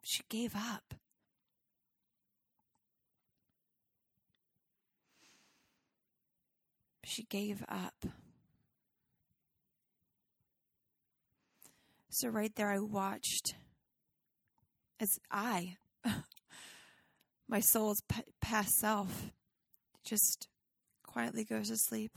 She 0.03 0.22
gave 0.28 0.55
up. 0.57 0.94
She 7.05 7.24
gave 7.24 7.64
up. 7.68 8.07
So, 12.11 12.28
right 12.28 12.55
there, 12.55 12.70
I 12.70 12.78
watched 12.78 13.55
as 15.00 15.18
I, 15.30 15.76
my 17.48 17.61
soul's 17.61 18.03
past 18.40 18.78
self, 18.78 19.32
just 20.05 20.48
quietly 21.05 21.44
goes 21.44 21.68
to 21.68 21.76
sleep. 21.76 22.12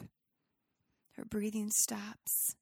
Her 1.18 1.26
breathing 1.26 1.72
stops. 1.72 2.56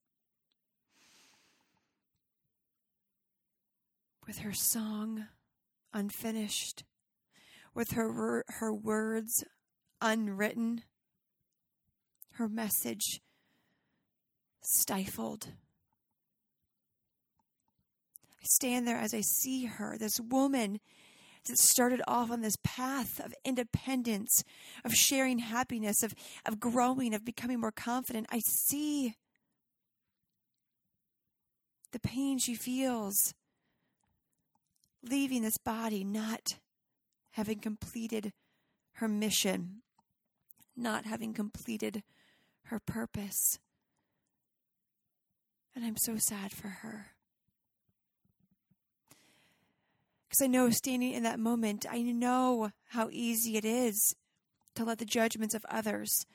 With 4.28 4.40
her 4.40 4.54
song 4.54 5.26
unfinished, 5.94 6.84
with 7.74 7.92
her, 7.92 8.44
her 8.48 8.74
words 8.74 9.44
unwritten, 10.02 10.84
her 12.34 12.48
message 12.48 13.22
stifled. 14.62 15.48
I 18.42 18.46
stand 18.46 18.88
there 18.88 18.98
as 18.98 19.14
I 19.14 19.22
see 19.22 19.66
her, 19.66 19.98
this 19.98 20.20
woman 20.20 20.80
that 21.48 21.58
started 21.58 22.02
off 22.08 22.32
on 22.32 22.42
this 22.42 22.56
path 22.64 23.20
of 23.20 23.34
independence, 23.46 24.44
of 24.86 24.94
sharing 24.94 25.40
happiness, 25.40 26.04
of, 26.04 26.14
of 26.46 26.60
growing, 26.60 27.14
of 27.14 27.26
becoming 27.26 27.60
more 27.60 27.72
confident. 27.72 28.28
I 28.30 28.40
see 28.40 29.16
the 31.92 32.00
pain 32.00 32.40
she 32.40 32.56
feels 32.56 33.34
leaving 35.04 35.42
this 35.42 35.58
body 35.58 36.04
not 36.04 36.56
having 37.32 37.60
completed 37.60 38.32
her 38.94 39.08
mission, 39.08 39.82
not 40.76 41.06
having 41.06 41.34
completed 41.34 42.04
her 42.66 42.80
purpose. 42.80 43.60
And 45.76 45.84
I'm 45.84 45.98
so 45.98 46.18
sad 46.18 46.52
for 46.52 46.68
her. 46.68 47.08
Because 50.30 50.46
I 50.46 50.48
know 50.48 50.70
standing 50.70 51.14
in 51.14 51.24
that 51.24 51.40
moment, 51.40 51.86
I 51.90 52.02
know 52.02 52.72
how 52.90 53.10
easy 53.12 53.58
it 53.58 53.66
is 53.66 54.16
to 54.76 54.84
let 54.84 54.98
the 55.00 55.06
judgments 55.06 55.54
of 55.54 55.66
others, 55.70 56.26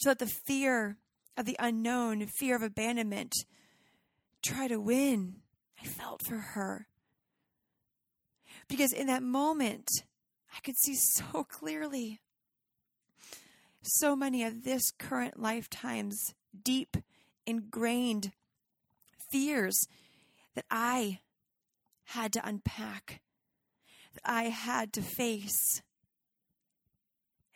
to 0.00 0.08
let 0.08 0.18
the 0.18 0.26
fear 0.26 0.96
of 1.36 1.46
the 1.46 1.56
unknown, 1.58 2.26
fear 2.26 2.56
of 2.56 2.62
abandonment, 2.62 3.32
try 4.42 4.68
to 4.68 4.80
win. 4.80 5.36
I 5.80 5.86
felt 5.86 6.22
for 6.26 6.36
her. 6.36 6.86
Because 8.68 8.92
in 8.92 9.06
that 9.06 9.22
moment, 9.22 9.88
I 10.54 10.60
could 10.60 10.76
see 10.76 10.94
so 10.94 11.44
clearly 11.44 12.20
so 13.86 14.16
many 14.16 14.44
of 14.44 14.64
this 14.64 14.90
current 14.98 15.38
lifetime's 15.38 16.34
deep, 16.62 16.96
ingrained 17.46 18.32
fears 19.30 19.86
that 20.54 20.64
I 20.70 21.20
had 22.04 22.32
to 22.34 22.46
unpack, 22.46 23.20
that 24.14 24.22
I 24.24 24.44
had 24.44 24.92
to 24.94 25.02
face. 25.02 25.82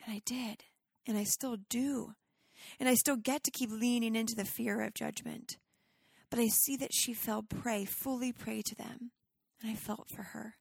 And 0.05 0.13
I 0.13 0.21
did, 0.25 0.65
and 1.07 1.17
I 1.17 1.23
still 1.23 1.57
do. 1.69 2.13
And 2.79 2.87
I 2.87 2.93
still 2.93 3.15
get 3.15 3.43
to 3.45 3.51
keep 3.51 3.71
leaning 3.71 4.15
into 4.15 4.35
the 4.35 4.45
fear 4.45 4.81
of 4.81 4.93
judgment. 4.93 5.57
But 6.29 6.39
I 6.39 6.47
see 6.47 6.75
that 6.77 6.93
she 6.93 7.13
fell 7.13 7.41
prey, 7.41 7.85
fully 7.85 8.31
prey 8.31 8.61
to 8.61 8.75
them, 8.75 9.11
and 9.61 9.71
I 9.71 9.75
felt 9.75 10.09
for 10.09 10.23
her. 10.23 10.55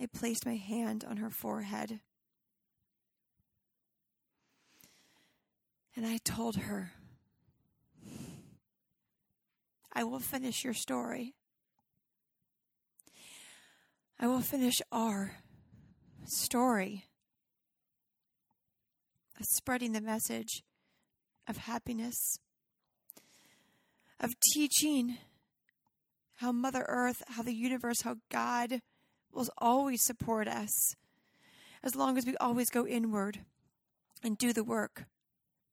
I 0.00 0.06
placed 0.06 0.46
my 0.46 0.56
hand 0.56 1.04
on 1.08 1.16
her 1.16 1.30
forehead. 1.30 2.00
And 5.96 6.06
I 6.06 6.18
told 6.18 6.56
her, 6.56 6.92
I 9.92 10.04
will 10.04 10.20
finish 10.20 10.62
your 10.62 10.74
story. 10.74 11.34
I 14.20 14.28
will 14.28 14.40
finish 14.40 14.76
our 14.92 15.38
story 16.24 17.06
of 19.40 19.46
spreading 19.46 19.92
the 19.92 20.00
message 20.00 20.62
of 21.48 21.56
happiness, 21.56 22.38
of 24.20 24.30
teaching 24.52 25.18
how 26.36 26.52
Mother 26.52 26.84
Earth, 26.88 27.22
how 27.28 27.42
the 27.42 27.54
universe, 27.54 28.02
how 28.02 28.16
God 28.30 28.80
will 29.32 29.48
always 29.58 30.02
support 30.02 30.48
us 30.48 30.96
as 31.82 31.94
long 31.94 32.18
as 32.18 32.26
we 32.26 32.36
always 32.36 32.70
go 32.70 32.86
inward 32.86 33.40
and 34.22 34.36
do 34.36 34.52
the 34.52 34.64
work 34.64 35.06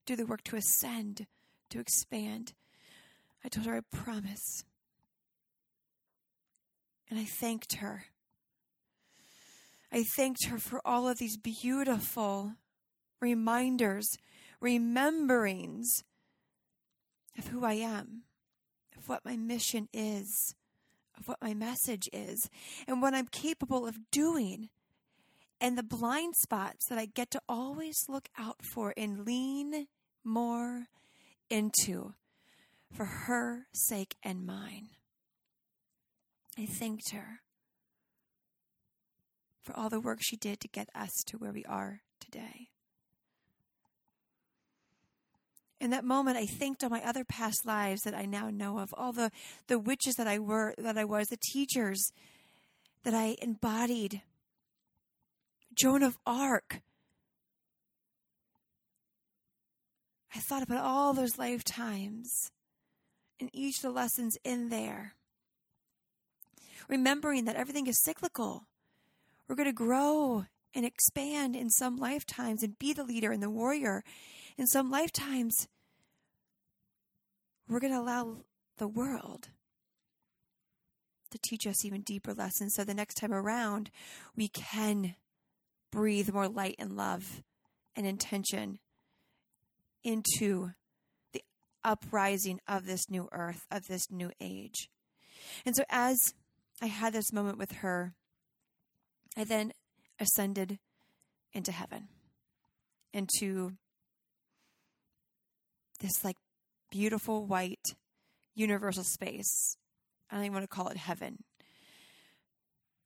do 0.06 0.16
the 0.16 0.26
work 0.26 0.44
to 0.44 0.56
ascend, 0.56 1.26
to 1.70 1.80
expand. 1.80 2.54
I 3.44 3.50
told 3.50 3.66
her, 3.68 3.76
I 3.76 3.82
promise. 3.96 4.64
And 7.10 7.20
I 7.20 7.26
thanked 7.26 7.76
her. 7.76 8.06
I 9.92 10.04
thanked 10.04 10.46
her 10.46 10.58
for 10.58 10.82
all 10.86 11.08
of 11.08 11.18
these 11.18 11.38
beautiful 11.38 12.54
reminders, 13.22 14.18
rememberings 14.60 16.04
of 17.38 17.48
who 17.48 17.64
I 17.64 17.74
am, 17.74 18.24
of 18.98 19.08
what 19.08 19.26
my 19.26 19.38
mission 19.38 19.88
is, 19.94 20.56
of 21.18 21.28
what 21.28 21.42
my 21.42 21.54
message 21.54 22.10
is, 22.12 22.50
and 22.88 23.02
what 23.02 23.14
I'm 23.14 23.28
capable 23.28 23.88
of 23.88 24.12
doing 24.12 24.70
and 25.62 25.78
the 25.78 25.84
blind 25.84 26.36
spots 26.36 26.86
that 26.90 26.98
I 26.98 27.06
get 27.06 27.32
to 27.32 27.42
always 27.48 28.06
look 28.08 28.28
out 28.38 28.58
for 28.74 28.94
and 28.98 29.26
lean 29.26 29.88
more 30.24 30.88
into 31.50 32.14
for 32.92 33.06
her 33.06 33.68
sake 33.74 34.16
and 34.24 34.46
mine. 34.46 34.90
I 36.58 36.66
thanked 36.66 37.12
her 37.12 37.42
for 39.64 39.76
all 39.78 39.90
the 39.90 40.00
work 40.00 40.20
she 40.22 40.36
did 40.36 40.60
to 40.62 40.68
get 40.68 40.90
us 40.94 41.12
to 41.28 41.38
where 41.38 41.52
we 41.52 41.66
are 41.66 42.02
today. 42.20 42.70
In 45.80 45.90
that 45.90 46.06
moment, 46.06 46.38
I 46.38 46.46
thanked 46.46 46.84
all 46.84 46.90
my 46.90 47.04
other 47.04 47.26
past 47.26 47.66
lives 47.66 48.04
that 48.04 48.14
I 48.14 48.26
now 48.26 48.50
know 48.50 48.80
of, 48.80 48.94
all 48.98 49.12
the, 49.12 49.32
the 49.68 49.78
witches 49.78 50.16
that 50.16 50.28
I 50.28 50.40
were, 50.40 50.74
that 50.78 50.98
I 50.98 51.04
was, 51.04 51.28
the 51.28 51.38
teachers 51.38 52.12
that 53.04 53.14
I 53.14 53.36
embodied, 53.42 54.22
Joan 55.74 56.02
of 56.02 56.18
Arc, 56.26 56.82
I 60.36 60.40
thought 60.40 60.64
about 60.64 60.84
all 60.84 61.14
those 61.14 61.38
lifetimes 61.38 62.52
and 63.40 63.50
each 63.54 63.78
of 63.78 63.84
the 63.84 63.90
lessons 63.90 64.38
in 64.44 64.70
there. 64.70 65.14
Remembering 66.90 67.46
that 67.46 67.56
everything 67.56 67.88
is 67.88 68.04
cyclical. 68.04 68.68
We're 69.48 69.56
going 69.56 69.70
to 69.70 69.74
grow 69.74 70.46
and 70.74 70.86
expand 70.86 71.56
in 71.56 71.70
some 71.70 71.96
lifetimes 71.98 72.64
and 72.64 72.78
be 72.78 72.92
the 72.92 73.04
leader 73.04 73.32
and 73.32 73.42
the 73.42 73.50
warrior. 73.50 74.04
In 74.58 74.68
some 74.68 74.90
lifetimes, 74.90 75.68
we're 77.68 77.80
going 77.80 77.94
to 77.94 78.00
allow 78.00 78.38
the 78.78 78.88
world 78.88 79.50
to 81.32 81.40
teach 81.44 81.68
us 81.68 81.84
even 81.84 82.02
deeper 82.02 82.34
lessons 82.34 82.74
so 82.76 82.84
the 82.84 82.94
next 82.94 83.16
time 83.16 83.34
around 83.34 83.90
we 84.36 84.48
can 84.48 85.16
breathe 85.92 86.32
more 86.32 86.48
light 86.48 86.76
and 86.80 86.96
love 86.96 87.42
and 87.96 88.06
intention 88.06 88.80
into 90.04 90.72
the 91.34 91.42
uprising 91.84 92.60
of 92.68 92.86
this 92.86 93.10
new 93.10 93.28
earth, 93.32 93.66
of 93.72 93.88
this 93.88 94.10
new 94.10 94.32
age. 94.40 94.90
And 95.66 95.76
so, 95.76 95.84
as 95.90 96.18
I 96.82 96.88
had 96.88 97.14
this 97.14 97.34
moment 97.34 97.58
with 97.58 97.72
her, 97.74 98.14
I 99.38 99.44
then 99.44 99.74
ascended 100.20 100.80
into 101.54 101.72
heaven, 101.72 102.08
into 103.14 103.74
this 106.00 106.24
like 106.24 106.38
beautiful 106.92 107.46
white 107.46 107.96
universal 108.54 109.04
space. 109.04 109.78
I 110.30 110.36
don't 110.36 110.46
even 110.46 110.54
want 110.54 110.64
to 110.64 110.76
call 110.76 110.90
it 110.90 110.98
heaven 110.98 111.44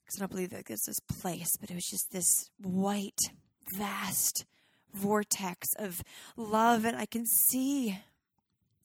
because 0.03 0.19
I 0.19 0.21
don't 0.21 0.31
believe 0.31 0.49
that 0.51 0.69
it's 0.69 0.85
this 0.85 0.99
place, 0.99 1.57
but 1.59 1.69
it 1.69 1.75
was 1.75 1.85
just 1.85 2.11
this 2.11 2.49
white, 2.59 3.31
vast 3.75 4.45
vortex 4.93 5.73
of 5.77 6.01
love, 6.35 6.83
and 6.83 6.97
I 6.97 7.05
can 7.05 7.25
see 7.25 7.99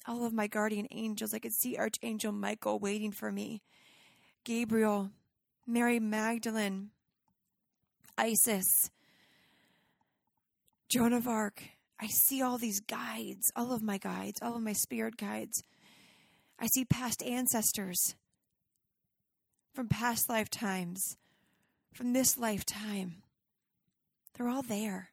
all 0.06 0.26
of 0.26 0.34
my 0.34 0.46
guardian 0.46 0.86
angels. 0.90 1.32
I 1.32 1.38
can 1.38 1.50
see 1.50 1.78
Archangel 1.78 2.32
Michael 2.32 2.78
waiting 2.78 3.10
for 3.10 3.32
me, 3.32 3.62
Gabriel, 4.44 5.10
Mary 5.66 5.98
Magdalene, 5.98 6.90
Isis, 8.18 8.90
Joan 10.88 11.12
of 11.14 11.26
Arc. 11.26 11.62
I 12.00 12.08
see 12.08 12.42
all 12.42 12.58
these 12.58 12.80
guides, 12.80 13.50
all 13.56 13.72
of 13.72 13.82
my 13.82 13.98
guides, 13.98 14.40
all 14.42 14.56
of 14.56 14.62
my 14.62 14.72
spirit 14.72 15.16
guides. 15.16 15.62
I 16.58 16.66
see 16.66 16.84
past 16.84 17.22
ancestors 17.22 18.14
from 19.74 19.88
past 19.88 20.28
lifetimes, 20.28 21.16
from 21.92 22.12
this 22.12 22.36
lifetime. 22.38 23.22
They're 24.34 24.48
all 24.48 24.62
there 24.62 25.10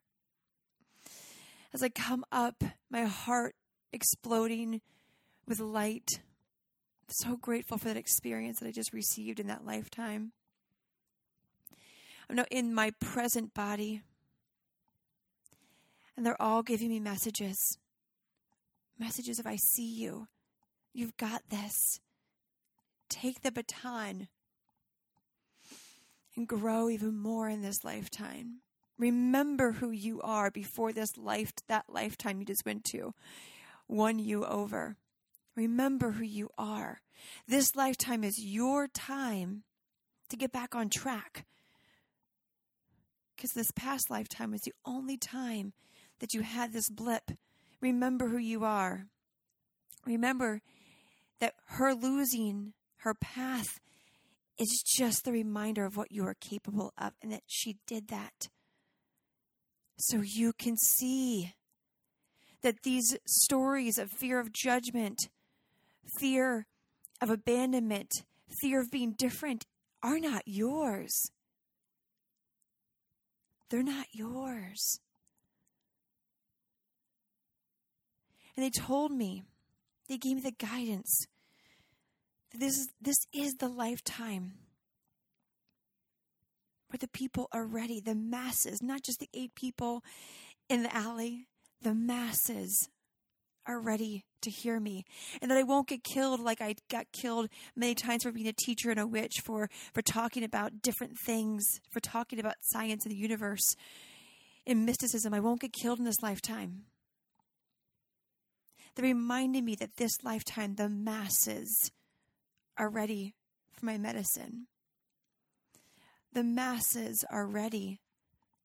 as 1.74 1.84
I 1.84 1.90
come 1.90 2.26
up, 2.32 2.64
my 2.90 3.04
heart 3.04 3.56
exploding 3.94 4.82
with 5.48 5.60
light. 5.60 6.22
So 7.10 7.36
grateful 7.36 7.78
for 7.78 7.86
that 7.86 7.98
experience 7.98 8.60
that 8.60 8.68
I 8.68 8.72
just 8.72 8.94
received 8.94 9.40
in 9.40 9.48
that 9.48 9.66
lifetime. 9.66 10.32
I'm 12.30 12.36
now 12.38 12.46
in 12.50 12.74
my 12.74 12.92
present 13.02 13.54
body, 13.54 14.02
and 16.22 16.26
they're 16.28 16.40
all 16.40 16.62
giving 16.62 16.90
me 16.90 17.00
messages 17.00 17.80
messages 19.00 19.40
of 19.40 19.48
I 19.48 19.56
see 19.56 19.92
you. 19.92 20.28
You've 20.94 21.18
got 21.18 21.42
this. 21.50 22.00
Take 23.10 23.42
the 23.42 23.52
baton 23.52 24.28
and 26.36 26.48
grow 26.48 26.92
even 26.92 27.18
more 27.18 27.50
in 27.50 27.64
this 27.64 27.84
lifetime. 27.84 28.60
Remember 29.00 29.72
who 29.72 29.90
you 29.90 30.22
are 30.22 30.52
before 30.52 30.94
this 30.94 31.18
life, 31.18 31.54
that 31.68 31.86
lifetime 31.90 32.40
you 32.40 32.46
just 32.46 32.68
went 32.68 32.84
to, 32.92 33.16
won 33.88 34.20
you 34.20 34.46
over. 34.46 34.98
Remember 35.56 36.12
who 36.12 36.24
you 36.24 36.52
are. 36.56 37.02
This 37.48 37.76
lifetime 37.76 38.24
is 38.24 38.38
your 38.38 38.88
time 38.88 39.64
to 40.30 40.38
get 40.38 40.52
back 40.52 40.76
on 40.76 40.90
track. 40.90 41.48
Because 43.36 43.54
this 43.54 43.72
past 43.72 44.12
lifetime 44.12 44.52
was 44.52 44.62
the 44.62 44.76
only 44.86 45.18
time 45.18 45.74
that 46.22 46.34
you 46.34 46.42
had 46.42 46.72
this 46.72 46.90
blip. 46.90 47.32
Remember 47.82 48.30
who 48.30 48.38
you 48.38 48.64
are. 48.64 49.08
Remember 50.06 50.62
that 51.40 51.56
her 51.66 51.94
losing 51.94 52.74
her 52.98 53.14
path 53.14 53.80
is 54.58 54.84
just 54.86 55.26
the 55.26 55.32
reminder 55.32 55.86
of 55.86 55.98
what 55.98 56.12
you 56.12 56.24
are 56.26 56.36
capable 56.36 56.94
of 56.98 57.14
and 57.22 57.32
that 57.32 57.44
she 57.48 57.78
did 57.88 58.08
that. 58.10 58.50
So 59.98 60.22
you 60.24 60.54
can 60.54 60.78
see 60.78 61.54
that 62.62 62.84
these 62.84 63.18
stories 63.26 63.98
of 63.98 64.12
fear 64.12 64.40
of 64.40 64.54
judgment, 64.54 65.30
fear 66.20 66.68
of 67.20 67.32
abandonment, 67.32 68.24
fear 68.62 68.82
of 68.82 68.92
being 68.92 69.16
different 69.18 69.66
are 70.04 70.20
not 70.20 70.44
yours. 70.46 71.32
They're 73.70 73.82
not 73.82 74.08
yours. 74.12 75.00
And 78.56 78.66
they 78.66 78.70
told 78.70 79.12
me, 79.12 79.44
they 80.08 80.18
gave 80.18 80.36
me 80.36 80.42
the 80.42 80.52
guidance. 80.52 81.26
This 82.54 82.78
is, 82.78 82.90
this 83.02 83.18
is 83.34 83.54
the 83.54 83.70
lifetime 83.70 84.54
where 86.90 86.98
the 87.00 87.08
people 87.08 87.48
are 87.54 87.66
ready, 87.66 88.02
the 88.02 88.16
masses, 88.16 88.82
not 88.82 89.04
just 89.04 89.20
the 89.20 89.30
eight 89.34 89.56
people 89.56 90.04
in 90.68 90.84
the 90.84 90.94
alley, 90.94 91.48
the 91.82 91.96
masses 91.96 92.90
are 93.66 93.80
ready 93.80 94.26
to 94.42 94.50
hear 94.50 94.80
me 94.80 95.06
and 95.42 95.52
that 95.52 95.58
I 95.58 95.64
won't 95.64 95.88
get 95.88 96.04
killed 96.04 96.40
like 96.40 96.62
I 96.62 96.76
got 96.90 97.12
killed 97.12 97.48
many 97.76 97.94
times 97.94 98.24
for 98.24 98.32
being 98.32 98.48
a 98.48 98.54
teacher 98.54 98.90
and 98.90 99.00
a 99.00 99.06
witch 99.06 99.36
for 99.44 99.70
for 99.94 100.02
talking 100.02 100.44
about 100.44 100.82
different 100.82 101.18
things 101.26 101.64
for 101.92 102.00
talking 102.00 102.40
about 102.40 102.56
science 102.62 103.06
and 103.06 103.12
the 103.12 103.18
universe 103.18 103.76
and 104.66 104.86
mysticism 104.86 105.34
I 105.34 105.40
won't 105.40 105.62
get 105.62 105.74
killed 105.74 106.00
in 106.00 106.06
this 106.06 106.24
lifetime 106.24 106.86
that 108.96 109.04
reminded 109.04 109.64
me 109.64 109.76
that 109.76 109.98
this 109.98 110.24
lifetime 110.24 110.76
the 110.76 110.90
masses 110.90 111.92
are 112.78 112.90
ready 112.90 113.36
for 113.72 113.86
my 113.86 113.98
medicine. 113.98 114.68
The 116.34 116.44
masses 116.44 117.26
are 117.30 117.46
ready 117.46 118.00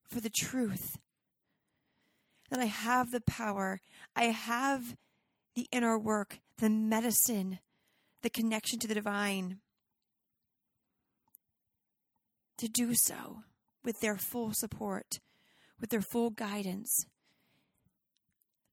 for 0.08 0.20
the 0.20 0.30
truth. 0.30 0.98
That 2.50 2.60
I 2.60 2.66
have 2.66 3.10
the 3.10 3.20
power, 3.20 3.80
I 4.14 4.24
have 4.24 4.96
the 5.54 5.66
inner 5.72 5.98
work, 5.98 6.38
the 6.58 6.70
medicine, 6.70 7.58
the 8.22 8.30
connection 8.30 8.78
to 8.80 8.88
the 8.88 8.94
divine 8.94 9.58
to 12.58 12.68
do 12.68 12.94
so 12.94 13.42
with 13.84 14.00
their 14.00 14.16
full 14.16 14.52
support, 14.52 15.20
with 15.80 15.90
their 15.90 16.00
full 16.00 16.30
guidance. 16.30 17.06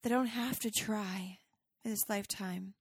They 0.01 0.09
don't 0.09 0.27
have 0.27 0.59
to 0.59 0.71
try 0.71 1.39
in 1.83 1.91
this 1.91 2.09
lifetime. 2.09 2.73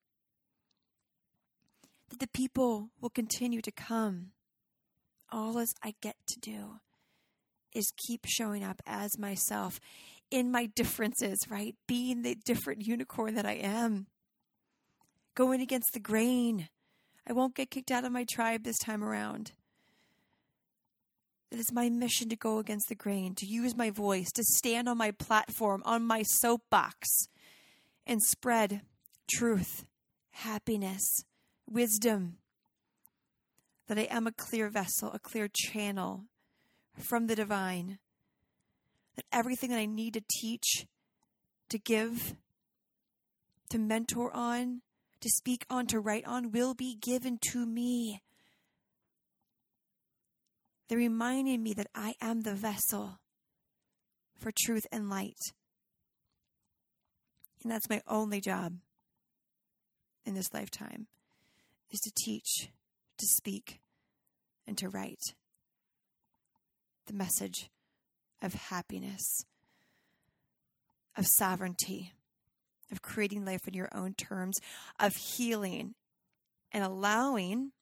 That 2.11 2.21
the 2.21 2.29
people 2.29 2.91
will 3.01 3.11
continue 3.11 3.63
to 3.63 3.71
come. 3.71 4.33
All 5.31 5.59
as 5.59 5.73
I 5.83 5.95
get 6.01 6.17
to 6.29 6.41
do 6.41 6.81
is 7.75 7.93
keep 8.07 8.27
showing 8.27 8.63
up 8.63 8.83
as 8.87 9.19
myself 9.19 9.81
in 10.31 10.51
my 10.51 10.67
differences, 10.67 11.39
right? 11.49 11.75
Being 11.87 12.23
the 12.23 12.35
different 12.35 12.87
unicorn 12.87 13.35
that 13.35 13.47
I 13.47 13.55
am. 13.55 14.07
Going 15.35 15.61
against 15.61 15.93
the 15.95 16.01
grain. 16.01 16.69
I 17.27 17.33
won't 17.33 17.55
get 17.55 17.71
kicked 17.71 17.91
out 17.91 18.05
of 18.05 18.13
my 18.13 18.27
tribe 18.31 18.65
this 18.65 18.79
time 18.79 19.03
around. 19.03 19.53
It 21.51 21.59
is 21.59 21.73
my 21.73 21.91
mission 21.91 22.31
to 22.31 22.37
go 22.37 22.59
against 22.59 22.89
the 22.89 22.95
grain, 22.95 23.35
to 23.37 23.47
use 23.47 23.77
my 23.77 23.91
voice, 23.91 24.31
to 24.33 24.43
stand 24.43 24.89
on 24.89 24.97
my 24.97 25.11
platform, 25.11 25.83
on 25.85 26.03
my 26.03 26.23
soapbox, 26.23 27.09
and 28.07 28.23
spread 28.23 28.81
truth, 29.37 29.85
happiness, 30.31 31.25
wisdom. 31.69 32.39
That 33.89 33.99
I 33.99 34.09
am 34.11 34.27
a 34.27 34.33
clear 34.33 34.69
vessel, 34.69 35.11
a 35.13 35.19
clear 35.19 35.49
channel 35.53 36.25
from 36.97 37.27
the 37.27 37.35
divine 37.35 37.99
that 39.17 39.25
everything 39.33 39.71
that 39.71 39.79
I 39.79 39.87
need 39.87 40.15
to 40.15 40.23
teach, 40.41 40.87
to 41.69 41.79
give, 41.79 42.35
to 43.71 43.79
mentor 43.79 44.35
on, 44.35 44.83
to 45.21 45.29
speak 45.29 45.67
on, 45.69 45.87
to 45.89 46.01
write 46.01 46.27
on 46.27 46.51
will 46.51 46.75
be 46.75 46.97
given 47.01 47.39
to 47.51 47.67
me. 47.67 48.23
They're 50.89 50.99
reminding 50.99 51.63
me 51.63 51.75
that 51.75 51.89
I 51.95 52.15
am 52.21 52.41
the 52.41 52.55
vessel 52.55 53.19
for 54.39 54.51
truth 54.51 54.87
and 54.91 55.09
light. 55.09 55.39
And 57.63 57.71
that's 57.71 57.89
my 57.89 58.03
only 58.09 58.41
job 58.41 58.75
in 60.25 60.35
this 60.35 60.53
lifetime 60.53 61.07
is 61.91 62.01
to 62.01 62.13
teach, 62.15 62.69
to 63.19 63.27
speak, 63.27 63.81
and 64.67 64.79
to 64.79 64.89
write 64.89 65.35
the 67.07 67.13
message 67.13 67.71
of 68.41 68.55
happiness, 68.55 69.45
of 71.17 71.27
sovereignty, 71.27 72.13
of 72.91 73.03
creating 73.03 73.45
life 73.45 73.67
in 73.67 73.75
your 73.75 73.89
own 73.93 74.15
terms, 74.15 74.59
of 75.01 75.15
healing 75.17 75.95
and 76.73 76.85
allowing 76.85 77.73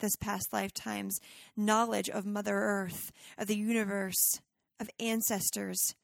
this 0.00 0.16
past 0.16 0.52
lifetime's 0.52 1.20
knowledge 1.56 2.08
of 2.08 2.24
Mother 2.26 2.56
Earth, 2.56 3.12
of 3.38 3.46
the 3.46 3.56
universe, 3.56 4.40
of 4.78 4.88
ancestors 4.98 5.94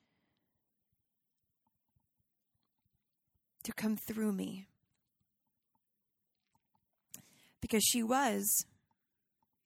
to 3.65 3.73
come 3.73 3.97
through 3.97 4.33
me. 4.33 4.67
Because 7.61 7.85
she 7.85 8.03
was, 8.03 8.67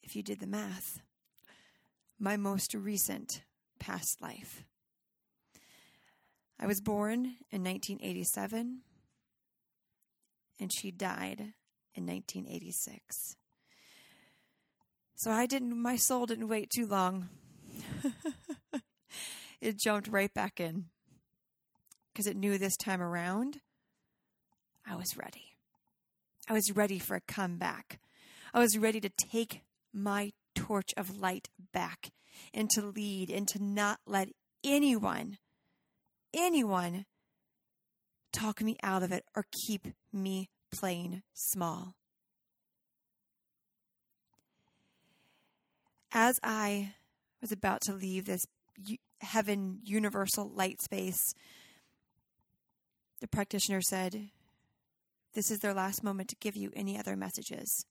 if 0.03 0.17
you 0.17 0.23
did 0.23 0.41
the 0.41 0.47
math, 0.47 1.01
my 2.19 2.37
most 2.37 2.75
recent 2.75 3.43
past 3.79 4.21
life. 4.21 4.65
I 6.59 6.67
was 6.67 6.81
born 6.81 7.37
in 7.51 7.65
1987 7.65 8.83
and 10.61 10.73
she 10.73 10.91
died 10.91 11.55
in 11.95 12.07
1986. 12.07 13.37
So 15.17 15.31
I 15.31 15.47
didn't, 15.47 15.81
my 15.81 15.97
soul 15.97 16.27
didn't 16.27 16.49
wait 16.49 16.71
too 16.71 16.87
long. 16.87 17.29
it 19.61 19.79
jumped 19.79 20.09
right 20.09 20.33
back 20.33 20.61
in 20.61 20.87
because 22.13 22.27
it 22.27 22.37
knew 22.37 22.59
this 22.59 22.77
time 22.77 23.01
around 23.01 23.61
I 24.87 24.97
was 24.97 25.17
ready. 25.17 25.50
I 26.51 26.53
was 26.53 26.73
ready 26.75 26.99
for 26.99 27.15
a 27.15 27.21
comeback. 27.21 28.01
I 28.53 28.59
was 28.59 28.77
ready 28.77 29.01
to 29.03 29.09
take 29.09 29.63
my 29.95 30.33
torch 30.57 30.91
of 30.97 31.17
light 31.17 31.49
back 31.73 32.11
and 32.53 32.69
to 32.71 32.83
lead 32.83 33.31
and 33.31 33.47
to 33.47 33.63
not 33.63 34.01
let 34.05 34.31
anyone, 34.65 35.39
anyone 36.35 37.07
talk 38.33 38.61
me 38.61 38.77
out 38.83 39.05
of 39.05 39.13
it 39.13 39.23
or 39.37 39.45
keep 39.65 39.87
me 40.13 40.49
playing 40.73 41.23
small. 41.35 41.95
As 46.11 46.41
I 46.43 46.95
was 47.41 47.53
about 47.53 47.81
to 47.83 47.93
leave 47.93 48.25
this 48.25 48.43
heaven 49.21 49.79
universal 49.85 50.51
light 50.53 50.83
space, 50.83 51.33
the 53.21 53.29
practitioner 53.29 53.83
said, 53.83 54.31
This 55.35 55.51
is 55.51 55.61
their 55.61 55.75
last 55.75 56.03
moment 56.03 56.29
to 56.31 56.37
give 56.37 56.57
you 56.57 56.73
any 56.75 56.99
other 56.99 57.17
messages. 57.17 57.87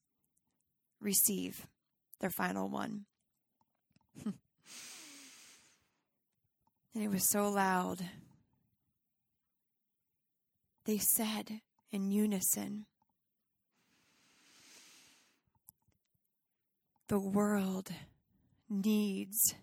Receive 1.00 1.68
their 2.20 2.30
final 2.30 2.70
one. 2.70 3.06
and 4.26 4.34
it 6.94 7.10
was 7.10 7.30
so 7.30 7.50
loud. 7.50 8.02
They 10.86 10.98
said 10.98 11.62
in 11.92 12.12
unison, 12.12 12.86
The 17.08 17.20
world 17.20 17.90
needs 18.70 19.56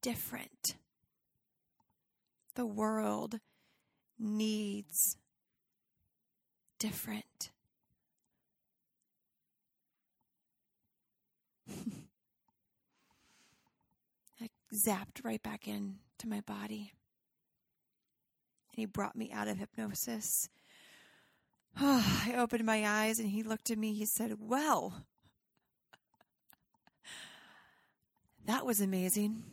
different. 0.00 0.76
The 2.54 2.64
world 2.64 3.40
needs 4.18 5.18
different. 6.78 7.50
I 14.40 14.50
zapped 14.72 15.24
right 15.24 15.42
back 15.42 15.66
in 15.68 15.96
to 16.18 16.28
my 16.28 16.40
body. 16.40 16.92
And 18.72 18.78
he 18.80 18.86
brought 18.86 19.16
me 19.16 19.30
out 19.32 19.48
of 19.48 19.58
hypnosis. 19.58 20.48
Oh, 21.80 22.22
I 22.26 22.34
opened 22.36 22.64
my 22.64 22.86
eyes 22.86 23.18
and 23.18 23.28
he 23.28 23.42
looked 23.42 23.70
at 23.70 23.78
me. 23.78 23.94
He 23.94 24.04
said, 24.04 24.36
Well, 24.40 25.06
that 28.46 28.66
was 28.66 28.80
amazing. 28.80 29.44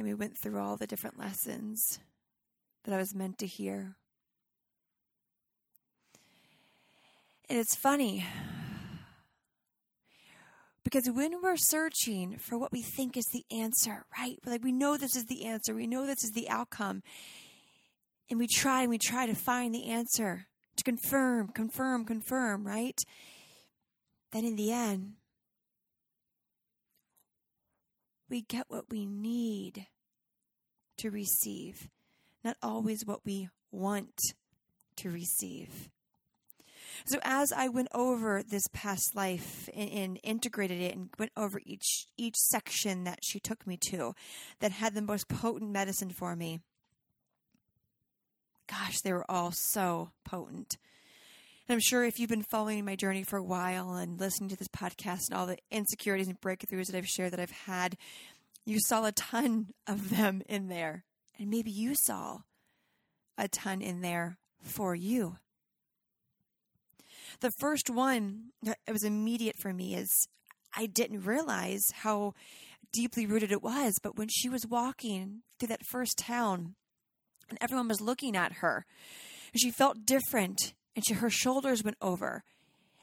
And 0.00 0.08
we 0.08 0.14
went 0.14 0.38
through 0.38 0.58
all 0.58 0.78
the 0.78 0.86
different 0.86 1.18
lessons 1.18 1.98
that 2.84 2.94
I 2.94 2.96
was 2.96 3.14
meant 3.14 3.36
to 3.40 3.46
hear. 3.46 3.96
And 7.50 7.58
it's 7.58 7.74
funny 7.74 8.24
because 10.84 11.10
when 11.12 11.42
we're 11.42 11.58
searching 11.58 12.38
for 12.38 12.56
what 12.56 12.72
we 12.72 12.80
think 12.80 13.14
is 13.14 13.26
the 13.26 13.44
answer, 13.54 14.06
right? 14.18 14.38
Like 14.46 14.64
we 14.64 14.72
know 14.72 14.96
this 14.96 15.14
is 15.14 15.26
the 15.26 15.44
answer, 15.44 15.74
we 15.74 15.86
know 15.86 16.06
this 16.06 16.24
is 16.24 16.30
the 16.30 16.48
outcome, 16.48 17.02
and 18.30 18.38
we 18.38 18.46
try 18.46 18.80
and 18.80 18.88
we 18.88 18.96
try 18.96 19.26
to 19.26 19.34
find 19.34 19.74
the 19.74 19.90
answer 19.90 20.46
to 20.76 20.82
confirm, 20.82 21.48
confirm, 21.48 22.06
confirm, 22.06 22.66
right? 22.66 22.98
Then 24.32 24.46
in 24.46 24.56
the 24.56 24.72
end, 24.72 25.16
we 28.30 28.42
get 28.42 28.66
what 28.68 28.84
we 28.90 29.04
need 29.04 29.86
to 30.98 31.10
receive, 31.10 31.88
not 32.44 32.56
always 32.62 33.04
what 33.04 33.24
we 33.24 33.48
want 33.72 34.20
to 34.96 35.10
receive. 35.10 35.90
So 37.06 37.18
as 37.22 37.52
I 37.52 37.68
went 37.68 37.88
over 37.94 38.42
this 38.42 38.66
past 38.72 39.14
life 39.14 39.68
and, 39.74 39.90
and, 39.90 40.20
integrated 40.22 40.80
it 40.80 40.94
and 40.94 41.08
went 41.18 41.32
over 41.36 41.60
each 41.64 42.06
each 42.16 42.36
section 42.36 43.04
that 43.04 43.20
she 43.22 43.40
took 43.40 43.66
me 43.66 43.78
to 43.90 44.14
that 44.60 44.72
had 44.72 44.94
the 44.94 45.02
most 45.02 45.28
potent 45.28 45.70
medicine 45.70 46.10
for 46.10 46.36
me. 46.36 46.60
Gosh, 48.68 49.00
they 49.00 49.12
were 49.12 49.28
all 49.30 49.50
so 49.52 50.10
potent. 50.24 50.76
And 51.70 51.76
I'm 51.76 51.80
sure 51.80 52.02
if 52.02 52.18
you've 52.18 52.28
been 52.28 52.42
following 52.42 52.84
my 52.84 52.96
journey 52.96 53.22
for 53.22 53.36
a 53.36 53.44
while 53.44 53.94
and 53.94 54.18
listening 54.18 54.48
to 54.48 54.56
this 54.56 54.66
podcast 54.66 55.28
and 55.30 55.38
all 55.38 55.46
the 55.46 55.56
insecurities 55.70 56.26
and 56.26 56.40
breakthroughs 56.40 56.86
that 56.86 56.96
I've 56.96 57.06
shared 57.06 57.32
that 57.32 57.38
I've 57.38 57.52
had, 57.52 57.96
you 58.66 58.80
saw 58.80 59.04
a 59.04 59.12
ton 59.12 59.68
of 59.86 60.10
them 60.10 60.42
in 60.48 60.66
there. 60.66 61.04
And 61.38 61.48
maybe 61.48 61.70
you 61.70 61.94
saw 61.94 62.38
a 63.38 63.46
ton 63.46 63.82
in 63.82 64.00
there 64.00 64.36
for 64.60 64.96
you. 64.96 65.36
The 67.38 67.52
first 67.60 67.88
one 67.88 68.46
that 68.64 68.78
was 68.90 69.04
immediate 69.04 69.54
for 69.60 69.72
me 69.72 69.94
is 69.94 70.26
I 70.76 70.86
didn't 70.86 71.22
realize 71.22 71.84
how 72.02 72.34
deeply 72.92 73.26
rooted 73.26 73.52
it 73.52 73.62
was, 73.62 73.94
but 74.02 74.16
when 74.16 74.26
she 74.28 74.48
was 74.48 74.66
walking 74.66 75.42
through 75.60 75.68
that 75.68 75.86
first 75.88 76.18
town 76.18 76.74
and 77.48 77.58
everyone 77.60 77.86
was 77.86 78.00
looking 78.00 78.34
at 78.34 78.54
her, 78.54 78.86
she 79.54 79.70
felt 79.70 80.04
different 80.04 80.74
and 80.94 81.04
she, 81.06 81.14
her 81.14 81.30
shoulders 81.30 81.84
went 81.84 81.96
over, 82.00 82.42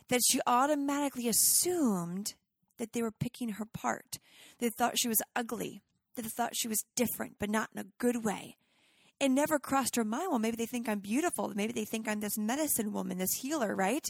that 0.09 0.21
she 0.27 0.39
automatically 0.47 1.27
assumed 1.27 2.35
that 2.77 2.93
they 2.93 3.01
were 3.01 3.11
picking 3.11 3.49
her 3.49 3.65
part. 3.65 4.19
They 4.59 4.69
thought 4.69 4.99
she 4.99 5.07
was 5.07 5.21
ugly. 5.35 5.81
They 6.15 6.23
thought 6.23 6.55
she 6.55 6.67
was 6.67 6.83
different, 6.95 7.35
but 7.39 7.49
not 7.49 7.69
in 7.75 7.81
a 7.81 7.87
good 7.97 8.23
way. 8.23 8.57
It 9.19 9.29
never 9.29 9.57
crossed 9.59 9.95
her 9.95 10.03
mind, 10.03 10.27
well, 10.29 10.39
maybe 10.39 10.57
they 10.57 10.65
think 10.65 10.87
I'm 10.87 10.99
beautiful. 10.99 11.51
Maybe 11.55 11.73
they 11.73 11.85
think 11.85 12.07
I'm 12.07 12.19
this 12.19 12.37
medicine 12.37 12.93
woman, 12.93 13.17
this 13.17 13.33
healer, 13.41 13.75
right? 13.75 14.07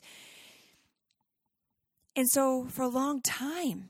And 2.15 2.27
so 2.29 2.65
for 2.69 2.81
a 2.81 2.89
long 2.89 3.21
time, 3.21 3.89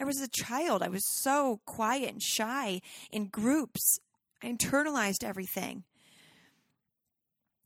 I 0.00 0.04
was 0.04 0.20
a 0.20 0.28
child. 0.28 0.82
I 0.82 0.88
was 0.88 1.04
so 1.22 1.60
quiet 1.66 2.10
and 2.10 2.22
shy 2.22 2.80
in 3.12 3.28
groups. 3.28 4.00
I 4.42 4.50
internalized 4.50 5.22
everything. 5.22 5.84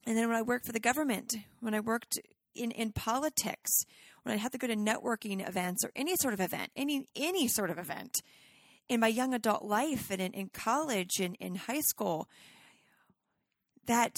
And 0.09 0.17
then 0.17 0.27
when 0.27 0.39
I 0.39 0.43
worked 0.43 0.65
for 0.65 0.73
the 0.73 0.81
government, 0.81 1.37
when 1.61 1.75
I 1.75 1.81
worked 1.81 2.19
in, 2.55 2.71
in 2.71 2.93
politics, 2.93 3.85
when 4.23 4.35
I 4.35 4.39
had 4.39 4.53
to 4.53 4.59
go 4.59 4.67
to 4.67 4.75
networking 4.75 5.47
events 5.47 5.85
or 5.85 5.93
any 5.95 6.17
sort 6.17 6.33
of 6.33 6.41
event, 6.41 6.71
any 6.75 7.07
any 7.15 7.47
sort 7.47 7.69
of 7.69 7.77
event 7.77 8.23
in 8.89 9.01
my 9.01 9.09
young 9.09 9.35
adult 9.35 9.65
life 9.65 10.11
and 10.11 10.23
in, 10.23 10.33
in 10.33 10.49
college 10.49 11.21
and 11.21 11.37
in 11.41 11.57
high 11.57 11.83
school, 11.83 12.27
that 13.85 14.15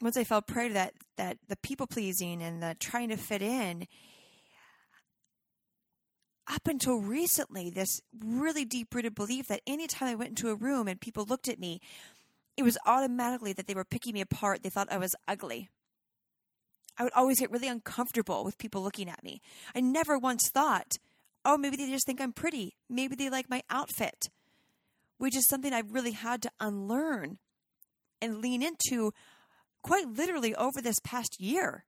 once 0.00 0.16
I 0.16 0.24
fell 0.24 0.42
prey 0.42 0.66
to 0.66 0.74
that 0.74 0.94
that 1.16 1.38
the 1.46 1.56
people 1.56 1.86
pleasing 1.86 2.42
and 2.42 2.60
the 2.60 2.74
trying 2.80 3.10
to 3.10 3.16
fit 3.16 3.42
in, 3.42 3.86
up 6.52 6.66
until 6.66 6.98
recently, 6.98 7.70
this 7.70 8.00
really 8.18 8.64
deep 8.64 8.92
rooted 8.92 9.14
belief 9.14 9.46
that 9.46 9.62
anytime 9.68 10.08
I 10.08 10.16
went 10.16 10.30
into 10.30 10.50
a 10.50 10.56
room 10.56 10.88
and 10.88 11.00
people 11.00 11.24
looked 11.24 11.48
at 11.48 11.60
me, 11.60 11.80
it 12.56 12.62
was 12.62 12.78
automatically 12.86 13.52
that 13.52 13.66
they 13.66 13.74
were 13.74 13.84
picking 13.84 14.14
me 14.14 14.20
apart. 14.20 14.62
They 14.62 14.70
thought 14.70 14.92
I 14.92 14.98
was 14.98 15.14
ugly. 15.26 15.70
I 16.98 17.04
would 17.04 17.12
always 17.14 17.40
get 17.40 17.50
really 17.50 17.68
uncomfortable 17.68 18.44
with 18.44 18.58
people 18.58 18.82
looking 18.82 19.08
at 19.08 19.24
me. 19.24 19.40
I 19.74 19.80
never 19.80 20.18
once 20.18 20.50
thought, 20.52 20.92
oh, 21.44 21.56
maybe 21.56 21.76
they 21.76 21.90
just 21.90 22.06
think 22.06 22.20
I'm 22.20 22.32
pretty. 22.32 22.76
Maybe 22.88 23.16
they 23.16 23.30
like 23.30 23.48
my 23.48 23.62
outfit, 23.70 24.28
which 25.16 25.36
is 25.36 25.48
something 25.48 25.72
I've 25.72 25.92
really 25.92 26.12
had 26.12 26.42
to 26.42 26.50
unlearn 26.60 27.38
and 28.20 28.42
lean 28.42 28.62
into 28.62 29.12
quite 29.82 30.06
literally 30.06 30.54
over 30.54 30.80
this 30.82 31.00
past 31.02 31.40
year. 31.40 31.84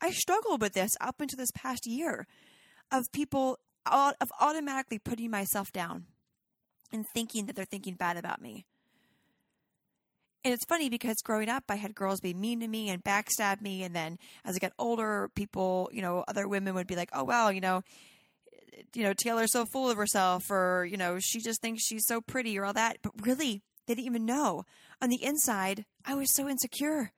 I 0.00 0.10
struggled 0.10 0.60
with 0.60 0.74
this 0.74 0.92
up 1.00 1.20
until 1.20 1.38
this 1.38 1.50
past 1.54 1.86
year 1.86 2.26
of 2.92 3.10
people 3.12 3.58
of 3.86 4.30
automatically 4.40 4.98
putting 4.98 5.30
myself 5.30 5.72
down 5.72 6.04
and 6.92 7.06
thinking 7.14 7.46
that 7.46 7.56
they're 7.56 7.64
thinking 7.64 7.94
bad 7.94 8.16
about 8.16 8.42
me. 8.42 8.66
And 10.46 10.54
it's 10.54 10.64
funny 10.64 10.88
because 10.88 11.16
growing 11.24 11.48
up, 11.48 11.64
I 11.68 11.74
had 11.74 11.92
girls 11.96 12.20
be 12.20 12.32
mean 12.32 12.60
to 12.60 12.68
me 12.68 12.88
and 12.88 13.02
backstab 13.02 13.60
me. 13.60 13.82
And 13.82 13.96
then 13.96 14.16
as 14.44 14.54
I 14.54 14.60
got 14.60 14.70
older, 14.78 15.28
people, 15.34 15.90
you 15.92 16.00
know, 16.00 16.22
other 16.28 16.46
women 16.46 16.74
would 16.74 16.86
be 16.86 16.94
like, 16.94 17.10
oh, 17.12 17.24
well, 17.24 17.50
you 17.50 17.60
know, 17.60 17.82
you 18.94 19.02
know, 19.02 19.12
Taylor's 19.12 19.50
so 19.50 19.66
full 19.66 19.90
of 19.90 19.96
herself 19.96 20.48
or, 20.48 20.86
you 20.88 20.96
know, 20.96 21.18
she 21.18 21.40
just 21.40 21.60
thinks 21.60 21.82
she's 21.82 22.06
so 22.06 22.20
pretty 22.20 22.56
or 22.56 22.64
all 22.64 22.74
that. 22.74 22.98
But 23.02 23.26
really, 23.26 23.64
they 23.88 23.96
didn't 23.96 24.06
even 24.06 24.24
know. 24.24 24.62
On 25.02 25.08
the 25.08 25.20
inside, 25.20 25.84
I 26.04 26.14
was 26.14 26.32
so 26.32 26.48
insecure. 26.48 27.10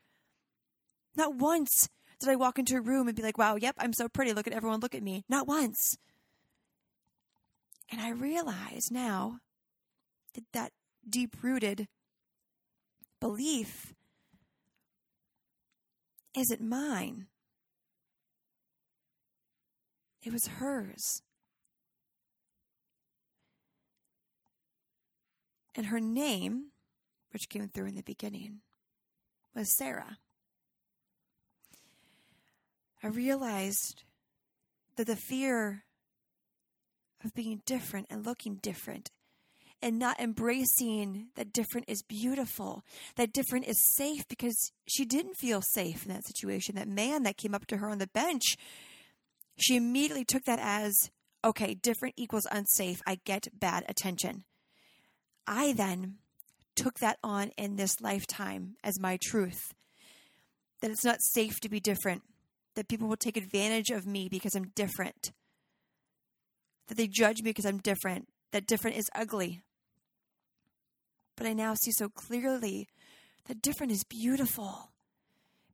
Not 1.14 1.34
once 1.34 1.90
did 2.20 2.30
I 2.30 2.36
walk 2.36 2.58
into 2.58 2.76
a 2.76 2.80
room 2.80 3.08
and 3.08 3.16
be 3.16 3.22
like, 3.22 3.36
wow, 3.36 3.56
yep, 3.56 3.74
I'm 3.76 3.92
so 3.92 4.08
pretty. 4.08 4.32
Look 4.32 4.46
at 4.46 4.54
everyone, 4.54 4.80
look 4.80 4.94
at 4.94 5.02
me. 5.02 5.26
Not 5.28 5.46
once. 5.46 5.98
And 7.92 8.00
I 8.00 8.08
realize 8.08 8.90
now 8.90 9.40
that 10.32 10.44
that 10.54 10.72
deep 11.06 11.36
rooted 11.42 11.88
belief 13.20 13.94
isn't 16.36 16.60
mine, 16.60 17.26
it 20.22 20.32
was 20.32 20.46
hers. 20.46 21.22
And 25.74 25.86
her 25.86 26.00
name, 26.00 26.72
which 27.32 27.48
came 27.48 27.68
through 27.68 27.86
in 27.86 27.94
the 27.94 28.02
beginning, 28.02 28.62
was 29.54 29.76
Sarah. 29.76 30.18
I 33.02 33.06
realized 33.06 34.02
that 34.96 35.06
the 35.06 35.14
fear 35.14 35.84
of 37.24 37.32
being 37.32 37.62
different 37.64 38.08
and 38.10 38.26
looking 38.26 38.56
different 38.56 39.10
and 39.80 39.98
not 39.98 40.20
embracing 40.20 41.28
that 41.36 41.52
different 41.52 41.88
is 41.88 42.02
beautiful, 42.02 42.82
that 43.16 43.32
different 43.32 43.66
is 43.66 43.94
safe 43.96 44.26
because 44.28 44.72
she 44.86 45.04
didn't 45.04 45.36
feel 45.36 45.62
safe 45.62 46.04
in 46.04 46.12
that 46.12 46.26
situation. 46.26 46.74
That 46.74 46.88
man 46.88 47.22
that 47.22 47.36
came 47.36 47.54
up 47.54 47.66
to 47.66 47.76
her 47.76 47.88
on 47.88 47.98
the 47.98 48.08
bench, 48.08 48.56
she 49.56 49.76
immediately 49.76 50.24
took 50.24 50.44
that 50.44 50.58
as 50.60 50.94
okay, 51.44 51.74
different 51.74 52.14
equals 52.16 52.46
unsafe. 52.50 53.00
I 53.06 53.20
get 53.24 53.46
bad 53.58 53.84
attention. 53.88 54.44
I 55.46 55.72
then 55.72 56.16
took 56.74 56.98
that 56.98 57.18
on 57.22 57.50
in 57.56 57.76
this 57.76 58.00
lifetime 58.00 58.76
as 58.82 59.00
my 59.00 59.18
truth 59.22 59.72
that 60.80 60.90
it's 60.90 61.04
not 61.04 61.20
safe 61.20 61.58
to 61.60 61.68
be 61.68 61.80
different, 61.80 62.22
that 62.76 62.88
people 62.88 63.08
will 63.08 63.16
take 63.16 63.36
advantage 63.36 63.90
of 63.90 64.06
me 64.06 64.28
because 64.28 64.54
I'm 64.54 64.70
different, 64.74 65.32
that 66.86 66.96
they 66.96 67.08
judge 67.08 67.42
me 67.42 67.50
because 67.50 67.66
I'm 67.66 67.78
different, 67.78 68.28
that 68.52 68.66
different 68.66 68.96
is 68.96 69.10
ugly. 69.14 69.62
But 71.38 71.46
I 71.46 71.52
now 71.52 71.74
see 71.74 71.92
so 71.92 72.08
clearly 72.08 72.88
that 73.46 73.62
different 73.62 73.92
is 73.92 74.02
beautiful. 74.02 74.90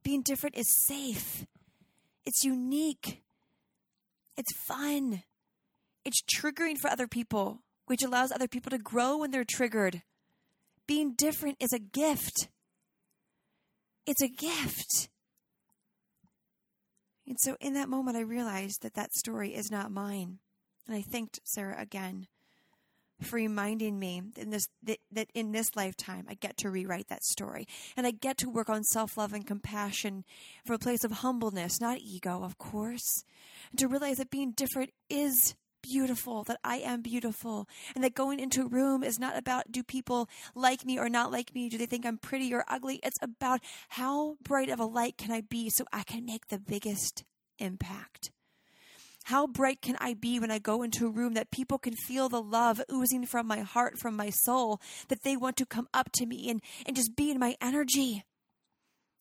Being 0.03 0.21
different 0.23 0.59
is 0.59 0.87
safe, 0.87 1.47
it's 2.27 2.45
unique, 2.45 3.23
it's 4.37 4.53
fun, 4.69 5.23
it's 6.05 6.21
triggering 6.23 6.77
for 6.77 6.91
other 6.91 7.09
people 7.09 7.63
which 7.87 8.03
allows 8.03 8.31
other 8.31 8.49
people 8.49 8.71
to 8.71 8.79
grow 8.79 9.17
when 9.17 9.31
they're 9.31 9.45
triggered. 9.45 10.03
Being 10.87 11.15
different 11.17 11.57
is 11.61 11.73
a 11.73 11.79
gift. 11.79 12.49
It's 14.07 14.23
a 14.23 14.29
gift. 14.29 15.09
And 17.27 17.37
so 17.41 17.57
in 17.61 17.73
that 17.73 17.89
moment, 17.89 18.19
I 18.19 18.21
realized 18.21 18.83
that 18.83 18.95
that 18.95 19.15
story 19.15 19.55
is 19.55 19.71
not 19.71 19.91
mine. 19.91 20.41
And 20.87 20.95
I 20.95 21.01
thanked 21.01 21.41
Sarah 21.45 21.81
again 21.81 22.27
for 23.21 23.37
reminding 23.37 23.99
me 23.99 24.23
in 24.37 24.51
this, 24.51 24.69
that, 24.83 24.99
that 25.13 25.29
in 25.35 25.53
this 25.53 25.75
lifetime, 25.77 26.27
I 26.29 26.35
get 26.35 26.57
to 26.59 26.71
rewrite 26.71 27.09
that 27.09 27.25
story. 27.25 27.67
And 27.97 28.07
I 28.07 28.11
get 28.11 28.39
to 28.39 28.51
work 28.51 28.69
on 28.69 28.85
self 28.85 29.17
love 29.17 29.33
and 29.33 29.47
compassion 29.47 30.25
from 30.65 30.77
a 30.77 30.79
place 30.79 31.05
of 31.05 31.13
humbleness, 31.13 31.81
not 31.81 31.99
ego, 31.99 32.43
of 32.43 32.59
course. 32.59 33.25
And 33.71 33.79
to 33.79 33.89
realize 33.89 34.19
that 34.19 34.31
being 34.31 34.53
different 34.53 34.91
is 35.09 35.55
beautiful, 35.83 36.45
that 36.45 36.59
I 36.65 36.77
am 36.77 37.03
beautiful, 37.03 37.69
and 37.95 38.03
that 38.03 38.15
going 38.15 38.41
into 38.41 38.63
a 38.63 38.69
room 38.69 39.05
is 39.05 39.19
not 39.19 39.37
about 39.37 39.71
do 39.71 39.83
people 39.83 40.29
like 40.55 40.85
me 40.85 40.99
or 40.99 41.09
not 41.09 41.31
like 41.31 41.55
me? 41.55 41.69
Do 41.69 41.79
they 41.79 41.87
think 41.87 42.07
I'm 42.07 42.19
pretty 42.19 42.53
or 42.55 42.65
ugly? 42.69 43.01
It's 43.03 43.19
about 43.21 43.61
how 43.91 44.37
bright 44.43 44.71
of 44.71 44.81
a 44.81 44.87
light 44.87 45.19
can 45.19 45.31
I 45.31 45.43
be 45.43 45.71
so 45.71 45.85
I 45.93 46.03
can 46.03 46.25
make 46.25 46.49
the 46.49 46.59
biggest 46.59 47.25
impact? 47.59 48.31
How 49.25 49.47
bright 49.47 49.81
can 49.81 49.97
I 50.01 50.13
be 50.13 50.39
when 50.39 50.51
I 50.51 50.59
go 50.59 50.83
into 50.83 51.07
a 51.07 51.11
room 51.11 51.33
that 51.33 51.51
people 51.51 51.79
can 51.79 51.95
feel 51.95 52.29
the 52.29 52.43
love 52.43 52.83
oozing 52.93 53.25
from 53.25 53.47
my 53.47 53.61
heart, 53.61 53.99
from 53.99 54.17
my 54.17 54.29
soul, 54.29 54.83
that 55.09 55.23
they 55.23 55.35
want 55.35 55.57
to 55.57 55.67
come 55.67 55.89
up 55.95 56.11
to 56.17 56.27
me 56.27 56.51
and, 56.51 56.61
and 56.85 56.95
just 56.95 57.17
be 57.17 57.31
in 57.31 57.39
my 57.39 57.57
energy 57.59 58.23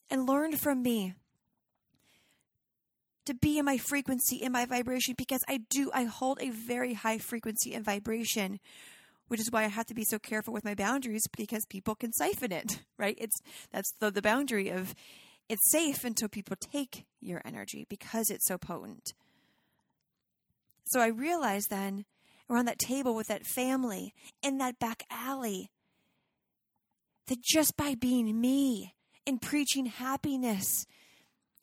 and 0.09 0.27
learn 0.27 0.57
from 0.57 0.83
me? 0.83 1.13
To 3.27 3.33
be 3.33 3.57
in 3.57 3.63
my 3.63 3.77
frequency, 3.77 4.35
in 4.35 4.51
my 4.51 4.65
vibration, 4.65 5.15
because 5.17 5.39
I 5.47 5.61
do, 5.69 5.89
I 5.93 6.03
hold 6.03 6.41
a 6.41 6.49
very 6.49 6.95
high 6.95 7.17
frequency 7.17 7.73
and 7.73 7.85
vibration, 7.85 8.59
which 9.29 9.39
is 9.39 9.51
why 9.51 9.63
I 9.63 9.67
have 9.67 9.85
to 9.85 9.93
be 9.93 10.03
so 10.03 10.19
careful 10.19 10.53
with 10.53 10.65
my 10.65 10.75
boundaries 10.75 11.23
because 11.37 11.65
people 11.65 11.95
can 11.95 12.11
siphon 12.11 12.51
it, 12.51 12.81
right? 12.99 13.17
It's, 13.17 13.39
that's 13.71 13.93
the, 14.01 14.11
the 14.11 14.21
boundary 14.21 14.67
of 14.67 14.93
it's 15.47 15.71
safe 15.71 16.03
until 16.03 16.27
people 16.27 16.57
take 16.59 17.05
your 17.21 17.41
energy 17.45 17.85
because 17.89 18.29
it's 18.29 18.47
so 18.47 18.57
potent. 18.57 19.13
So 20.93 20.99
I 20.99 21.07
realized 21.07 21.71
then, 21.71 22.05
around 22.47 22.65
that 22.65 22.77
table 22.77 23.15
with 23.15 23.25
that 23.25 23.47
family 23.47 24.13
in 24.43 24.59
that 24.59 24.77
back 24.77 25.01
alley, 25.09 25.71
that 27.25 27.41
just 27.41 27.75
by 27.75 27.95
being 27.95 28.39
me 28.39 28.93
and 29.25 29.41
preaching 29.41 29.87
happiness 29.87 30.85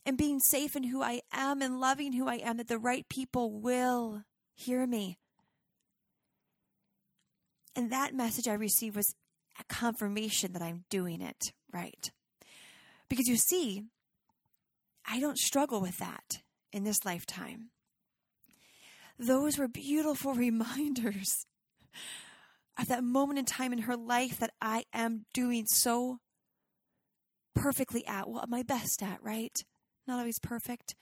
and 0.04 0.18
being 0.18 0.40
safe 0.40 0.74
in 0.74 0.82
who 0.82 1.00
I 1.00 1.20
am 1.32 1.62
and 1.62 1.78
loving 1.78 2.12
who 2.12 2.26
I 2.26 2.38
am, 2.38 2.56
that 2.56 2.66
the 2.66 2.76
right 2.76 3.08
people 3.08 3.52
will 3.52 4.24
hear 4.56 4.84
me. 4.84 5.16
And 7.76 7.92
that 7.92 8.14
message 8.14 8.48
I 8.48 8.54
received 8.54 8.96
was 8.96 9.14
a 9.60 9.64
confirmation 9.72 10.54
that 10.54 10.62
I'm 10.62 10.86
doing 10.90 11.20
it 11.22 11.52
right. 11.72 12.10
Because 13.08 13.28
you 13.28 13.36
see, 13.36 13.84
I 15.06 15.20
don't 15.20 15.38
struggle 15.38 15.80
with 15.80 15.98
that 15.98 16.42
in 16.72 16.82
this 16.82 17.04
lifetime 17.04 17.70
those 19.20 19.58
were 19.58 19.68
beautiful 19.68 20.34
reminders 20.34 21.46
of 22.78 22.88
that 22.88 23.04
moment 23.04 23.38
in 23.38 23.44
time 23.44 23.72
in 23.72 23.80
her 23.80 23.96
life 23.96 24.38
that 24.38 24.52
I 24.60 24.84
am 24.92 25.26
doing 25.34 25.66
so 25.66 26.18
perfectly 27.54 28.06
at, 28.06 28.28
well, 28.28 28.44
my 28.48 28.62
best 28.62 29.02
at, 29.02 29.22
right? 29.22 29.54
Not 30.06 30.18
always 30.18 30.38
perfect, 30.38 30.94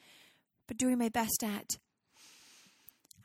but 0.66 0.76
doing 0.76 0.98
my 0.98 1.08
best 1.08 1.44
at. 1.44 1.78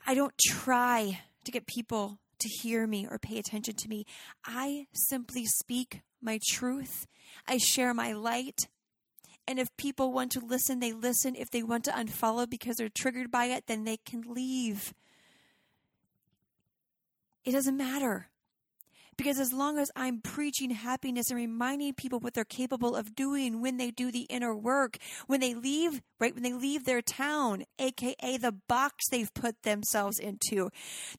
I 0.06 0.14
don't 0.14 0.34
try 0.38 1.20
to 1.44 1.50
get 1.50 1.66
people 1.66 2.18
to 2.38 2.48
hear 2.48 2.86
me 2.86 3.06
or 3.10 3.18
pay 3.18 3.38
attention 3.38 3.74
to 3.74 3.88
me. 3.88 4.04
I 4.44 4.86
simply 4.92 5.46
speak 5.46 6.02
my 6.22 6.38
truth. 6.50 7.06
I 7.48 7.58
share 7.58 7.92
my 7.92 8.12
light. 8.12 8.58
And 9.46 9.58
if 9.58 9.74
people 9.76 10.12
want 10.12 10.32
to 10.32 10.40
listen, 10.40 10.80
they 10.80 10.92
listen. 10.92 11.34
If 11.36 11.50
they 11.50 11.62
want 11.62 11.84
to 11.84 11.90
unfollow 11.90 12.48
because 12.48 12.76
they're 12.76 12.88
triggered 12.88 13.30
by 13.30 13.46
it, 13.46 13.66
then 13.66 13.84
they 13.84 13.98
can 13.98 14.22
leave. 14.26 14.94
It 17.44 17.52
doesn't 17.52 17.76
matter. 17.76 18.28
Because 19.16 19.38
as 19.38 19.52
long 19.52 19.78
as 19.78 19.90
I'm 19.94 20.20
preaching 20.20 20.70
happiness 20.70 21.30
and 21.30 21.36
reminding 21.36 21.94
people 21.94 22.18
what 22.18 22.34
they're 22.34 22.44
capable 22.44 22.96
of 22.96 23.14
doing 23.14 23.60
when 23.60 23.76
they 23.76 23.90
do 23.90 24.10
the 24.10 24.22
inner 24.22 24.56
work, 24.56 24.96
when 25.26 25.40
they 25.40 25.54
leave, 25.54 26.02
right, 26.18 26.34
when 26.34 26.42
they 26.42 26.52
leave 26.52 26.84
their 26.84 27.02
town, 27.02 27.64
aka 27.78 28.36
the 28.38 28.52
box 28.66 29.08
they've 29.10 29.32
put 29.32 29.62
themselves 29.62 30.18
into, 30.18 30.70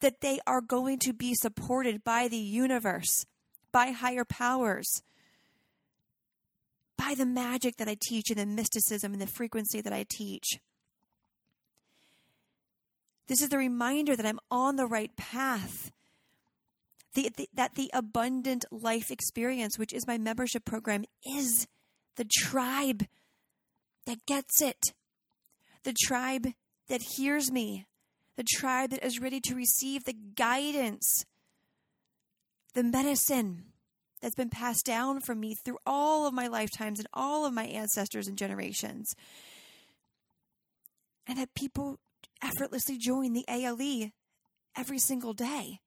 that 0.02 0.20
they 0.20 0.40
are 0.46 0.62
going 0.62 1.00
to 1.00 1.14
be 1.14 1.34
supported 1.36 2.04
by 2.04 2.28
the 2.28 2.38
universe, 2.38 3.26
by 3.72 3.92
higher 3.92 4.26
powers 4.26 5.02
by 6.98 7.14
the 7.16 7.26
magic 7.26 7.78
that 7.78 7.88
I 7.88 7.98
teach 8.02 8.30
and 8.30 8.40
the 8.40 8.46
mysticism 8.46 9.14
and 9.14 9.22
the 9.22 9.28
frequency 9.28 9.82
that 9.82 9.94
I 9.94 10.06
teach. 10.10 10.60
This 13.28 13.42
is 13.42 13.50
the 13.50 13.58
reminder 13.58 14.16
that 14.16 14.26
I'm 14.26 14.40
on 14.52 14.76
the 14.76 14.86
right 14.86 15.16
path. 15.16 15.92
The, 17.16 17.32
the, 17.36 17.50
that 17.54 17.76
the 17.76 17.90
abundant 17.94 18.66
life 18.72 19.10
experience, 19.10 19.80
which 19.80 19.94
is 19.94 20.06
my 20.06 20.18
membership 20.18 20.66
program, 20.66 21.06
is 21.26 21.68
the 22.18 22.26
tribe 22.26 23.06
that 24.06 24.26
gets 24.26 24.62
it. 24.62 24.94
The 25.84 25.94
tribe 25.94 26.48
that 26.88 27.02
hears 27.16 27.52
me. 27.52 27.86
The 28.36 28.44
tribe 28.44 28.90
that 28.90 29.04
is 29.04 29.22
ready 29.22 29.40
to 29.42 29.56
receive 29.56 30.04
the 30.04 30.14
guidance, 30.36 31.24
the 32.74 32.84
medicine, 32.84 33.64
that's 34.26 34.34
been 34.34 34.50
passed 34.50 34.88
down 34.88 35.22
from 35.22 35.40
me 35.40 35.54
through 35.54 35.78
all 35.86 36.26
of 36.26 36.34
my 36.34 36.48
lifetimes 36.48 36.98
and 36.98 37.08
all 37.14 37.46
of 37.46 37.54
my 37.54 37.66
ancestors 37.66 38.28
and 38.28 38.40
generations. 38.40 39.14
And 41.28 41.38
that 41.38 41.54
people 41.54 42.00
effortlessly 42.42 42.98
join 42.98 43.34
the 43.34 43.46
ALE 43.48 44.10
every 44.76 44.98
single 44.98 45.34
day. 45.34 45.78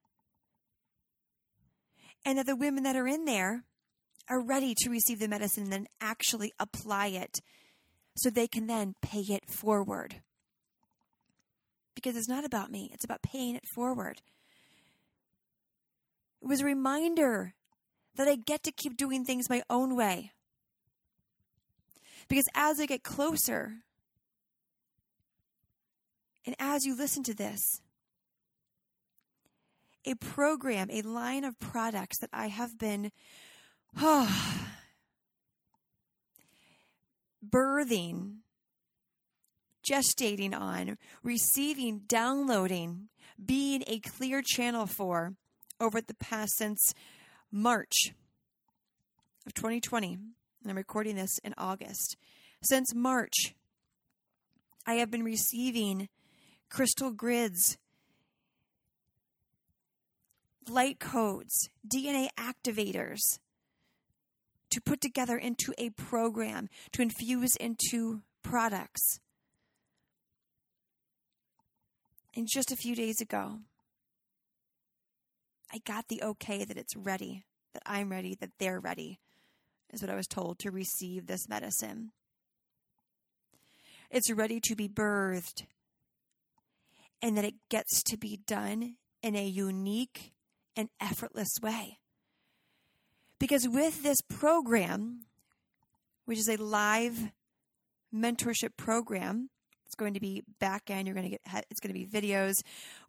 And 2.24 2.38
that 2.38 2.46
the 2.46 2.54
women 2.54 2.84
that 2.84 2.94
are 2.94 3.08
in 3.08 3.24
there 3.24 3.64
are 4.30 4.40
ready 4.40 4.72
to 4.82 4.90
receive 4.90 5.18
the 5.18 5.26
medicine 5.26 5.64
and 5.64 5.72
then 5.72 5.86
actually 6.00 6.52
apply 6.60 7.08
it 7.08 7.40
so 8.18 8.30
they 8.30 8.46
can 8.46 8.68
then 8.68 8.94
pay 9.02 9.22
it 9.22 9.50
forward. 9.50 10.22
Because 11.96 12.16
it's 12.16 12.28
not 12.28 12.44
about 12.44 12.70
me, 12.70 12.88
it's 12.94 13.04
about 13.04 13.20
paying 13.20 13.56
it 13.56 13.66
forward. 13.74 14.22
It 16.40 16.46
was 16.46 16.60
a 16.60 16.66
reminder 16.66 17.54
that 18.18 18.28
I 18.28 18.34
get 18.34 18.64
to 18.64 18.72
keep 18.72 18.96
doing 18.96 19.24
things 19.24 19.48
my 19.48 19.62
own 19.70 19.96
way. 19.96 20.32
Because 22.28 22.46
as 22.52 22.80
I 22.80 22.86
get 22.86 23.04
closer, 23.04 23.76
and 26.44 26.56
as 26.58 26.84
you 26.84 26.96
listen 26.96 27.22
to 27.22 27.34
this, 27.34 27.80
a 30.04 30.14
program, 30.16 30.88
a 30.90 31.02
line 31.02 31.44
of 31.44 31.60
products 31.60 32.18
that 32.20 32.30
I 32.32 32.48
have 32.48 32.76
been 32.76 33.12
oh, 34.00 34.66
birthing, 37.48 38.38
gestating 39.88 40.58
on, 40.58 40.98
receiving, 41.22 42.00
downloading, 42.08 43.10
being 43.42 43.84
a 43.86 44.00
clear 44.00 44.42
channel 44.44 44.86
for 44.86 45.34
over 45.80 46.00
the 46.00 46.14
past 46.14 46.56
since 46.56 46.92
March 47.50 48.12
of 49.46 49.54
2020, 49.54 50.14
and 50.14 50.70
I'm 50.70 50.76
recording 50.76 51.16
this 51.16 51.38
in 51.42 51.54
August. 51.56 52.16
Since 52.62 52.94
March, 52.94 53.54
I 54.86 54.94
have 54.94 55.10
been 55.10 55.22
receiving 55.22 56.08
crystal 56.68 57.10
grids, 57.10 57.78
light 60.68 60.98
codes, 61.00 61.70
DNA 61.86 62.28
activators 62.38 63.38
to 64.70 64.80
put 64.82 65.00
together 65.00 65.38
into 65.38 65.72
a 65.78 65.90
program 65.90 66.68
to 66.92 67.02
infuse 67.02 67.56
into 67.56 68.20
products. 68.42 69.20
And 72.36 72.46
just 72.46 72.70
a 72.70 72.76
few 72.76 72.94
days 72.94 73.20
ago, 73.20 73.60
I 75.72 75.78
got 75.78 76.08
the 76.08 76.22
okay 76.22 76.64
that 76.64 76.76
it's 76.76 76.96
ready, 76.96 77.44
that 77.74 77.82
I'm 77.84 78.10
ready, 78.10 78.34
that 78.40 78.50
they're 78.58 78.80
ready, 78.80 79.18
is 79.92 80.00
what 80.00 80.10
I 80.10 80.16
was 80.16 80.26
told 80.26 80.58
to 80.60 80.70
receive 80.70 81.26
this 81.26 81.48
medicine. 81.48 82.12
It's 84.10 84.30
ready 84.30 84.60
to 84.64 84.74
be 84.74 84.88
birthed, 84.88 85.64
and 87.20 87.36
that 87.36 87.44
it 87.44 87.54
gets 87.68 88.02
to 88.04 88.16
be 88.16 88.40
done 88.46 88.96
in 89.22 89.36
a 89.36 89.44
unique 89.44 90.32
and 90.76 90.88
effortless 91.00 91.54
way. 91.62 91.98
Because 93.38 93.68
with 93.68 94.02
this 94.02 94.20
program, 94.22 95.26
which 96.24 96.38
is 96.38 96.48
a 96.48 96.56
live 96.56 97.30
mentorship 98.14 98.76
program, 98.76 99.50
going 99.98 100.14
to 100.14 100.20
be 100.20 100.42
back 100.58 100.88
end. 100.88 101.06
You're 101.06 101.14
going 101.14 101.30
to 101.30 101.36
get, 101.36 101.64
it's 101.70 101.80
going 101.80 101.92
to 101.92 101.98
be 101.98 102.06
videos, 102.06 102.54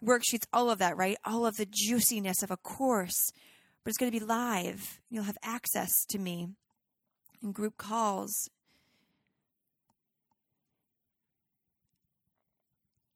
worksheets, 0.03 0.45
all 0.51 0.69
of 0.69 0.79
that, 0.79 0.97
right? 0.97 1.17
All 1.23 1.45
of 1.45 1.55
the 1.55 1.67
juiciness 1.69 2.43
of 2.43 2.51
a 2.51 2.57
course, 2.57 3.31
but 3.83 3.89
it's 3.89 3.97
going 3.97 4.11
to 4.11 4.19
be 4.19 4.25
live. 4.25 4.99
You'll 5.09 5.23
have 5.23 5.37
access 5.41 6.03
to 6.09 6.19
me 6.19 6.49
in 7.41 7.53
group 7.53 7.77
calls. 7.77 8.49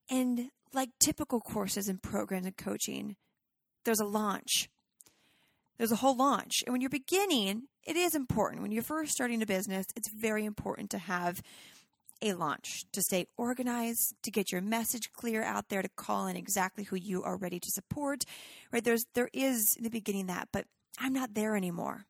And 0.09 0.51
like 0.73 0.89
typical 0.99 1.41
courses 1.41 1.87
and 1.87 2.01
programs 2.01 2.45
and 2.45 2.55
coaching, 2.55 3.15
there's 3.83 3.99
a 3.99 4.05
launch. 4.05 4.69
There's 5.77 5.91
a 5.91 5.97
whole 5.97 6.15
launch. 6.15 6.63
And 6.65 6.71
when 6.71 6.81
you're 6.81 6.89
beginning, 6.89 7.63
it 7.85 7.95
is 7.95 8.15
important. 8.15 8.61
When 8.61 8.71
you're 8.71 8.83
first 8.83 9.11
starting 9.11 9.41
a 9.41 9.45
business, 9.45 9.85
it's 9.95 10.09
very 10.09 10.45
important 10.45 10.91
to 10.91 10.99
have 10.99 11.41
a 12.23 12.33
launch, 12.33 12.85
to 12.93 13.01
stay 13.01 13.27
organized, 13.37 14.15
to 14.23 14.31
get 14.31 14.51
your 14.51 14.61
message 14.61 15.11
clear 15.11 15.43
out 15.43 15.69
there, 15.69 15.81
to 15.81 15.89
call 15.89 16.27
in 16.27 16.37
exactly 16.37 16.85
who 16.85 16.95
you 16.95 17.21
are 17.23 17.37
ready 17.37 17.59
to 17.59 17.71
support. 17.71 18.23
Right? 18.71 18.83
There's 18.83 19.05
there 19.13 19.29
is 19.33 19.75
in 19.77 19.83
the 19.83 19.89
beginning 19.89 20.27
that, 20.27 20.47
but 20.51 20.65
I'm 20.99 21.13
not 21.13 21.33
there 21.33 21.55
anymore. 21.55 22.05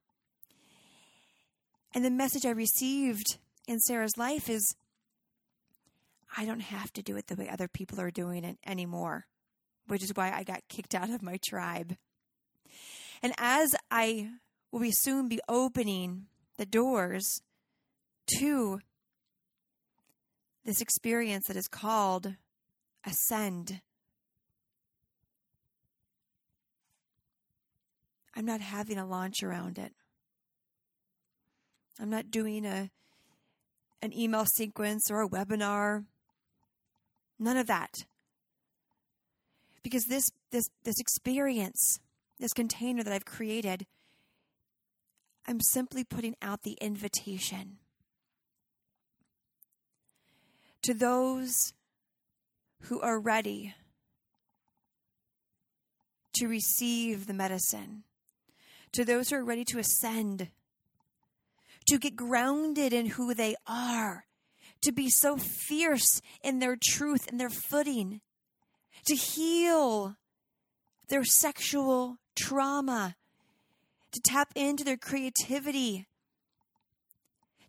And 1.94 2.06
the 2.06 2.12
message 2.12 2.46
I 2.46 2.52
received 2.52 3.38
in 3.68 3.80
Sarah's 3.80 4.18
life 4.18 4.50
is 4.50 4.76
I 6.36 6.46
don't 6.46 6.62
have 6.62 6.92
to 6.94 7.04
do 7.04 7.16
it 7.18 7.28
the 7.28 7.36
way 7.36 7.50
other 7.50 7.68
people 7.68 8.02
are 8.02 8.12
doing 8.12 8.44
it 8.44 8.58
anymore, 8.66 9.26
which 9.88 10.04
is 10.04 10.14
why 10.16 10.32
I 10.32 10.44
got 10.44 10.68
kicked 10.70 10.96
out 10.96 11.10
of 11.10 11.22
my 11.22 11.38
tribe. 11.44 11.96
And 13.22 13.34
as 13.38 13.76
I 13.92 14.30
will 14.72 14.80
be 14.80 14.92
soon 14.92 15.28
be 15.28 15.40
opening 15.48 16.26
the 16.58 16.66
doors 16.66 17.42
to 18.40 18.80
this 20.66 20.82
experience 20.82 21.48
that 21.48 21.58
is 21.58 21.68
called 21.68 22.36
ascend. 23.06 23.82
I'm 28.36 28.46
not 28.46 28.62
having 28.62 28.98
a 28.98 29.06
launch 29.06 29.44
around 29.44 29.78
it. 29.78 29.94
I'm 32.00 32.10
not 32.10 32.32
doing 32.32 32.66
a 32.66 32.90
an 34.02 34.18
email 34.18 34.46
sequence 34.46 35.10
or 35.10 35.22
a 35.22 35.30
webinar. 35.30 36.06
None 37.40 37.58
of 37.58 37.68
that. 37.68 38.06
Because 39.84 40.06
this 40.06 40.32
this 40.52 40.70
this 40.84 41.00
experience, 41.00 42.00
this 42.40 42.54
container 42.54 43.04
that 43.04 43.14
I've 43.14 43.26
created, 43.26 43.86
I'm 45.46 45.60
simply 45.60 46.04
putting 46.04 46.36
out 46.42 46.64
the 46.64 46.78
invitation 46.82 47.80
to 50.84 50.94
those 50.94 51.74
who 52.84 53.00
are 53.00 53.20
ready 53.20 53.74
to 56.34 56.48
receive 56.48 57.26
the 57.26 57.34
medicine, 57.34 58.04
to 58.92 59.06
those 59.06 59.30
who 59.30 59.38
are 59.38 59.46
ready 59.46 59.64
to 59.64 59.80
ascend, 59.80 60.50
to 61.88 61.98
get 61.98 62.16
grounded 62.16 62.92
in 62.92 63.08
who 63.08 63.34
they 63.34 63.56
are, 63.66 64.26
to 64.82 64.92
be 64.92 65.10
so 65.10 65.38
fierce 65.38 66.22
in 66.44 66.60
their 66.60 66.78
truth 66.82 67.28
and 67.30 67.40
their 67.40 67.50
footing, 67.50 68.20
to 69.06 69.16
heal 69.16 70.18
their 71.08 71.24
sexual 71.24 72.18
trauma, 72.36 73.16
to 74.12 74.20
tap 74.20 74.52
into 74.56 74.84
their 74.84 74.98
creativity, 74.98 76.08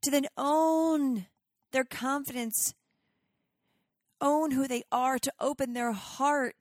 to 0.03 0.11
then 0.11 0.27
own 0.37 1.27
their 1.71 1.85
confidence 1.85 2.75
own 4.25 4.51
who 4.51 4.67
they 4.67 4.83
are, 4.91 5.19
to 5.21 5.33
open 5.39 5.75
their 5.75 5.93
heart, 5.93 6.61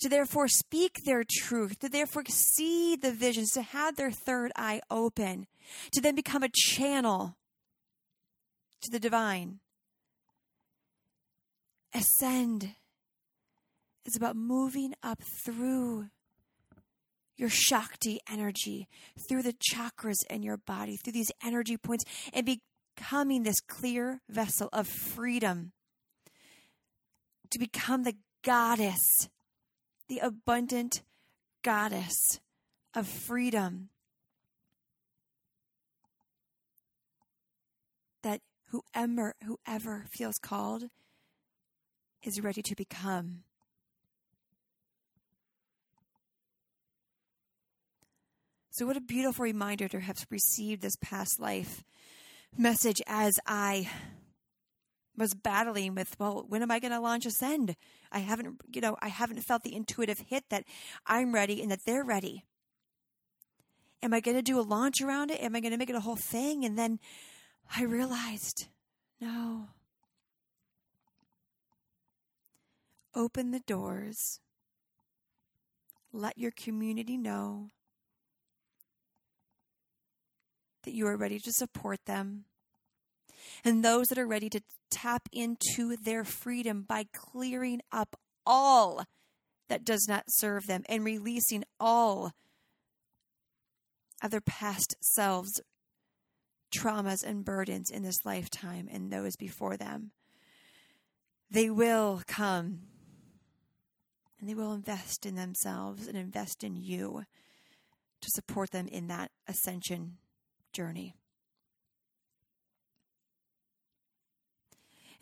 to 0.00 0.08
therefore 0.08 0.48
speak 0.48 1.04
their 1.04 1.24
truth, 1.28 1.78
to 1.80 1.88
therefore 1.88 2.24
see 2.28 2.96
the 2.96 3.12
visions, 3.12 3.50
to 3.50 3.62
have 3.62 3.96
their 3.96 4.10
third 4.10 4.52
eye 4.56 4.80
open, 4.90 5.46
to 5.92 6.00
then 6.00 6.14
become 6.14 6.42
a 6.42 6.50
channel 6.50 7.36
to 8.80 8.90
the 8.90 9.00
divine. 9.00 9.60
Ascend 11.94 12.70
is 14.06 14.16
about 14.16 14.36
moving 14.36 14.94
up 15.02 15.20
through 15.44 16.08
your 17.36 17.50
Shakti 17.50 18.20
energy, 18.30 18.88
through 19.28 19.42
the 19.42 19.54
chakras 19.54 20.24
in 20.30 20.42
your 20.42 20.56
body, 20.56 20.96
through 20.96 21.12
these 21.12 21.32
energy 21.44 21.76
points, 21.76 22.04
and 22.32 22.46
becoming 22.96 23.42
this 23.42 23.60
clear 23.60 24.20
vessel 24.28 24.68
of 24.72 24.86
freedom 24.86 25.72
to 27.52 27.58
become 27.58 28.02
the 28.02 28.16
goddess, 28.42 29.28
the 30.08 30.18
abundant 30.18 31.02
goddess 31.62 32.40
of 32.94 33.06
freedom. 33.06 33.90
That 38.22 38.40
whoever 38.68 39.34
whoever 39.44 40.06
feels 40.10 40.36
called 40.42 40.84
is 42.22 42.40
ready 42.40 42.62
to 42.62 42.74
become. 42.74 43.42
So, 48.70 48.86
what 48.86 48.96
a 48.96 49.02
beautiful 49.02 49.42
reminder 49.42 49.88
to 49.88 50.00
have 50.00 50.24
received 50.30 50.80
this 50.80 50.96
past 51.02 51.38
life 51.38 51.84
message 52.56 53.02
as 53.06 53.38
I 53.46 53.90
was 55.16 55.34
battling 55.34 55.94
with, 55.94 56.16
well, 56.18 56.44
when 56.48 56.62
am 56.62 56.70
I 56.70 56.78
going 56.78 56.92
to 56.92 57.00
launch 57.00 57.26
Ascend? 57.26 57.76
I 58.10 58.20
haven't, 58.20 58.60
you 58.72 58.80
know, 58.80 58.96
I 59.00 59.08
haven't 59.08 59.40
felt 59.42 59.62
the 59.62 59.74
intuitive 59.74 60.20
hit 60.20 60.44
that 60.50 60.64
I'm 61.06 61.34
ready 61.34 61.60
and 61.60 61.70
that 61.70 61.84
they're 61.84 62.04
ready. 62.04 62.44
Am 64.02 64.12
I 64.12 64.20
going 64.20 64.36
to 64.36 64.42
do 64.42 64.58
a 64.58 64.62
launch 64.62 65.00
around 65.00 65.30
it? 65.30 65.40
Am 65.40 65.54
I 65.54 65.60
going 65.60 65.72
to 65.72 65.78
make 65.78 65.90
it 65.90 65.96
a 65.96 66.00
whole 66.00 66.16
thing? 66.16 66.64
And 66.64 66.78
then 66.78 66.98
I 67.76 67.84
realized, 67.84 68.66
no. 69.20 69.68
Open 73.14 73.50
the 73.50 73.60
doors. 73.60 74.40
Let 76.12 76.38
your 76.38 76.50
community 76.50 77.16
know 77.16 77.70
that 80.82 80.94
you 80.94 81.06
are 81.06 81.16
ready 81.16 81.38
to 81.38 81.52
support 81.52 82.06
them 82.06 82.46
and 83.64 83.84
those 83.84 84.08
that 84.08 84.18
are 84.18 84.26
ready 84.26 84.48
to 84.50 84.60
tap 84.90 85.28
into 85.32 85.96
their 85.96 86.24
freedom 86.24 86.82
by 86.82 87.06
clearing 87.12 87.80
up 87.90 88.16
all 88.46 89.04
that 89.68 89.84
does 89.84 90.06
not 90.08 90.24
serve 90.28 90.66
them 90.66 90.82
and 90.88 91.04
releasing 91.04 91.64
all 91.80 92.32
of 94.22 94.30
their 94.30 94.40
past 94.40 94.94
selves, 95.00 95.60
traumas, 96.74 97.24
and 97.24 97.44
burdens 97.44 97.90
in 97.90 98.02
this 98.02 98.24
lifetime 98.24 98.88
and 98.90 99.10
those 99.10 99.36
before 99.36 99.76
them. 99.76 100.12
They 101.50 101.68
will 101.68 102.22
come 102.26 102.80
and 104.40 104.48
they 104.48 104.54
will 104.54 104.72
invest 104.72 105.24
in 105.24 105.36
themselves 105.36 106.06
and 106.06 106.16
invest 106.16 106.64
in 106.64 106.76
you 106.76 107.24
to 108.20 108.28
support 108.30 108.70
them 108.70 108.88
in 108.88 109.08
that 109.08 109.30
ascension 109.46 110.18
journey. 110.72 111.14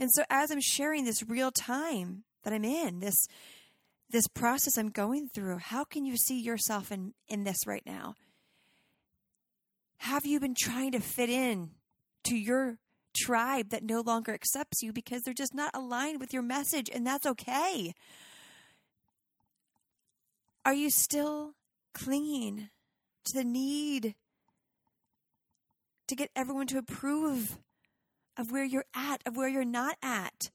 And 0.00 0.10
so 0.10 0.24
as 0.30 0.50
I'm 0.50 0.62
sharing 0.62 1.04
this 1.04 1.22
real 1.22 1.50
time 1.50 2.24
that 2.42 2.54
I'm 2.54 2.64
in, 2.64 3.00
this 3.00 3.26
this 4.08 4.26
process 4.26 4.76
I'm 4.76 4.88
going 4.88 5.28
through, 5.28 5.58
how 5.58 5.84
can 5.84 6.04
you 6.04 6.16
see 6.16 6.40
yourself 6.40 6.90
in, 6.90 7.12
in 7.28 7.44
this 7.44 7.64
right 7.64 7.84
now? 7.86 8.14
Have 9.98 10.26
you 10.26 10.40
been 10.40 10.56
trying 10.58 10.90
to 10.92 11.00
fit 11.00 11.28
in 11.28 11.70
to 12.24 12.34
your 12.34 12.78
tribe 13.16 13.68
that 13.68 13.84
no 13.84 14.00
longer 14.00 14.32
accepts 14.32 14.82
you 14.82 14.92
because 14.92 15.22
they're 15.22 15.34
just 15.34 15.54
not 15.54 15.70
aligned 15.74 16.18
with 16.18 16.32
your 16.32 16.42
message, 16.42 16.90
and 16.92 17.06
that's 17.06 17.26
okay? 17.26 17.92
Are 20.64 20.74
you 20.74 20.90
still 20.90 21.52
clinging 21.92 22.70
to 23.26 23.32
the 23.32 23.44
need 23.44 24.16
to 26.08 26.16
get 26.16 26.30
everyone 26.34 26.66
to 26.68 26.78
approve 26.78 27.58
of 28.36 28.50
where 28.50 28.64
you're 28.64 28.86
at, 28.94 29.22
of 29.26 29.36
where 29.36 29.48
you're 29.48 29.64
not 29.64 29.96
at? 30.02 30.50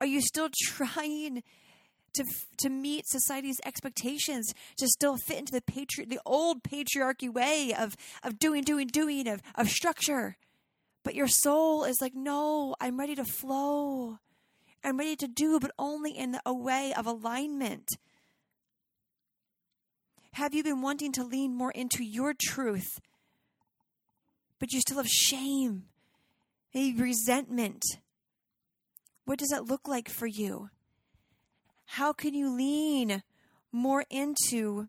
Are 0.00 0.06
you 0.06 0.20
still 0.20 0.48
trying 0.62 1.42
to 2.14 2.24
to 2.58 2.70
meet 2.70 3.06
society's 3.06 3.60
expectations 3.64 4.54
to 4.78 4.88
still 4.88 5.16
fit 5.26 5.38
into 5.38 5.52
the 5.52 5.60
patri- 5.60 6.06
the 6.06 6.20
old 6.24 6.62
patriarchy 6.62 7.32
way 7.32 7.74
of 7.76 7.96
of 8.22 8.38
doing, 8.38 8.62
doing, 8.62 8.86
doing, 8.86 9.28
of 9.28 9.42
of 9.54 9.68
structure? 9.68 10.36
But 11.04 11.14
your 11.14 11.28
soul 11.28 11.84
is 11.84 12.00
like, 12.00 12.14
no, 12.16 12.74
I'm 12.80 12.98
ready 12.98 13.14
to 13.14 13.24
flow. 13.24 14.18
I'm 14.82 14.98
ready 14.98 15.14
to 15.16 15.28
do, 15.28 15.60
but 15.60 15.70
only 15.78 16.10
in 16.10 16.38
a 16.44 16.52
way 16.52 16.92
of 16.96 17.06
alignment. 17.06 17.96
Have 20.32 20.52
you 20.52 20.62
been 20.62 20.82
wanting 20.82 21.12
to 21.12 21.24
lean 21.24 21.54
more 21.54 21.70
into 21.70 22.04
your 22.04 22.34
truth, 22.38 23.00
but 24.58 24.72
you 24.72 24.80
still 24.80 24.98
have 24.98 25.06
shame 25.06 25.84
maybe 26.76 27.00
resentment. 27.00 27.82
What 29.24 29.38
does 29.38 29.48
that 29.48 29.64
look 29.64 29.88
like 29.88 30.10
for 30.10 30.26
you? 30.26 30.68
How 31.86 32.12
can 32.12 32.34
you 32.34 32.54
lean 32.54 33.22
more 33.72 34.04
into 34.10 34.88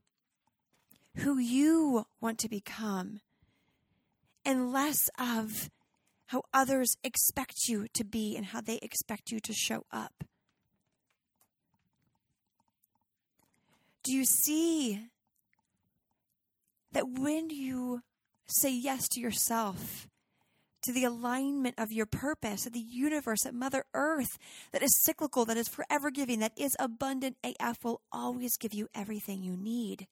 who 1.19 1.37
you 1.37 2.05
want 2.19 2.39
to 2.39 2.49
become 2.49 3.21
and 4.43 4.73
less 4.73 5.09
of 5.17 5.69
how 6.25 6.43
others 6.53 6.97
expect 7.05 7.69
you 7.69 7.87
to 7.93 8.03
be 8.03 8.35
and 8.35 8.47
how 8.47 8.59
they 8.59 8.79
expect 8.81 9.31
you 9.31 9.39
to 9.39 9.53
show 9.53 9.85
up? 9.89 10.25
Do 14.03 14.13
you 14.13 14.25
see 14.25 15.05
that 16.91 17.07
when 17.07 17.49
you 17.49 18.01
say 18.45 18.71
yes 18.71 19.07
to 19.09 19.21
yourself, 19.21 20.09
to 20.87 20.93
the 20.93 21.03
alignment 21.03 21.75
of 21.77 21.91
your 21.91 22.05
purpose, 22.05 22.65
of 22.65 22.71
the 22.71 22.79
universe, 22.79 23.43
that 23.43 23.53
Mother 23.53 23.83
Earth, 23.93 24.39
that 24.71 24.81
is 24.81 25.03
cyclical, 25.03 25.43
that 25.43 25.57
is 25.57 25.67
forever 25.67 26.09
giving, 26.09 26.39
that 26.39 26.53
is 26.57 26.77
abundant 26.79 27.35
AF, 27.43 27.83
will 27.83 28.01
always 28.09 28.55
give 28.55 28.73
you 28.73 28.87
everything 28.95 29.43
you 29.43 29.57
need. 29.57 30.07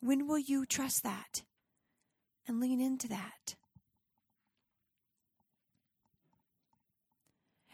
When 0.00 0.26
will 0.26 0.40
you 0.40 0.66
trust 0.66 1.04
that 1.04 1.44
and 2.48 2.60
lean 2.60 2.80
into 2.80 3.06
that? 3.08 3.54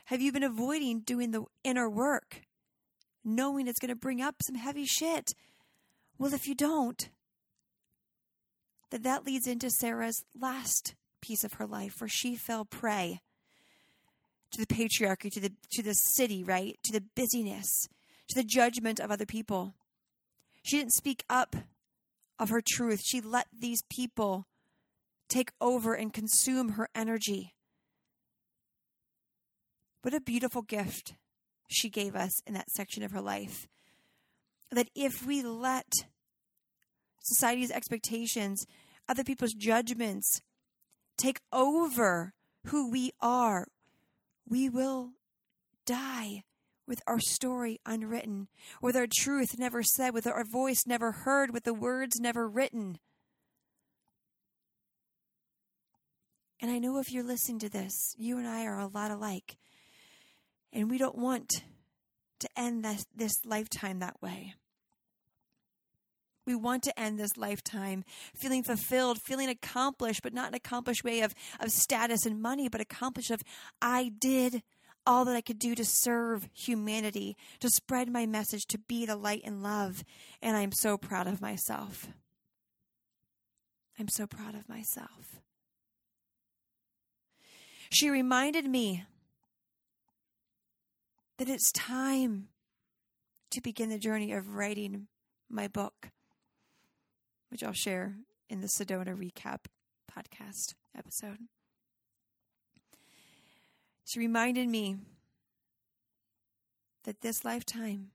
Have 0.04 0.20
you 0.20 0.32
been 0.32 0.42
avoiding 0.42 1.00
doing 1.00 1.30
the 1.30 1.44
inner 1.64 1.88
work, 1.88 2.42
knowing 3.24 3.66
it's 3.66 3.80
going 3.80 3.88
to 3.88 3.96
bring 3.96 4.20
up 4.20 4.42
some 4.42 4.56
heavy 4.56 4.84
shit? 4.84 5.32
Well, 6.18 6.34
if 6.34 6.46
you 6.46 6.54
don't, 6.54 7.08
that 8.92 9.02
that 9.04 9.24
leads 9.24 9.46
into 9.46 9.70
Sarah's 9.70 10.22
last 10.38 10.94
piece 11.22 11.44
of 11.44 11.54
her 11.54 11.66
life 11.66 12.00
where 12.00 12.08
she 12.08 12.36
fell 12.36 12.66
prey 12.66 13.20
to 14.52 14.60
the 14.60 14.66
patriarchy, 14.66 15.32
to 15.32 15.40
the 15.40 15.52
to 15.72 15.82
the 15.82 15.94
city, 15.94 16.44
right? 16.44 16.78
To 16.84 16.92
the 16.92 17.02
busyness, 17.16 17.88
to 18.28 18.34
the 18.34 18.46
judgment 18.46 19.00
of 19.00 19.10
other 19.10 19.24
people. 19.24 19.74
She 20.62 20.76
didn't 20.76 20.92
speak 20.92 21.24
up 21.30 21.56
of 22.38 22.50
her 22.50 22.62
truth. 22.64 23.00
She 23.02 23.22
let 23.22 23.46
these 23.58 23.82
people 23.90 24.46
take 25.28 25.52
over 25.58 25.94
and 25.94 26.12
consume 26.12 26.70
her 26.70 26.88
energy. 26.94 27.54
What 30.02 30.12
a 30.12 30.20
beautiful 30.20 30.62
gift 30.62 31.14
she 31.70 31.88
gave 31.88 32.14
us 32.14 32.42
in 32.46 32.52
that 32.52 32.70
section 32.70 33.02
of 33.02 33.12
her 33.12 33.22
life. 33.22 33.66
That 34.70 34.90
if 34.94 35.24
we 35.24 35.42
let 35.42 35.90
society's 37.22 37.70
expectations, 37.70 38.66
other 39.12 39.24
people's 39.24 39.52
judgments 39.52 40.40
take 41.18 41.42
over 41.52 42.32
who 42.68 42.90
we 42.90 43.12
are, 43.20 43.66
we 44.48 44.70
will 44.70 45.10
die 45.84 46.44
with 46.86 47.02
our 47.06 47.20
story 47.20 47.78
unwritten, 47.84 48.48
with 48.80 48.96
our 48.96 49.06
truth 49.06 49.58
never 49.58 49.82
said, 49.82 50.14
with 50.14 50.26
our 50.26 50.44
voice 50.44 50.84
never 50.86 51.12
heard, 51.12 51.52
with 51.52 51.64
the 51.64 51.74
words 51.74 52.20
never 52.20 52.48
written. 52.48 52.98
And 56.58 56.70
I 56.70 56.78
know 56.78 56.98
if 56.98 57.12
you're 57.12 57.22
listening 57.22 57.58
to 57.58 57.68
this, 57.68 58.14
you 58.16 58.38
and 58.38 58.48
I 58.48 58.64
are 58.64 58.78
a 58.78 58.86
lot 58.86 59.10
alike. 59.10 59.58
And 60.72 60.90
we 60.90 60.96
don't 60.96 61.18
want 61.18 61.50
to 62.40 62.48
end 62.56 62.82
this, 62.82 63.04
this 63.14 63.44
lifetime 63.44 63.98
that 63.98 64.22
way. 64.22 64.54
We 66.46 66.54
want 66.54 66.82
to 66.84 66.98
end 66.98 67.18
this 67.18 67.36
lifetime 67.36 68.04
feeling 68.34 68.62
fulfilled, 68.62 69.18
feeling 69.22 69.48
accomplished, 69.48 70.22
but 70.22 70.34
not 70.34 70.48
an 70.48 70.54
accomplished 70.54 71.04
way 71.04 71.20
of, 71.20 71.34
of 71.60 71.70
status 71.70 72.26
and 72.26 72.42
money, 72.42 72.68
but 72.68 72.80
accomplished 72.80 73.30
of 73.30 73.42
I 73.80 74.10
did 74.18 74.62
all 75.06 75.24
that 75.24 75.36
I 75.36 75.40
could 75.40 75.58
do 75.58 75.74
to 75.74 75.84
serve 75.84 76.48
humanity, 76.52 77.36
to 77.60 77.68
spread 77.68 78.08
my 78.10 78.26
message, 78.26 78.66
to 78.66 78.78
be 78.78 79.04
the 79.06 79.16
light 79.16 79.42
and 79.44 79.62
love. 79.62 80.04
And 80.40 80.56
I'm 80.56 80.72
so 80.72 80.96
proud 80.96 81.26
of 81.26 81.40
myself. 81.40 82.08
I'm 83.98 84.08
so 84.08 84.26
proud 84.26 84.54
of 84.54 84.68
myself. 84.68 85.40
She 87.90 88.08
reminded 88.08 88.64
me 88.64 89.04
that 91.38 91.48
it's 91.48 91.72
time 91.72 92.48
to 93.50 93.60
begin 93.60 93.90
the 93.90 93.98
journey 93.98 94.32
of 94.32 94.54
writing 94.54 95.08
my 95.50 95.68
book, 95.68 96.08
which 97.52 97.62
I'll 97.62 97.74
share 97.74 98.14
in 98.48 98.62
the 98.62 98.66
Sedona 98.66 99.14
Recap 99.14 99.66
podcast 100.10 100.72
episode. 100.96 101.36
She 104.06 104.18
reminded 104.18 104.68
me 104.68 104.96
that 107.04 107.20
this 107.20 107.44
lifetime 107.44 108.12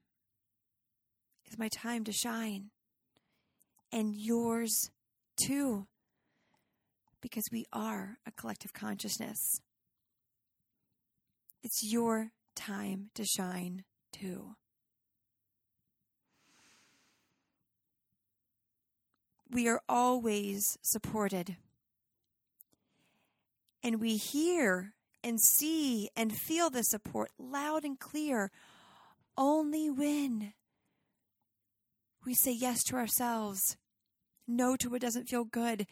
is 1.46 1.60
my 1.60 1.68
time 1.68 2.04
to 2.06 2.12
shine, 2.12 2.72
and 3.92 4.16
yours 4.16 4.90
too, 5.38 5.86
because 7.22 7.46
we 7.52 7.66
are 7.72 8.18
a 8.26 8.32
collective 8.32 8.74
consciousness. 8.74 9.62
It's 11.62 11.84
your 11.84 12.32
time 12.56 13.12
to 13.14 13.24
shine 13.24 13.84
too. 14.12 14.56
We 19.58 19.68
are 19.68 19.82
always 19.89 20.78
supported. 20.84 21.55
And 23.82 23.99
we 23.99 24.16
hear 24.16 24.93
and 25.24 25.41
see 25.41 26.12
and 26.16 26.32
feel 26.32 26.70
the 26.70 26.84
support 26.84 27.32
loud 27.39 27.84
and 27.84 27.99
clear 27.99 28.51
only 29.36 29.89
when 29.89 30.53
we 32.24 32.36
say 32.36 32.51
yes 32.51 32.84
to 32.84 32.97
ourselves, 32.97 33.78
no 34.47 34.76
to 34.76 34.91
what 34.91 35.01
doesn't 35.01 35.28
feel 35.28 35.43
good, 35.43 35.88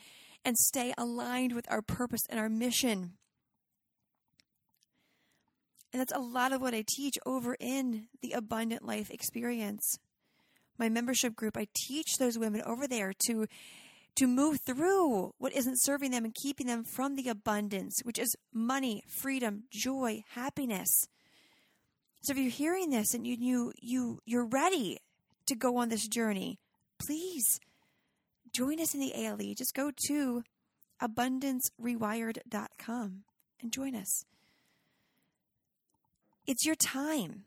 and 0.46 0.56
stay 0.60 0.94
aligned 0.96 1.54
with 1.54 1.66
our 1.72 1.82
purpose 1.82 2.22
and 2.30 2.40
our 2.40 2.50
mission. 2.50 3.14
And 5.92 6.00
that's 6.00 6.14
a 6.14 6.20
lot 6.20 6.54
of 6.54 6.62
what 6.62 6.76
I 6.76 6.84
teach 6.88 7.18
over 7.26 7.58
in 7.60 8.10
the 8.22 8.34
Abundant 8.34 8.86
Life 8.86 9.10
Experience. 9.10 9.98
My 10.78 10.90
membership 10.90 11.36
group, 11.36 11.58
I 11.58 11.68
teach 11.74 12.18
those 12.18 12.38
women 12.38 12.62
over 12.66 12.88
there 12.88 13.14
to 13.28 13.48
to 14.16 14.28
move 14.28 14.60
through 14.66 15.34
what 15.40 15.54
isn't 15.54 15.82
serving 15.82 16.12
them 16.12 16.24
and 16.24 16.34
keeping 16.34 16.68
them 16.68 16.86
from 16.86 17.18
the 17.18 17.28
abundance, 17.28 18.00
which 18.04 18.18
is 18.18 18.34
money, 18.54 19.04
freedom, 19.22 19.64
joy, 19.70 20.24
happiness. 20.36 20.88
So 22.22 22.32
if 22.32 22.38
you're 22.38 22.50
hearing 22.50 22.92
this 22.92 23.14
and 23.14 23.28
you 23.28 23.36
you 23.40 23.74
you 23.82 24.20
you're 24.26 24.48
ready 24.48 25.00
to 25.48 25.56
go 25.56 25.78
on 25.78 25.90
this 25.90 26.08
journey, 26.08 26.60
please 26.98 27.60
join 28.52 28.80
us 28.80 28.94
in 28.94 29.00
the 29.00 29.14
ALE. 29.16 29.54
Just 29.56 29.74
go 29.76 29.92
to 30.08 30.44
abundancerewired.com 31.02 33.24
and 33.62 33.72
join 33.72 33.96
us. 33.96 34.26
It's 36.48 36.66
your 36.66 36.76
time. 36.76 37.46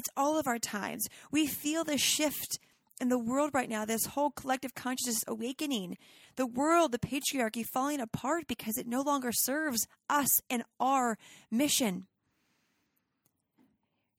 It's 0.00 0.08
all 0.16 0.38
of 0.38 0.46
our 0.46 0.58
times. 0.58 1.08
We 1.30 1.46
feel 1.46 1.84
the 1.84 1.98
shift 1.98 2.58
in 3.02 3.10
the 3.10 3.18
world 3.18 3.50
right 3.52 3.68
now, 3.68 3.84
this 3.84 4.06
whole 4.06 4.30
collective 4.30 4.74
consciousness 4.74 5.22
awakening, 5.28 5.98
the 6.36 6.46
world, 6.46 6.92
the 6.92 6.98
patriarchy 6.98 7.66
falling 7.66 8.00
apart 8.00 8.46
because 8.48 8.78
it 8.78 8.86
no 8.86 9.02
longer 9.02 9.30
serves 9.30 9.86
us 10.08 10.40
and 10.48 10.62
our 10.80 11.18
mission. 11.50 12.06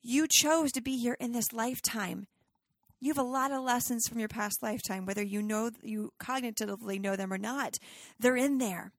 You 0.04 0.28
chose 0.30 0.72
to 0.74 0.82
be 0.82 0.98
here 0.98 1.18
in 1.20 1.32
this 1.32 1.52
lifetime. 1.52 2.28
You 3.00 3.10
have 3.10 3.18
a 3.18 3.24
lot 3.24 3.52
of 3.52 3.64
lessons 3.64 4.08
from 4.08 4.20
your 4.20 4.30
past 4.30 4.62
lifetime, 4.62 5.08
whether 5.08 5.24
you 5.24 5.42
know 5.42 5.72
you 5.82 6.14
cognitively 6.22 7.01
know 7.01 7.16
them 7.16 7.34
or 7.34 7.39
not. 7.39 7.80
They're 8.20 8.38
in 8.38 8.60
there. 8.60 8.92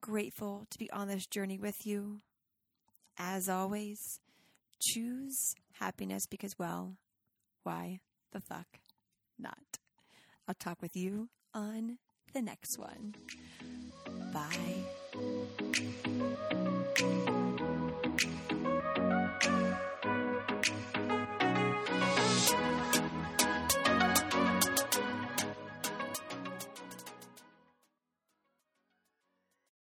Grateful 0.00 0.66
to 0.70 0.78
be 0.78 0.90
on 0.90 1.08
this 1.08 1.26
journey 1.26 1.58
with 1.58 1.86
you. 1.86 2.20
As 3.18 3.48
always, 3.48 3.98
choose 4.80 5.54
happiness 5.78 6.26
because, 6.26 6.58
well, 6.58 6.96
why 7.62 8.00
the 8.32 8.40
fuck 8.40 8.80
not? 9.38 9.78
I'll 10.46 10.54
talk 10.54 10.80
with 10.80 10.96
you 10.96 11.28
on 11.54 11.98
the 12.32 12.42
next 12.42 12.78
one. 12.78 13.14
Bye. 14.32 14.84